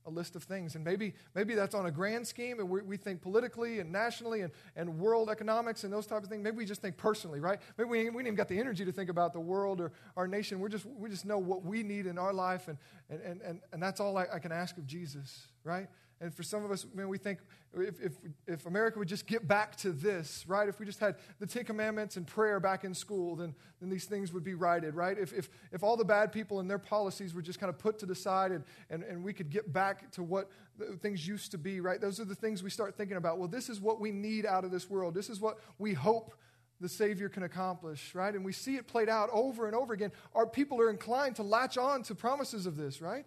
a 0.06 0.10
list 0.10 0.36
of 0.36 0.44
things. 0.44 0.76
And 0.76 0.84
maybe, 0.84 1.14
maybe 1.36 1.56
that's 1.56 1.76
on 1.76 1.86
a 1.86 1.92
grand 1.92 2.28
scheme, 2.28 2.60
and 2.60 2.70
we, 2.70 2.82
we 2.82 2.98
think 2.98 3.22
politically 3.22 3.80
and 3.80 3.92
nationally 3.92 4.42
and, 4.42 4.52
and 4.76 5.00
world 5.00 5.30
economics 5.30 5.84
and 5.84 5.94
those 5.94 6.08
types 6.08 6.24
of 6.24 6.30
things. 6.30 6.44
Maybe 6.44 6.58
we 6.58 6.66
just 6.66 6.82
think 6.82 6.98
personally, 6.98 7.40
right? 7.40 7.60
Maybe 7.78 7.90
we, 7.90 8.10
we 8.10 8.24
even 8.24 8.36
got 8.36 8.48
the 8.48 8.60
energy 8.60 8.86
to 8.86 8.92
think 8.92 9.10
about 9.10 9.34
the 9.34 9.40
world 9.40 9.82
or 9.82 9.92
our 10.18 10.28
nation. 10.28 10.60
We're 10.60 10.70
just, 10.70 10.86
we 10.86 11.10
just 11.10 11.26
know 11.26 11.38
what 11.38 11.64
we 11.64 11.84
need 11.84 12.06
in 12.06 12.18
our 12.18 12.34
life, 12.34 12.68
and, 12.68 12.78
and, 13.10 13.22
and, 13.22 13.42
and, 13.42 13.60
and 13.74 13.84
that's 13.84 14.00
all 14.00 14.18
I, 14.18 14.26
I 14.34 14.40
can 14.40 14.52
ask 14.52 14.78
of 14.78 14.86
Jesus, 14.86 15.48
right? 15.64 15.88
And 16.22 16.32
for 16.32 16.44
some 16.44 16.64
of 16.64 16.70
us, 16.70 16.86
man, 16.94 17.08
we 17.08 17.18
think 17.18 17.40
if, 17.74 18.00
if, 18.00 18.12
if 18.46 18.66
America 18.68 19.00
would 19.00 19.08
just 19.08 19.26
get 19.26 19.48
back 19.48 19.76
to 19.78 19.92
this, 19.92 20.46
right? 20.48 20.70
If 20.70 20.80
we 20.80 20.86
just 20.86 21.00
had 21.00 21.16
the 21.40 21.48
Ten 21.48 21.64
Commandments 21.64 22.16
and 22.16 22.28
prayer 22.28 22.60
back 22.60 22.84
in 22.84 22.94
school, 22.94 23.36
then, 23.36 23.56
then 23.80 23.90
these 23.90 24.06
things 24.06 24.32
would 24.32 24.44
be 24.44 24.54
righted, 24.54 24.94
right? 24.94 25.18
If, 25.18 25.34
if, 25.34 25.50
if 25.72 25.82
all 25.82 25.98
the 25.98 26.06
bad 26.06 26.32
people 26.32 26.60
and 26.60 26.70
their 26.70 26.78
policies 26.78 27.34
were 27.34 27.42
just 27.42 27.60
kind 27.60 27.72
of 27.72 27.80
put 27.80 27.98
to 28.00 28.06
the 28.06 28.14
side 28.14 28.52
and, 28.52 28.64
and, 28.92 29.04
and 29.04 29.24
we 29.24 29.34
could 29.34 29.50
get 29.50 29.74
back 29.74 30.12
to 30.12 30.22
what 30.22 30.52
things 31.00 31.28
used 31.28 31.50
to 31.52 31.58
be, 31.58 31.80
right? 31.80 32.00
Those 32.00 32.20
are 32.20 32.26
the 32.26 32.36
things 32.36 32.62
we 32.62 32.70
start 32.70 32.96
thinking 32.96 33.18
about. 33.18 33.40
Well, 33.40 33.48
this 33.48 33.68
is 33.68 33.82
what 33.82 34.00
we 34.00 34.12
need 34.12 34.46
out 34.46 34.64
of 34.64 34.70
this 34.70 34.92
world. 34.92 35.16
This 35.16 35.30
is 35.30 35.42
what 35.42 35.58
we 35.80 35.94
hope 35.94 36.36
the 36.80 36.90
Savior 36.90 37.30
can 37.30 37.44
accomplish, 37.44 38.14
right? 38.14 38.34
And 38.34 38.46
we 38.46 38.54
see 38.54 38.76
it 38.76 38.88
played 38.88 39.10
out 39.10 39.30
over 39.34 39.66
and 39.66 39.76
over 39.76 39.94
again. 39.94 40.12
Our 40.36 40.46
people 40.46 40.80
are 40.82 40.90
inclined 40.92 41.36
to 41.38 41.44
latch 41.44 41.80
on 41.80 42.04
to 42.04 42.16
promises 42.16 42.68
of 42.68 42.78
this, 42.78 43.02
right? 43.02 43.26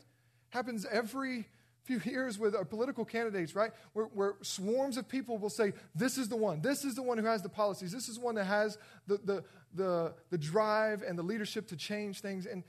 Happens 0.51 0.87
every 0.91 1.47
few 1.85 2.01
years 2.05 2.39
with 2.39 2.57
our 2.57 2.65
political 2.65 3.05
candidates, 3.05 3.55
right? 3.55 3.71
Where, 3.93 4.07
where, 4.07 4.35
swarms 4.43 4.97
of 4.97 5.09
people 5.09 5.39
will 5.39 5.51
say, 5.51 5.73
This 5.95 6.19
is 6.19 6.29
the 6.29 6.37
one. 6.37 6.61
This 6.61 6.85
is 6.85 6.95
the 6.95 7.03
one 7.03 7.19
who 7.19 7.27
has 7.27 7.43
the 7.43 7.49
policies. 7.49 7.93
This 7.93 8.09
is 8.09 8.17
the 8.17 8.25
one 8.25 8.35
that 8.37 8.45
has 8.45 8.79
the, 9.07 9.19
the, 9.19 9.45
the, 9.75 10.15
the 10.31 10.39
drive 10.39 11.03
and 11.03 11.19
the 11.19 11.23
leadership 11.23 11.69
to 11.69 11.77
change 11.77 12.21
things. 12.21 12.47
And, 12.47 12.65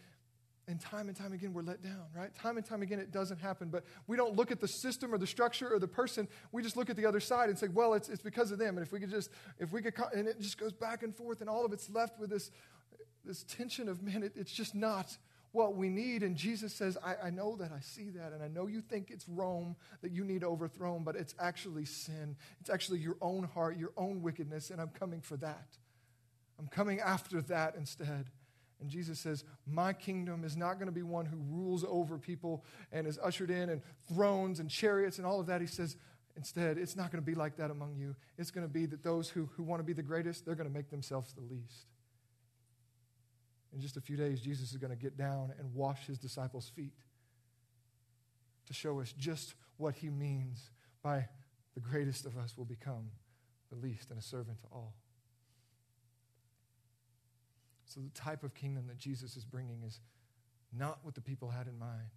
and 0.67 0.79
time 0.79 1.07
and 1.07 1.15
time 1.15 1.31
again, 1.31 1.53
we're 1.53 1.61
let 1.61 1.81
down, 1.81 2.05
right? 2.15 2.33
Time 2.35 2.57
and 2.57 2.65
time 2.65 2.81
again, 2.81 2.99
it 2.99 3.11
doesn't 3.11 3.39
happen. 3.39 3.69
But 3.69 3.83
we 4.07 4.17
don't 4.17 4.35
look 4.35 4.51
at 4.51 4.59
the 4.59 4.67
system 4.67 5.13
or 5.13 5.17
the 5.17 5.27
structure 5.27 5.71
or 5.71 5.79
the 5.79 5.87
person. 5.87 6.27
We 6.51 6.63
just 6.63 6.75
look 6.75 6.89
at 6.89 6.95
the 6.95 7.05
other 7.05 7.19
side 7.19 7.49
and 7.49 7.57
say, 7.57 7.67
well, 7.67 7.93
it's, 7.93 8.09
it's 8.09 8.21
because 8.21 8.51
of 8.51 8.57
them. 8.57 8.77
And 8.77 8.85
if 8.85 8.91
we 8.91 8.99
could 8.99 9.11
just, 9.11 9.29
if 9.59 9.71
we 9.71 9.81
could, 9.81 9.93
and 10.15 10.27
it 10.27 10.41
just 10.41 10.57
goes 10.57 10.73
back 10.73 11.03
and 11.03 11.15
forth, 11.15 11.41
and 11.41 11.49
all 11.49 11.65
of 11.65 11.71
it's 11.71 11.89
left 11.89 12.19
with 12.19 12.31
this, 12.31 12.51
this 13.23 13.43
tension 13.43 13.87
of, 13.87 14.01
man, 14.01 14.23
it, 14.23 14.33
it's 14.35 14.51
just 14.51 14.73
not 14.73 15.15
what 15.55 15.75
we 15.75 15.89
need. 15.89 16.21
And 16.21 16.35
Jesus 16.35 16.73
says, 16.73 16.97
I, 17.03 17.27
I 17.27 17.29
know 17.29 17.55
that, 17.55 17.71
I 17.71 17.79
see 17.79 18.09
that, 18.11 18.33
and 18.33 18.43
I 18.43 18.47
know 18.47 18.67
you 18.67 18.81
think 18.81 19.09
it's 19.09 19.27
Rome 19.27 19.75
that 20.01 20.11
you 20.11 20.23
need 20.23 20.43
overthrown, 20.43 21.03
but 21.03 21.15
it's 21.15 21.33
actually 21.39 21.85
sin. 21.85 22.35
It's 22.59 22.69
actually 22.69 22.99
your 22.99 23.15
own 23.21 23.45
heart, 23.45 23.77
your 23.77 23.93
own 23.97 24.21
wickedness, 24.21 24.69
and 24.69 24.81
I'm 24.81 24.89
coming 24.89 25.21
for 25.21 25.37
that. 25.37 25.77
I'm 26.59 26.67
coming 26.67 26.99
after 26.99 27.41
that 27.43 27.75
instead. 27.75 28.29
And 28.81 28.89
Jesus 28.89 29.19
says, 29.19 29.45
My 29.65 29.93
kingdom 29.93 30.43
is 30.43 30.57
not 30.57 30.75
going 30.75 30.87
to 30.87 30.91
be 30.91 31.01
one 31.01 31.25
who 31.25 31.37
rules 31.37 31.85
over 31.87 32.17
people 32.17 32.65
and 32.91 33.07
is 33.07 33.17
ushered 33.23 33.49
in 33.49 33.69
and 33.69 33.81
thrones 34.13 34.59
and 34.59 34.69
chariots 34.69 35.17
and 35.17 35.25
all 35.25 35.39
of 35.39 35.47
that. 35.47 35.61
He 35.61 35.67
says, 35.67 35.95
Instead, 36.35 36.77
it's 36.77 36.97
not 36.97 37.11
going 37.11 37.23
to 37.23 37.25
be 37.25 37.35
like 37.35 37.55
that 37.55 37.71
among 37.71 37.95
you. 37.95 38.13
It's 38.37 38.51
going 38.51 38.67
to 38.67 38.71
be 38.71 38.85
that 38.87 39.03
those 39.03 39.29
who, 39.29 39.49
who 39.55 39.63
want 39.63 39.79
to 39.79 39.85
be 39.85 39.93
the 39.93 40.03
greatest, 40.03 40.45
they're 40.45 40.55
going 40.55 40.67
to 40.67 40.73
make 40.73 40.89
themselves 40.89 41.31
the 41.31 41.41
least 41.41 41.94
in 43.75 43.81
just 43.81 43.97
a 43.97 44.01
few 44.01 44.15
days, 44.15 44.39
Jesus 44.39 44.71
is 44.71 44.77
going 44.77 44.91
to 44.91 44.97
get 44.97 45.17
down 45.17 45.53
and 45.59 45.73
wash 45.75 46.07
his 46.07 46.17
disciples' 46.17 46.71
feet 46.73 46.93
to 48.67 48.73
show 48.73 49.01
us 49.01 49.13
just 49.17 49.53
what 49.77 49.95
he 49.95 50.09
means 50.09 50.71
by 51.03 51.27
the 51.73 51.81
greatest 51.81 52.25
of 52.25 52.37
us 52.37 52.57
will 52.57 52.65
become 52.65 53.11
the 53.69 53.75
least 53.75 54.09
and 54.09 54.17
a 54.17 54.21
servant 54.21 54.59
to 54.61 54.67
all. 54.71 54.93
So, 57.83 57.99
the 57.99 58.09
type 58.19 58.43
of 58.43 58.53
kingdom 58.55 58.87
that 58.87 58.97
Jesus 58.97 59.35
is 59.35 59.43
bringing 59.43 59.83
is 59.85 59.99
not 60.75 60.99
what 61.03 61.13
the 61.13 61.21
people 61.21 61.49
had 61.49 61.67
in 61.67 61.77
mind. 61.77 62.09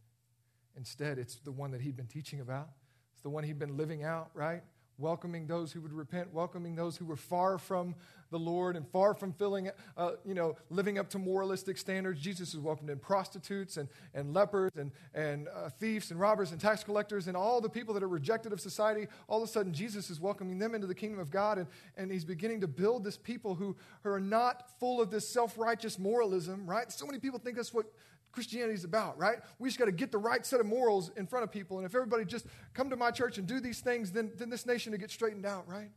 Instead, 0.77 1.19
it's 1.19 1.37
the 1.41 1.53
one 1.53 1.73
that 1.73 1.81
he'd 1.81 1.97
been 1.97 2.07
teaching 2.07 2.41
about, 2.41 2.69
it's 3.13 3.23
the 3.23 3.31
one 3.31 3.43
he'd 3.43 3.59
been 3.59 3.77
living 3.77 4.05
out, 4.05 4.31
right? 4.33 4.63
Welcoming 4.99 5.47
those 5.47 5.73
who 5.73 5.81
would 5.81 5.93
repent, 5.93 6.33
welcoming 6.35 6.75
those 6.75 6.97
who 6.97 7.05
were 7.05 7.17
far 7.17 7.57
from 7.57 7.95
the 8.31 8.39
Lord 8.39 8.77
and 8.77 8.87
far 8.89 9.15
from 9.15 9.33
filling, 9.33 9.71
uh, 9.97 10.13
you 10.25 10.35
know, 10.35 10.57
living 10.71 10.99
up 10.99 11.09
to 11.11 11.19
moralistic 11.19 11.79
standards. 11.79 12.21
Jesus 12.21 12.53
is 12.53 12.61
welcomed 12.61 12.91
in 12.91 12.99
prostitutes 12.99 13.77
and, 13.77 13.89
and 14.15 14.35
lepers 14.35 14.73
and, 14.77 14.91
and 15.15 15.49
uh, 15.49 15.71
thieves 15.71 16.11
and 16.11 16.21
robbers 16.21 16.53
and 16.53 16.61
tax 16.61 16.85
collectors 16.85 17.29
and 17.29 17.37
all 17.37 17.61
the 17.61 17.69
people 17.69 17.95
that 17.95 18.03
are 18.03 18.09
rejected 18.09 18.53
of 18.53 18.61
society. 18.61 19.07
All 19.29 19.43
of 19.43 19.49
a 19.49 19.53
sudden, 19.53 19.73
Jesus 19.73 20.11
is 20.11 20.21
welcoming 20.21 20.59
them 20.59 20.75
into 20.75 20.87
the 20.87 20.95
kingdom 20.95 21.21
of 21.21 21.31
God, 21.31 21.59
and, 21.59 21.67
and 21.97 22.11
he's 22.11 22.25
beginning 22.25 22.61
to 22.61 22.69
build 22.69 23.05
this 23.05 23.17
people 23.17 23.55
who, 23.55 23.77
who 24.03 24.11
are 24.11 24.21
not 24.21 24.79
full 24.79 25.01
of 25.01 25.11
this 25.11 25.27
self 25.27 25.57
righteous 25.57 25.99
moralism, 25.99 26.67
right? 26.67 26.91
So 26.93 27.07
many 27.07 27.19
people 27.19 27.39
think 27.39 27.57
that's 27.57 27.73
what 27.73 27.87
Christianity 28.33 28.75
is 28.75 28.85
about, 28.85 29.19
right? 29.19 29.39
We 29.59 29.69
just 29.69 29.79
got 29.79 29.87
to 29.87 29.93
get 29.93 30.13
the 30.13 30.19
right 30.19 30.45
set 30.45 30.61
of 30.61 30.67
morals 30.67 31.11
in 31.17 31.27
front 31.27 31.45
of 31.45 31.51
people. 31.51 31.79
And 31.79 31.87
if 31.87 31.95
everybody 31.95 32.25
just 32.25 32.47
come 32.75 32.91
to 32.91 32.97
my 32.97 33.11
church 33.11 33.39
and 33.39 33.47
do 33.47 33.61
these 33.61 33.81
things, 33.81 34.13
then, 34.13 34.33
then 34.37 34.51
this 34.51 34.67
nation 34.67 34.93
will 34.93 34.99
get 34.99 35.11
straightened 35.11 35.47
out, 35.47 35.69
right? 35.69 35.91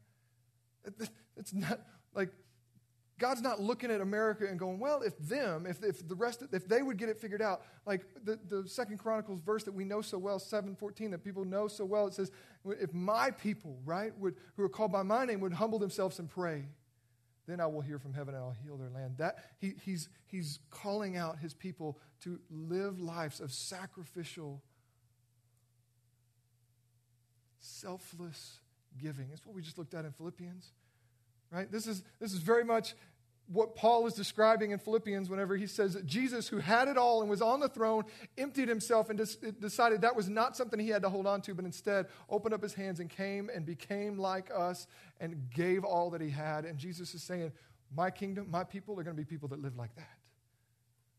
It's 1.37 1.53
not 1.53 1.79
like 2.13 2.29
God's 3.21 3.41
not 3.41 3.61
looking 3.61 3.91
at 3.91 4.01
America 4.01 4.47
and 4.47 4.57
going, 4.57 4.79
well, 4.79 5.03
if 5.03 5.15
them, 5.19 5.67
if, 5.67 5.83
if 5.83 6.07
the 6.07 6.15
rest, 6.15 6.43
if 6.51 6.67
they 6.67 6.81
would 6.81 6.97
get 6.97 7.07
it 7.07 7.19
figured 7.19 7.41
out, 7.41 7.61
like 7.85 8.01
the, 8.23 8.39
the 8.49 8.67
Second 8.67 8.97
Chronicles 8.97 9.41
verse 9.41 9.63
that 9.65 9.73
we 9.73 9.83
know 9.83 10.01
so 10.01 10.17
well, 10.17 10.39
714, 10.39 11.11
that 11.11 11.23
people 11.23 11.45
know 11.45 11.67
so 11.67 11.85
well, 11.85 12.07
it 12.07 12.15
says, 12.15 12.31
if 12.65 12.93
my 12.95 13.29
people, 13.29 13.77
right, 13.85 14.17
would, 14.17 14.35
who 14.57 14.63
are 14.63 14.69
called 14.69 14.91
by 14.91 15.03
my 15.03 15.23
name 15.23 15.39
would 15.41 15.53
humble 15.53 15.77
themselves 15.77 16.17
and 16.17 16.29
pray, 16.29 16.65
then 17.47 17.59
I 17.59 17.65
will 17.65 17.81
hear 17.81 17.99
from 17.99 18.13
heaven 18.13 18.35
and 18.35 18.43
I'll 18.43 18.55
heal 18.63 18.77
their 18.77 18.89
land. 18.89 19.15
That, 19.17 19.37
he, 19.59 19.73
he's, 19.83 20.09
he's 20.27 20.59
calling 20.69 21.17
out 21.17 21.39
his 21.39 21.53
people 21.53 21.99
to 22.23 22.39
live 22.49 22.99
lives 22.99 23.39
of 23.39 23.51
sacrificial, 23.51 24.61
selfless 27.59 28.59
giving. 29.01 29.29
That's 29.29 29.45
what 29.45 29.55
we 29.55 29.61
just 29.61 29.77
looked 29.77 29.93
at 29.93 30.05
in 30.05 30.11
Philippians. 30.11 30.71
Right? 31.51 31.69
This 31.69 31.87
is, 31.87 32.03
this 32.19 32.31
is 32.31 32.39
very 32.39 32.63
much 32.63 32.95
what 33.47 33.75
Paul 33.75 34.07
is 34.07 34.13
describing 34.13 34.71
in 34.71 34.79
Philippians 34.79 35.29
whenever 35.29 35.57
he 35.57 35.67
says 35.67 35.93
that 35.93 36.05
Jesus, 36.05 36.47
who 36.47 36.59
had 36.59 36.87
it 36.87 36.97
all 36.97 37.21
and 37.21 37.29
was 37.29 37.41
on 37.41 37.59
the 37.59 37.67
throne, 37.67 38.03
emptied 38.37 38.69
himself 38.69 39.09
and 39.09 39.19
decided 39.59 40.01
that 40.01 40.15
was 40.15 40.29
not 40.29 40.55
something 40.55 40.79
he 40.79 40.89
had 40.89 41.01
to 41.01 41.09
hold 41.09 41.27
on 41.27 41.41
to, 41.41 41.53
but 41.53 41.65
instead 41.65 42.07
opened 42.29 42.53
up 42.53 42.63
his 42.63 42.73
hands 42.73 42.99
and 42.99 43.09
came 43.09 43.49
and 43.53 43.65
became 43.65 44.17
like 44.17 44.49
us 44.55 44.87
and 45.19 45.49
gave 45.53 45.83
all 45.83 46.09
that 46.11 46.21
he 46.21 46.29
had. 46.29 46.65
And 46.65 46.77
Jesus 46.77 47.13
is 47.13 47.23
saying, 47.23 47.51
My 47.93 48.09
kingdom, 48.09 48.47
my 48.49 48.63
people 48.63 48.97
are 48.99 49.03
going 49.03 49.15
to 49.15 49.21
be 49.21 49.25
people 49.25 49.49
that 49.49 49.61
live 49.61 49.75
like 49.75 49.95
that. 49.95 50.17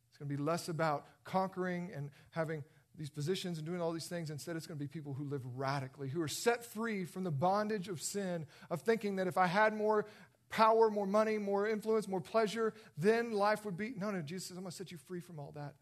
It's 0.09 0.19
going 0.19 0.31
to 0.31 0.37
be 0.37 0.43
less 0.43 0.69
about 0.69 1.07
conquering 1.25 1.91
and 1.95 2.11
having 2.31 2.65
these 2.97 3.11
positions 3.11 3.59
and 3.59 3.67
doing 3.67 3.81
all 3.81 3.93
these 3.93 4.07
things. 4.07 4.31
Instead, 4.31 4.57
it's 4.57 4.67
going 4.67 4.79
to 4.79 4.85
be 4.85 4.89
people 4.89 5.15
who 5.15 5.25
live 5.25 5.43
radically, 5.57 6.09
who 6.09 6.21
are 6.21 6.29
set 6.29 6.65
free 6.65 7.05
from 7.05 7.25
the 7.25 7.31
bondage 7.31 7.89
of 7.89 8.01
sin, 8.01 8.47
of 8.71 8.83
thinking 8.83 9.17
that 9.17 9.27
if 9.27 9.39
I 9.39 9.47
had 9.47 9.75
more 9.75 10.07
power, 10.53 10.91
more 10.91 11.07
money, 11.07 11.39
more 11.39 11.67
influence, 11.67 12.07
more 12.07 12.21
pleasure, 12.21 12.75
then 12.97 13.33
life 13.33 13.65
would 13.65 13.77
be. 13.77 13.95
No, 13.97 14.11
no, 14.11 14.21
Jesus 14.21 14.49
says, 14.49 14.57
I'm 14.57 14.63
going 14.63 14.71
to 14.71 14.77
set 14.77 14.93
you 14.93 14.99
free 14.99 15.19
from 15.21 15.41
all 15.41 15.51
that. 15.57 15.75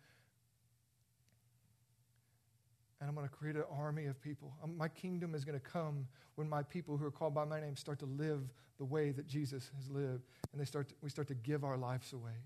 And 3.00 3.08
I'm 3.08 3.14
going 3.14 3.28
to 3.28 3.34
create 3.34 3.56
an 3.56 3.64
army 3.70 4.06
of 4.06 4.22
people. 4.22 4.52
Um, 4.62 4.76
my 4.76 4.88
kingdom 4.88 5.34
is 5.34 5.44
going 5.44 5.58
to 5.58 5.64
come 5.64 6.06
when 6.36 6.48
my 6.48 6.62
people 6.62 6.96
who 6.96 7.04
are 7.04 7.10
called 7.10 7.34
by 7.34 7.44
my 7.44 7.60
name 7.60 7.76
start 7.76 7.98
to 7.98 8.06
live 8.06 8.42
the 8.78 8.84
way 8.84 9.10
that 9.10 9.26
Jesus 9.26 9.70
has 9.76 9.90
lived. 9.90 10.26
And 10.52 10.60
they 10.60 10.64
start 10.64 10.88
to, 10.88 10.94
we 11.02 11.10
start 11.10 11.28
to 11.28 11.34
give 11.34 11.64
our 11.64 11.76
lives 11.76 12.12
away 12.12 12.36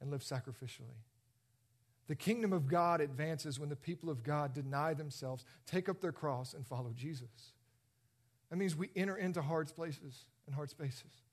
and 0.00 0.10
live 0.10 0.22
sacrificially. 0.22 1.02
The 2.08 2.16
kingdom 2.16 2.52
of 2.52 2.68
God 2.68 3.00
advances 3.00 3.58
when 3.58 3.68
the 3.68 3.76
people 3.76 4.08
of 4.08 4.22
God 4.22 4.54
deny 4.54 4.94
themselves, 4.94 5.44
take 5.66 5.88
up 5.88 6.00
their 6.00 6.12
cross, 6.12 6.54
and 6.54 6.64
follow 6.64 6.92
Jesus. 6.96 7.52
That 8.48 8.56
means 8.56 8.76
we 8.76 8.90
enter 8.94 9.16
into 9.16 9.42
hard 9.42 9.74
places 9.74 10.24
and 10.46 10.54
hard 10.54 10.70
spaces 10.70 11.25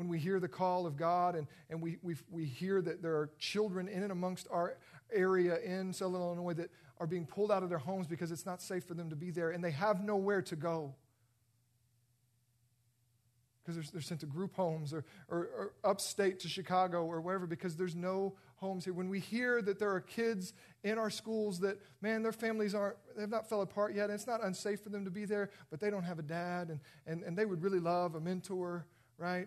when 0.00 0.08
we 0.08 0.18
hear 0.18 0.40
the 0.40 0.48
call 0.48 0.86
of 0.86 0.96
God 0.96 1.36
and, 1.36 1.46
and 1.68 1.82
we, 1.82 1.98
we, 2.00 2.16
we 2.30 2.46
hear 2.46 2.80
that 2.80 3.02
there 3.02 3.12
are 3.16 3.28
children 3.38 3.86
in 3.86 4.02
and 4.02 4.10
amongst 4.10 4.48
our 4.50 4.78
area 5.12 5.58
in 5.58 5.92
Southern 5.92 6.22
Illinois 6.22 6.54
that 6.54 6.70
are 6.96 7.06
being 7.06 7.26
pulled 7.26 7.52
out 7.52 7.62
of 7.62 7.68
their 7.68 7.76
homes 7.76 8.06
because 8.06 8.32
it's 8.32 8.46
not 8.46 8.62
safe 8.62 8.82
for 8.84 8.94
them 8.94 9.10
to 9.10 9.16
be 9.16 9.30
there 9.30 9.50
and 9.50 9.62
they 9.62 9.72
have 9.72 10.02
nowhere 10.02 10.40
to 10.40 10.56
go. 10.56 10.94
Because 13.62 13.74
they're, 13.74 13.92
they're 13.92 14.00
sent 14.00 14.20
to 14.20 14.26
group 14.26 14.54
homes 14.54 14.94
or, 14.94 15.04
or, 15.28 15.38
or 15.38 15.72
upstate 15.84 16.40
to 16.40 16.48
Chicago 16.48 17.04
or 17.04 17.20
wherever 17.20 17.46
because 17.46 17.76
there's 17.76 17.94
no 17.94 18.32
homes 18.56 18.86
here. 18.86 18.94
When 18.94 19.10
we 19.10 19.20
hear 19.20 19.60
that 19.60 19.78
there 19.78 19.90
are 19.90 20.00
kids 20.00 20.54
in 20.82 20.96
our 20.96 21.10
schools 21.10 21.60
that, 21.60 21.78
man, 22.00 22.22
their 22.22 22.32
families 22.32 22.74
aren't, 22.74 22.96
they've 23.18 23.28
not 23.28 23.50
fell 23.50 23.60
apart 23.60 23.94
yet, 23.94 24.04
and 24.04 24.14
it's 24.14 24.26
not 24.26 24.42
unsafe 24.42 24.80
for 24.80 24.88
them 24.88 25.04
to 25.04 25.10
be 25.10 25.26
there, 25.26 25.50
but 25.68 25.78
they 25.78 25.90
don't 25.90 26.04
have 26.04 26.18
a 26.18 26.22
dad 26.22 26.70
and, 26.70 26.80
and, 27.06 27.22
and 27.22 27.36
they 27.36 27.44
would 27.44 27.62
really 27.62 27.80
love 27.80 28.14
a 28.14 28.20
mentor, 28.20 28.86
right? 29.18 29.46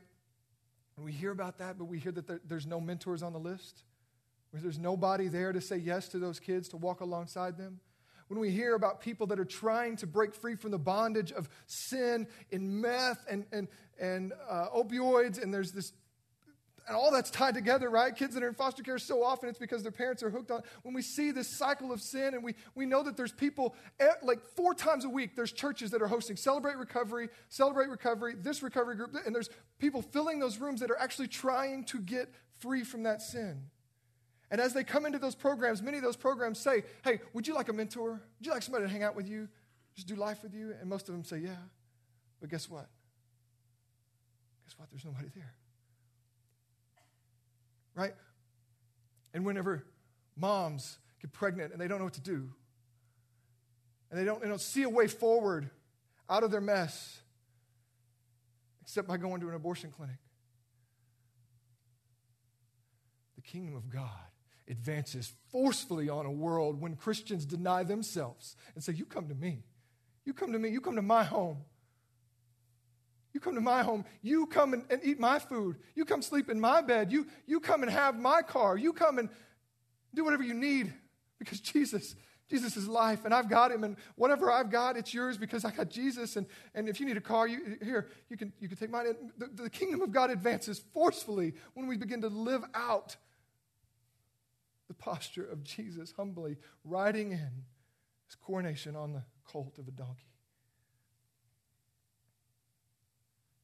And 0.96 1.06
we 1.06 1.12
hear 1.12 1.32
about 1.32 1.58
that, 1.58 1.78
but 1.78 1.86
we 1.86 1.98
hear 1.98 2.12
that 2.12 2.28
there, 2.28 2.42
there's 2.46 2.68
no 2.68 2.80
mentors 2.80 3.24
on 3.24 3.34
the 3.34 3.40
list. 3.40 3.84
There's 4.54 4.78
nobody 4.78 5.28
there 5.28 5.52
to 5.52 5.62
say 5.62 5.78
yes 5.78 6.08
to 6.10 6.20
those 6.20 6.40
kids, 6.40 6.70
to 6.70 6.78
walk 6.78 7.02
alongside 7.02 7.58
them. 7.58 7.80
When 8.28 8.40
we 8.40 8.52
hear 8.52 8.76
about 8.76 9.02
people 9.02 9.28
that 9.28 9.40
are 9.40 9.46
trying 9.46 9.96
to 9.98 10.08
break 10.08 10.34
free 10.34 10.56
from 10.56 10.72
the 10.72 10.80
bondage 10.80 11.32
of 11.32 11.50
sin 11.66 12.28
in 12.52 12.82
meth 12.82 13.26
and, 13.30 13.46
and, 13.52 13.68
and 14.00 14.34
uh, 14.50 14.68
opioids, 14.76 15.42
and 15.42 15.54
there's 15.54 15.72
this 15.72 15.94
and 16.88 16.98
all 16.98 17.12
that's 17.12 17.30
tied 17.30 17.54
together, 17.54 17.90
right? 17.90 18.16
Kids 18.16 18.34
that 18.34 18.44
are 18.44 18.48
in 18.48 18.54
foster 18.54 18.84
care, 18.84 18.98
so 18.98 19.24
often 19.24 19.50
it's 19.50 19.60
because 19.60 19.84
their 19.84 19.92
parents 19.92 20.22
are 20.22 20.30
hooked 20.30 20.52
on. 20.52 20.62
When 20.82 20.94
we 20.94 21.02
see 21.02 21.32
this 21.32 21.48
cycle 21.48 21.92
of 21.92 22.02
sin, 22.02 22.34
and 22.34 22.44
we, 22.44 22.56
we 22.76 22.86
know 22.86 23.04
that 23.04 23.16
there's 23.16 23.32
people, 23.32 23.76
at, 24.00 24.24
like 24.24 24.42
four 24.56 24.74
times 24.74 25.06
a 25.06 25.10
week, 25.10 25.36
there's 25.36 25.52
churches 25.52 25.92
that 25.92 26.02
are 26.02 26.08
hosting 26.08 26.36
Celebrate 26.36 26.78
Recovery, 26.78 27.30
Celebrate 27.50 27.90
Recovery, 27.90 28.36
this 28.38 28.62
recovery 28.62 28.96
group, 28.96 29.16
and 29.26 29.34
there's 29.34 29.50
people 29.80 30.02
filling 30.02 30.40
those 30.40 30.58
rooms 30.58 30.82
that 30.82 30.92
are 30.92 31.00
actually 31.00 31.28
trying 31.28 31.86
to 31.86 32.00
get 32.00 32.30
free 32.60 32.84
from 32.84 33.04
that 33.04 33.22
sin. 33.22 33.70
And 34.52 34.62
as 34.62 34.74
they 34.74 34.84
come 34.84 35.06
into 35.06 35.20
those 35.20 35.36
programs, 35.36 35.82
many 35.82 35.98
of 35.98 36.04
those 36.04 36.16
programs 36.16 36.60
say, 36.60 36.84
Hey, 37.04 37.22
would 37.34 37.48
you 37.48 37.56
like 37.56 37.70
a 37.70 37.74
mentor? 37.74 38.12
Would 38.12 38.46
you 38.46 38.52
like 38.52 38.62
somebody 38.62 38.86
to 38.86 38.92
hang 38.92 39.04
out 39.04 39.16
with 39.16 39.28
you? 39.28 39.48
just 39.96 40.08
do 40.08 40.16
life 40.16 40.42
with 40.44 40.54
you? 40.54 40.74
And 40.80 40.90
most 40.90 41.08
of 41.10 41.16
them 41.16 41.24
say, 41.24 41.38
Yeah. 41.38 41.56
But 42.40 42.50
guess 42.50 42.70
what? 42.70 42.88
Guess 44.66 44.78
what? 44.78 44.90
There's 44.92 45.06
nobody 45.06 45.30
there. 45.34 45.54
Right? 47.96 48.14
And 49.34 49.46
whenever 49.46 49.84
moms 50.36 50.98
get 51.22 51.32
pregnant 51.32 51.72
and 51.72 51.82
they 51.82 51.88
don't 51.88 52.00
know 52.00 52.06
what 52.06 52.14
to 52.14 52.22
do, 52.22 52.50
and 54.10 54.20
they 54.20 54.26
don't, 54.26 54.42
they 54.42 54.48
don't 54.48 54.62
see 54.62 54.84
a 54.84 54.90
way 54.90 55.08
forward 55.08 55.70
out 56.30 56.44
of 56.44 56.52
their 56.52 56.62
mess 56.62 57.20
except 58.82 59.08
by 59.08 59.18
going 59.18 59.42
to 59.42 59.50
an 59.50 59.56
abortion 59.56 59.92
clinic, 59.92 60.18
the 63.36 63.42
kingdom 63.42 63.76
of 63.76 63.90
God 63.90 64.10
advances 64.68 65.32
forcefully 65.52 66.10
on 66.10 66.26
a 66.26 66.32
world 66.32 66.80
when 66.80 66.96
Christians 66.96 67.46
deny 67.46 67.84
themselves 67.84 68.56
and 68.76 68.84
say, 68.84 68.94
You 68.94 69.06
come 69.06 69.28
to 69.30 69.36
me. 69.36 69.64
You 70.26 70.34
come 70.34 70.52
to 70.54 70.60
me. 70.60 70.70
You 70.70 70.82
come 70.82 70.96
to 70.96 71.02
my 71.02 71.24
home. 71.24 71.58
You 73.34 73.40
come 73.40 73.56
to 73.56 73.62
my 73.62 73.82
home. 73.82 74.06
You 74.22 74.46
come 74.46 74.74
and, 74.74 74.84
and, 74.90 75.02
eat 75.04 75.20
my 75.20 75.40
food. 75.40 75.78
You 75.96 76.06
come 76.06 76.22
sleep 76.22 76.50
in 76.50 76.60
my 76.60 76.82
bed. 76.82 77.12
You, 77.12 77.28
you 77.48 77.60
come 77.60 77.82
and 77.82 77.92
have 77.92 78.20
my 78.20 78.44
car. 78.44 78.78
You 78.78 78.94
come 78.94 79.18
and 79.18 79.30
do 80.14 80.24
whatever 80.24 80.44
you 80.44 80.54
need 80.54 80.94
because 81.40 81.60
Jesus, 81.60 82.16
Jesus 82.50 82.78
is 82.78 82.88
life 82.88 83.26
and 83.26 83.34
I've 83.34 83.50
got 83.50 83.72
him 83.72 83.84
and 83.84 83.98
whatever 84.16 84.52
I've 84.52 84.70
got, 84.70 84.98
it's 84.98 85.14
yours 85.14 85.38
because 85.38 85.66
I 85.66 85.72
got 85.72 85.90
Jesus. 85.90 86.36
And, 86.36 86.46
and 86.76 86.88
if 86.88 87.00
you 87.00 87.08
need 87.08 87.18
a 87.18 87.22
car, 87.22 87.48
you, 87.48 87.78
here, 87.82 88.08
you 88.30 88.38
can, 88.38 88.54
you 88.60 88.68
can 88.68 88.78
take 88.78 88.92
mine. 88.92 89.16
The, 89.38 89.64
the 89.64 89.70
kingdom 89.70 90.02
of 90.04 90.12
God 90.12 90.30
advances 90.30 90.80
forcefully 90.94 91.54
when 91.74 91.88
we 91.88 91.98
begin 91.98 92.22
to 92.22 92.30
live 92.30 92.64
out 92.76 93.16
the 94.88 94.94
posture 94.94 95.46
of 95.46 95.64
Jesus 95.64 96.14
humbly 96.16 96.58
riding 96.84 97.32
in 97.32 97.64
his 98.28 98.36
coronation 98.40 98.96
on 98.96 99.14
the 99.14 99.24
colt 99.44 99.80
of 99.80 99.88
a 99.88 99.92
donkey. 99.92 100.33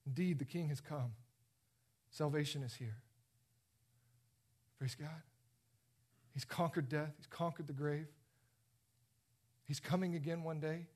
Indeed, 0.10 0.40
the 0.40 0.46
king 0.46 0.70
has 0.70 0.82
come. 0.82 1.12
Salvation 2.10 2.64
is 2.64 2.74
here. 2.74 2.98
Praise 4.80 4.96
God. 4.96 5.22
He's 6.34 6.46
conquered 6.46 6.90
death, 6.90 7.14
he's 7.18 7.28
conquered 7.28 7.68
the 7.68 7.74
grave. 7.74 8.08
He's 9.66 9.80
coming 9.80 10.16
again 10.16 10.42
one 10.42 10.60
day. 10.60 10.88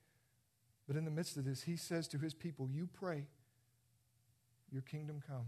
But 0.87 0.95
in 0.95 1.05
the 1.05 1.11
midst 1.11 1.37
of 1.37 1.45
this, 1.45 1.61
he 1.61 1.75
says 1.75 2.07
to 2.07 2.17
his 2.17 2.33
people, 2.33 2.67
You 2.67 2.89
pray, 2.91 3.27
your 4.71 4.81
kingdom 4.81 5.21
come, 5.25 5.45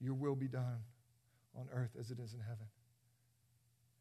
your 0.00 0.14
will 0.14 0.34
be 0.34 0.48
done 0.48 0.80
on 1.56 1.68
earth 1.72 1.96
as 1.98 2.10
it 2.10 2.18
is 2.18 2.34
in 2.34 2.40
heaven. 2.40 2.66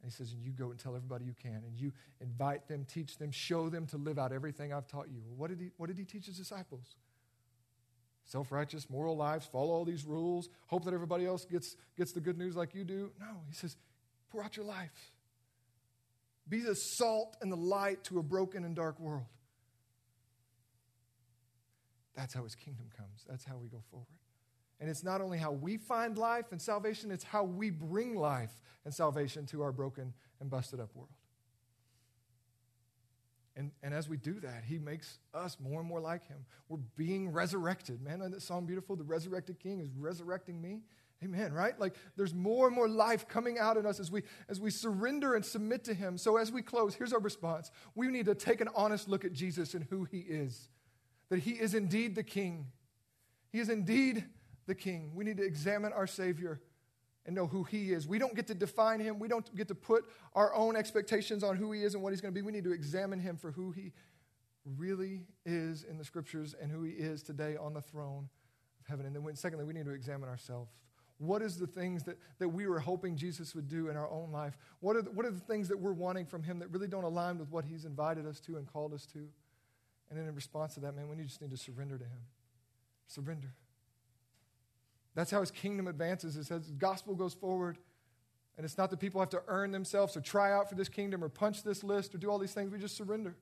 And 0.01 0.11
he 0.11 0.15
says, 0.15 0.33
and 0.33 0.43
you 0.43 0.51
go 0.51 0.71
and 0.71 0.79
tell 0.79 0.95
everybody 0.95 1.25
you 1.25 1.35
can, 1.39 1.63
and 1.65 1.77
you 1.77 1.93
invite 2.19 2.67
them, 2.67 2.85
teach 2.87 3.17
them, 3.17 3.31
show 3.31 3.69
them 3.69 3.85
to 3.87 3.97
live 3.97 4.17
out 4.17 4.31
everything 4.31 4.73
I've 4.73 4.87
taught 4.87 5.09
you. 5.09 5.21
What 5.37 5.49
did 5.49 5.59
he, 5.59 5.69
what 5.77 5.87
did 5.87 5.97
he 5.97 6.05
teach 6.05 6.25
his 6.25 6.37
disciples? 6.37 6.95
Self 8.25 8.51
righteous, 8.51 8.89
moral 8.89 9.15
lives, 9.15 9.45
follow 9.45 9.71
all 9.71 9.85
these 9.85 10.03
rules, 10.03 10.49
hope 10.67 10.83
that 10.85 10.93
everybody 10.93 11.25
else 11.25 11.45
gets, 11.45 11.75
gets 11.95 12.11
the 12.11 12.19
good 12.19 12.37
news 12.37 12.55
like 12.55 12.73
you 12.73 12.83
do. 12.83 13.11
No, 13.19 13.41
he 13.47 13.53
says, 13.53 13.77
pour 14.31 14.43
out 14.43 14.57
your 14.57 14.65
life. 14.65 15.11
Be 16.49 16.59
the 16.61 16.75
salt 16.75 17.37
and 17.41 17.51
the 17.51 17.57
light 17.57 18.03
to 18.05 18.19
a 18.19 18.23
broken 18.23 18.65
and 18.65 18.75
dark 18.75 18.99
world. 18.99 19.25
That's 22.15 22.33
how 22.33 22.43
his 22.43 22.55
kingdom 22.55 22.87
comes. 22.95 23.25
That's 23.29 23.45
how 23.45 23.57
we 23.57 23.67
go 23.67 23.81
forward. 23.91 24.07
And 24.79 24.89
it's 24.89 25.03
not 25.03 25.21
only 25.21 25.37
how 25.37 25.51
we 25.51 25.77
find 25.77 26.17
life 26.17 26.51
and 26.51 26.61
salvation, 26.61 27.11
it's 27.11 27.23
how 27.23 27.43
we 27.43 27.69
bring 27.69 28.15
life 28.15 28.51
and 28.85 28.93
salvation 28.93 29.45
to 29.47 29.61
our 29.61 29.71
broken 29.71 30.13
and 30.39 30.49
busted 30.49 30.79
up 30.79 30.95
world. 30.95 31.09
And, 33.57 33.71
and 33.81 33.93
as 33.93 34.09
we 34.09 34.17
do 34.17 34.39
that, 34.41 34.63
he 34.67 34.77
makes 34.77 35.19
us 35.33 35.57
more 35.61 35.79
and 35.79 35.87
more 35.87 36.01
like 36.01 36.27
him. 36.27 36.45
We're 36.67 36.79
being 36.97 37.31
resurrected. 37.31 38.01
Man, 38.01 38.19
isn't 38.19 38.31
that 38.31 38.41
song 38.41 38.65
beautiful? 38.65 38.95
The 38.95 39.03
resurrected 39.03 39.59
king 39.59 39.79
is 39.79 39.89
resurrecting 39.95 40.61
me. 40.61 40.81
Amen, 41.23 41.53
right? 41.53 41.79
Like 41.79 41.95
there's 42.17 42.33
more 42.33 42.67
and 42.67 42.75
more 42.75 42.89
life 42.89 43.27
coming 43.27 43.57
out 43.57 43.77
in 43.77 43.85
us 43.85 44.01
as 44.01 44.11
we 44.11 44.23
as 44.49 44.59
we 44.59 44.69
surrender 44.69 45.35
and 45.35 45.45
submit 45.45 45.85
to 45.85 45.93
him. 45.93 46.17
So 46.17 46.35
as 46.35 46.51
we 46.51 46.61
close, 46.61 46.93
here's 46.93 47.13
our 47.13 47.21
response. 47.21 47.71
We 47.95 48.07
need 48.07 48.25
to 48.25 48.35
take 48.35 48.59
an 48.59 48.67
honest 48.75 49.07
look 49.07 49.23
at 49.23 49.31
Jesus 49.31 49.73
and 49.73 49.85
who 49.89 50.03
he 50.03 50.19
is. 50.19 50.69
That 51.29 51.39
he 51.39 51.51
is 51.51 51.73
indeed 51.73 52.15
the 52.15 52.23
king. 52.23 52.67
He 53.51 53.59
is 53.59 53.69
indeed 53.69 54.25
the 54.67 54.75
king. 54.75 55.11
We 55.15 55.23
need 55.23 55.37
to 55.37 55.45
examine 55.45 55.93
our 55.93 56.05
savior 56.05 56.59
and 57.25 57.35
know 57.35 57.47
who 57.47 57.63
he 57.63 57.91
is. 57.91 58.07
We 58.07 58.19
don't 58.19 58.35
get 58.35 58.47
to 58.47 58.53
define 58.53 58.99
him. 58.99 59.19
We 59.19 59.27
don't 59.27 59.55
get 59.55 59.67
to 59.69 59.75
put 59.75 60.05
our 60.33 60.53
own 60.53 60.75
expectations 60.75 61.43
on 61.43 61.55
who 61.55 61.71
he 61.71 61.83
is 61.83 61.95
and 61.95 62.03
what 62.03 62.11
he's 62.11 62.21
going 62.21 62.33
to 62.33 62.39
be. 62.39 62.45
We 62.45 62.51
need 62.51 62.63
to 62.65 62.73
examine 62.73 63.19
him 63.19 63.37
for 63.37 63.51
who 63.51 63.71
he 63.71 63.91
really 64.77 65.21
is 65.45 65.83
in 65.83 65.97
the 65.97 66.03
scriptures 66.03 66.55
and 66.59 66.71
who 66.71 66.83
he 66.83 66.91
is 66.91 67.23
today 67.23 67.55
on 67.57 67.73
the 67.73 67.81
throne 67.81 68.29
of 68.79 68.87
heaven. 68.87 69.05
And 69.05 69.15
then, 69.15 69.35
secondly, 69.35 69.65
we 69.65 69.73
need 69.73 69.85
to 69.85 69.91
examine 69.91 70.29
ourselves. 70.29 70.71
What 71.17 71.41
is 71.41 71.57
the 71.57 71.67
things 71.67 72.03
that, 72.03 72.17
that 72.39 72.49
we 72.49 72.67
were 72.67 72.79
hoping 72.79 73.15
Jesus 73.15 73.55
would 73.55 73.69
do 73.69 73.87
in 73.87 73.95
our 73.95 74.09
own 74.09 74.31
life? 74.31 74.57
What 74.81 74.97
are, 74.97 75.01
the, 75.01 75.11
what 75.11 75.25
are 75.25 75.31
the 75.31 75.39
things 75.39 75.69
that 75.69 75.79
we're 75.79 75.93
wanting 75.93 76.25
from 76.25 76.43
him 76.43 76.59
that 76.59 76.69
really 76.71 76.87
don't 76.87 77.05
align 77.05 77.39
with 77.39 77.49
what 77.51 77.63
he's 77.63 77.85
invited 77.85 78.25
us 78.25 78.39
to 78.41 78.57
and 78.57 78.67
called 78.67 78.93
us 78.93 79.05
to? 79.07 79.19
And 80.09 80.19
then 80.19 80.27
in 80.27 80.35
response 80.35 80.73
to 80.75 80.81
that, 80.81 80.95
man, 80.95 81.07
we 81.07 81.23
just 81.23 81.41
need 81.41 81.51
to 81.51 81.57
surrender 81.57 81.97
to 81.97 82.03
him. 82.03 82.19
Surrender. 83.07 83.53
That's 85.15 85.31
how 85.31 85.39
his 85.39 85.51
kingdom 85.51 85.87
advances. 85.87 86.35
It 86.35 86.45
says 86.45 86.71
gospel 86.77 87.15
goes 87.15 87.33
forward. 87.33 87.77
And 88.57 88.63
it's 88.63 88.77
not 88.77 88.89
that 88.91 88.99
people 88.99 89.19
have 89.19 89.29
to 89.31 89.41
earn 89.47 89.71
themselves 89.71 90.15
or 90.15 90.21
try 90.21 90.53
out 90.53 90.69
for 90.69 90.75
this 90.75 90.87
kingdom 90.87 91.23
or 91.23 91.29
punch 91.29 91.63
this 91.63 91.83
list 91.83 92.15
or 92.15 92.17
do 92.17 92.29
all 92.29 92.39
these 92.39 92.53
things. 92.53 92.71
We 92.71 92.79
just 92.79 92.95
surrender. 92.95 93.35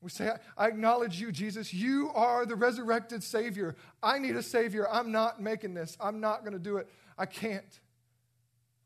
We 0.00 0.10
say, 0.10 0.30
I 0.56 0.68
acknowledge 0.68 1.20
you, 1.20 1.32
Jesus. 1.32 1.72
You 1.72 2.10
are 2.14 2.44
the 2.44 2.56
resurrected 2.56 3.22
Savior. 3.22 3.74
I 4.02 4.18
need 4.18 4.36
a 4.36 4.42
Savior. 4.42 4.86
I'm 4.90 5.12
not 5.12 5.40
making 5.40 5.74
this. 5.74 5.96
I'm 6.00 6.20
not 6.20 6.40
going 6.40 6.52
to 6.52 6.58
do 6.58 6.76
it. 6.76 6.88
I 7.16 7.26
can't. 7.26 7.80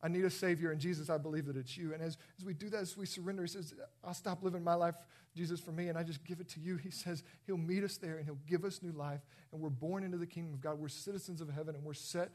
I 0.03 0.09
need 0.09 0.25
a 0.25 0.31
Savior. 0.31 0.71
And 0.71 0.81
Jesus, 0.81 1.11
I 1.11 1.19
believe 1.19 1.47
that 1.47 1.57
it's 1.57 1.77
you. 1.77 1.93
And 1.93 2.03
as, 2.03 2.19
as 2.39 2.45
we 2.45 2.55
do 2.55 2.69
that, 2.71 2.81
as 2.81 2.97
we 2.97 3.07
surrender, 3.07 3.43
He 3.43 3.49
says, 3.49 3.75
I'll 4.05 4.15
stop 4.15 4.43
living 4.43 4.63
my 4.63 4.75
life, 4.75 4.95
Jesus, 5.35 5.61
for 5.61 5.73
me, 5.73 5.89
and 5.89 5.99
I 5.99 6.03
just 6.03 6.25
give 6.25 6.41
it 6.41 6.49
to 6.51 6.61
you. 6.61 6.77
He 6.77 6.91
says, 6.91 7.23
He'll 7.47 7.57
meet 7.57 7.85
us 7.85 7.97
there 7.97 8.17
and 8.17 8.25
He'll 8.25 8.39
give 8.47 8.65
us 8.65 8.83
new 8.83 8.93
life. 8.93 9.21
And 9.53 9.61
we're 9.61 9.71
born 9.71 10.05
into 10.05 10.19
the 10.19 10.27
kingdom 10.27 10.55
of 10.55 10.61
God. 10.61 10.79
We're 10.79 10.89
citizens 10.89 11.41
of 11.41 11.51
heaven 11.51 11.75
and 11.75 11.85
we're 11.85 11.95
set 11.95 12.31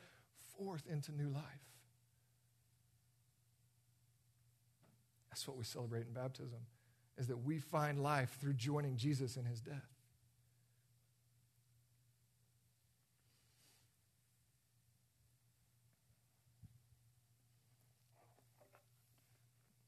forth 0.57 0.83
into 0.89 1.11
new 1.11 1.29
life. 1.29 1.43
That's 5.29 5.47
what 5.47 5.57
we 5.57 5.63
celebrate 5.63 6.05
in 6.05 6.13
baptism 6.13 6.59
is 7.17 7.27
that 7.27 7.37
we 7.37 7.59
find 7.59 8.01
life 8.01 8.37
through 8.39 8.53
joining 8.53 8.97
Jesus 8.97 9.37
in 9.37 9.45
his 9.45 9.61
death. 9.61 9.92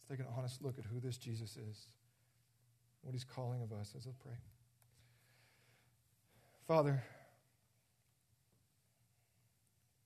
Let's 0.08 0.20
take 0.20 0.28
an 0.28 0.34
honest 0.38 0.62
look 0.62 0.78
at 0.78 0.86
who 0.86 0.99
this 0.99 1.18
Jesus 1.18 1.58
is, 1.58 1.88
what 3.01 3.14
he's 3.14 3.24
calling 3.24 3.62
of 3.64 3.72
us 3.72 3.93
as 3.97 4.06
I 4.06 4.12
pray. 4.22 4.38
Father, 6.68 7.03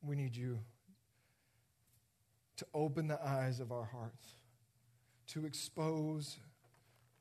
we 0.01 0.15
need 0.15 0.35
you 0.35 0.59
to 2.57 2.65
open 2.73 3.07
the 3.07 3.21
eyes 3.21 3.59
of 3.59 3.71
our 3.71 3.85
hearts, 3.85 4.35
to 5.27 5.45
expose 5.45 6.37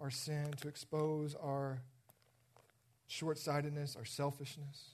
our 0.00 0.10
sin, 0.10 0.52
to 0.60 0.68
expose 0.68 1.34
our 1.34 1.82
short 3.06 3.38
sightedness, 3.38 3.96
our 3.96 4.04
selfishness. 4.04 4.90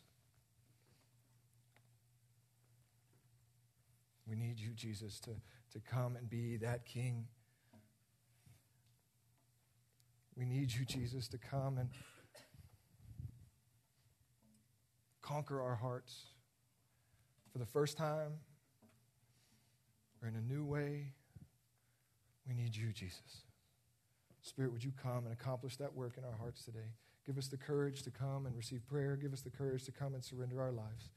We 4.27 4.37
need 4.37 4.59
you, 4.59 4.73
Jesus, 4.75 5.21
to, 5.21 5.31
to 5.73 5.81
come 5.81 6.17
and 6.17 6.29
be 6.31 6.57
that 6.59 6.87
king. 6.87 7.27
We 10.37 10.45
need 10.45 10.73
you, 10.73 10.85
Jesus, 10.85 11.29
to 11.29 11.39
come 11.39 11.79
and 11.79 11.89
conquer 15.23 15.63
our 15.63 15.77
hearts 15.77 16.27
for 17.53 17.59
the 17.59 17.67
first 17.67 17.97
time 17.97 18.33
or 20.21 20.29
in 20.29 20.35
a 20.35 20.41
new 20.41 20.65
way. 20.65 21.13
We 22.49 22.55
need 22.55 22.75
you, 22.75 22.93
Jesus. 22.93 23.43
Spirit, 24.43 24.73
would 24.73 24.85
you 24.85 24.93
come 25.01 25.25
and 25.25 25.33
accomplish 25.33 25.77
that 25.77 25.95
work 25.95 26.19
in 26.19 26.25
our 26.25 26.37
hearts 26.39 26.65
today? 26.65 26.93
Give 27.25 27.39
us 27.39 27.49
the 27.49 27.57
courage 27.57 28.03
to 28.03 28.11
come 28.11 28.45
and 28.45 28.55
receive 28.55 28.87
prayer. 28.87 29.17
Give 29.17 29.33
us 29.33 29.41
the 29.41 29.51
courage 29.51 29.85
to 29.85 29.93
come 29.93 30.15
and 30.15 30.23
surrender 30.23 30.61
our 30.61 30.73
lives. 30.73 31.11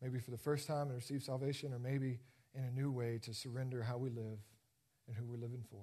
Maybe 0.00 0.18
for 0.18 0.30
the 0.30 0.38
first 0.38 0.66
time 0.66 0.86
and 0.86 0.94
receive 0.94 1.22
salvation, 1.22 1.72
or 1.72 1.78
maybe 1.78 2.20
in 2.54 2.64
a 2.64 2.70
new 2.70 2.90
way 2.90 3.18
to 3.22 3.34
surrender 3.34 3.82
how 3.82 3.98
we 3.98 4.08
live 4.08 4.38
and 5.06 5.16
who 5.16 5.26
we're 5.26 5.36
living 5.36 5.62
for. 5.70 5.82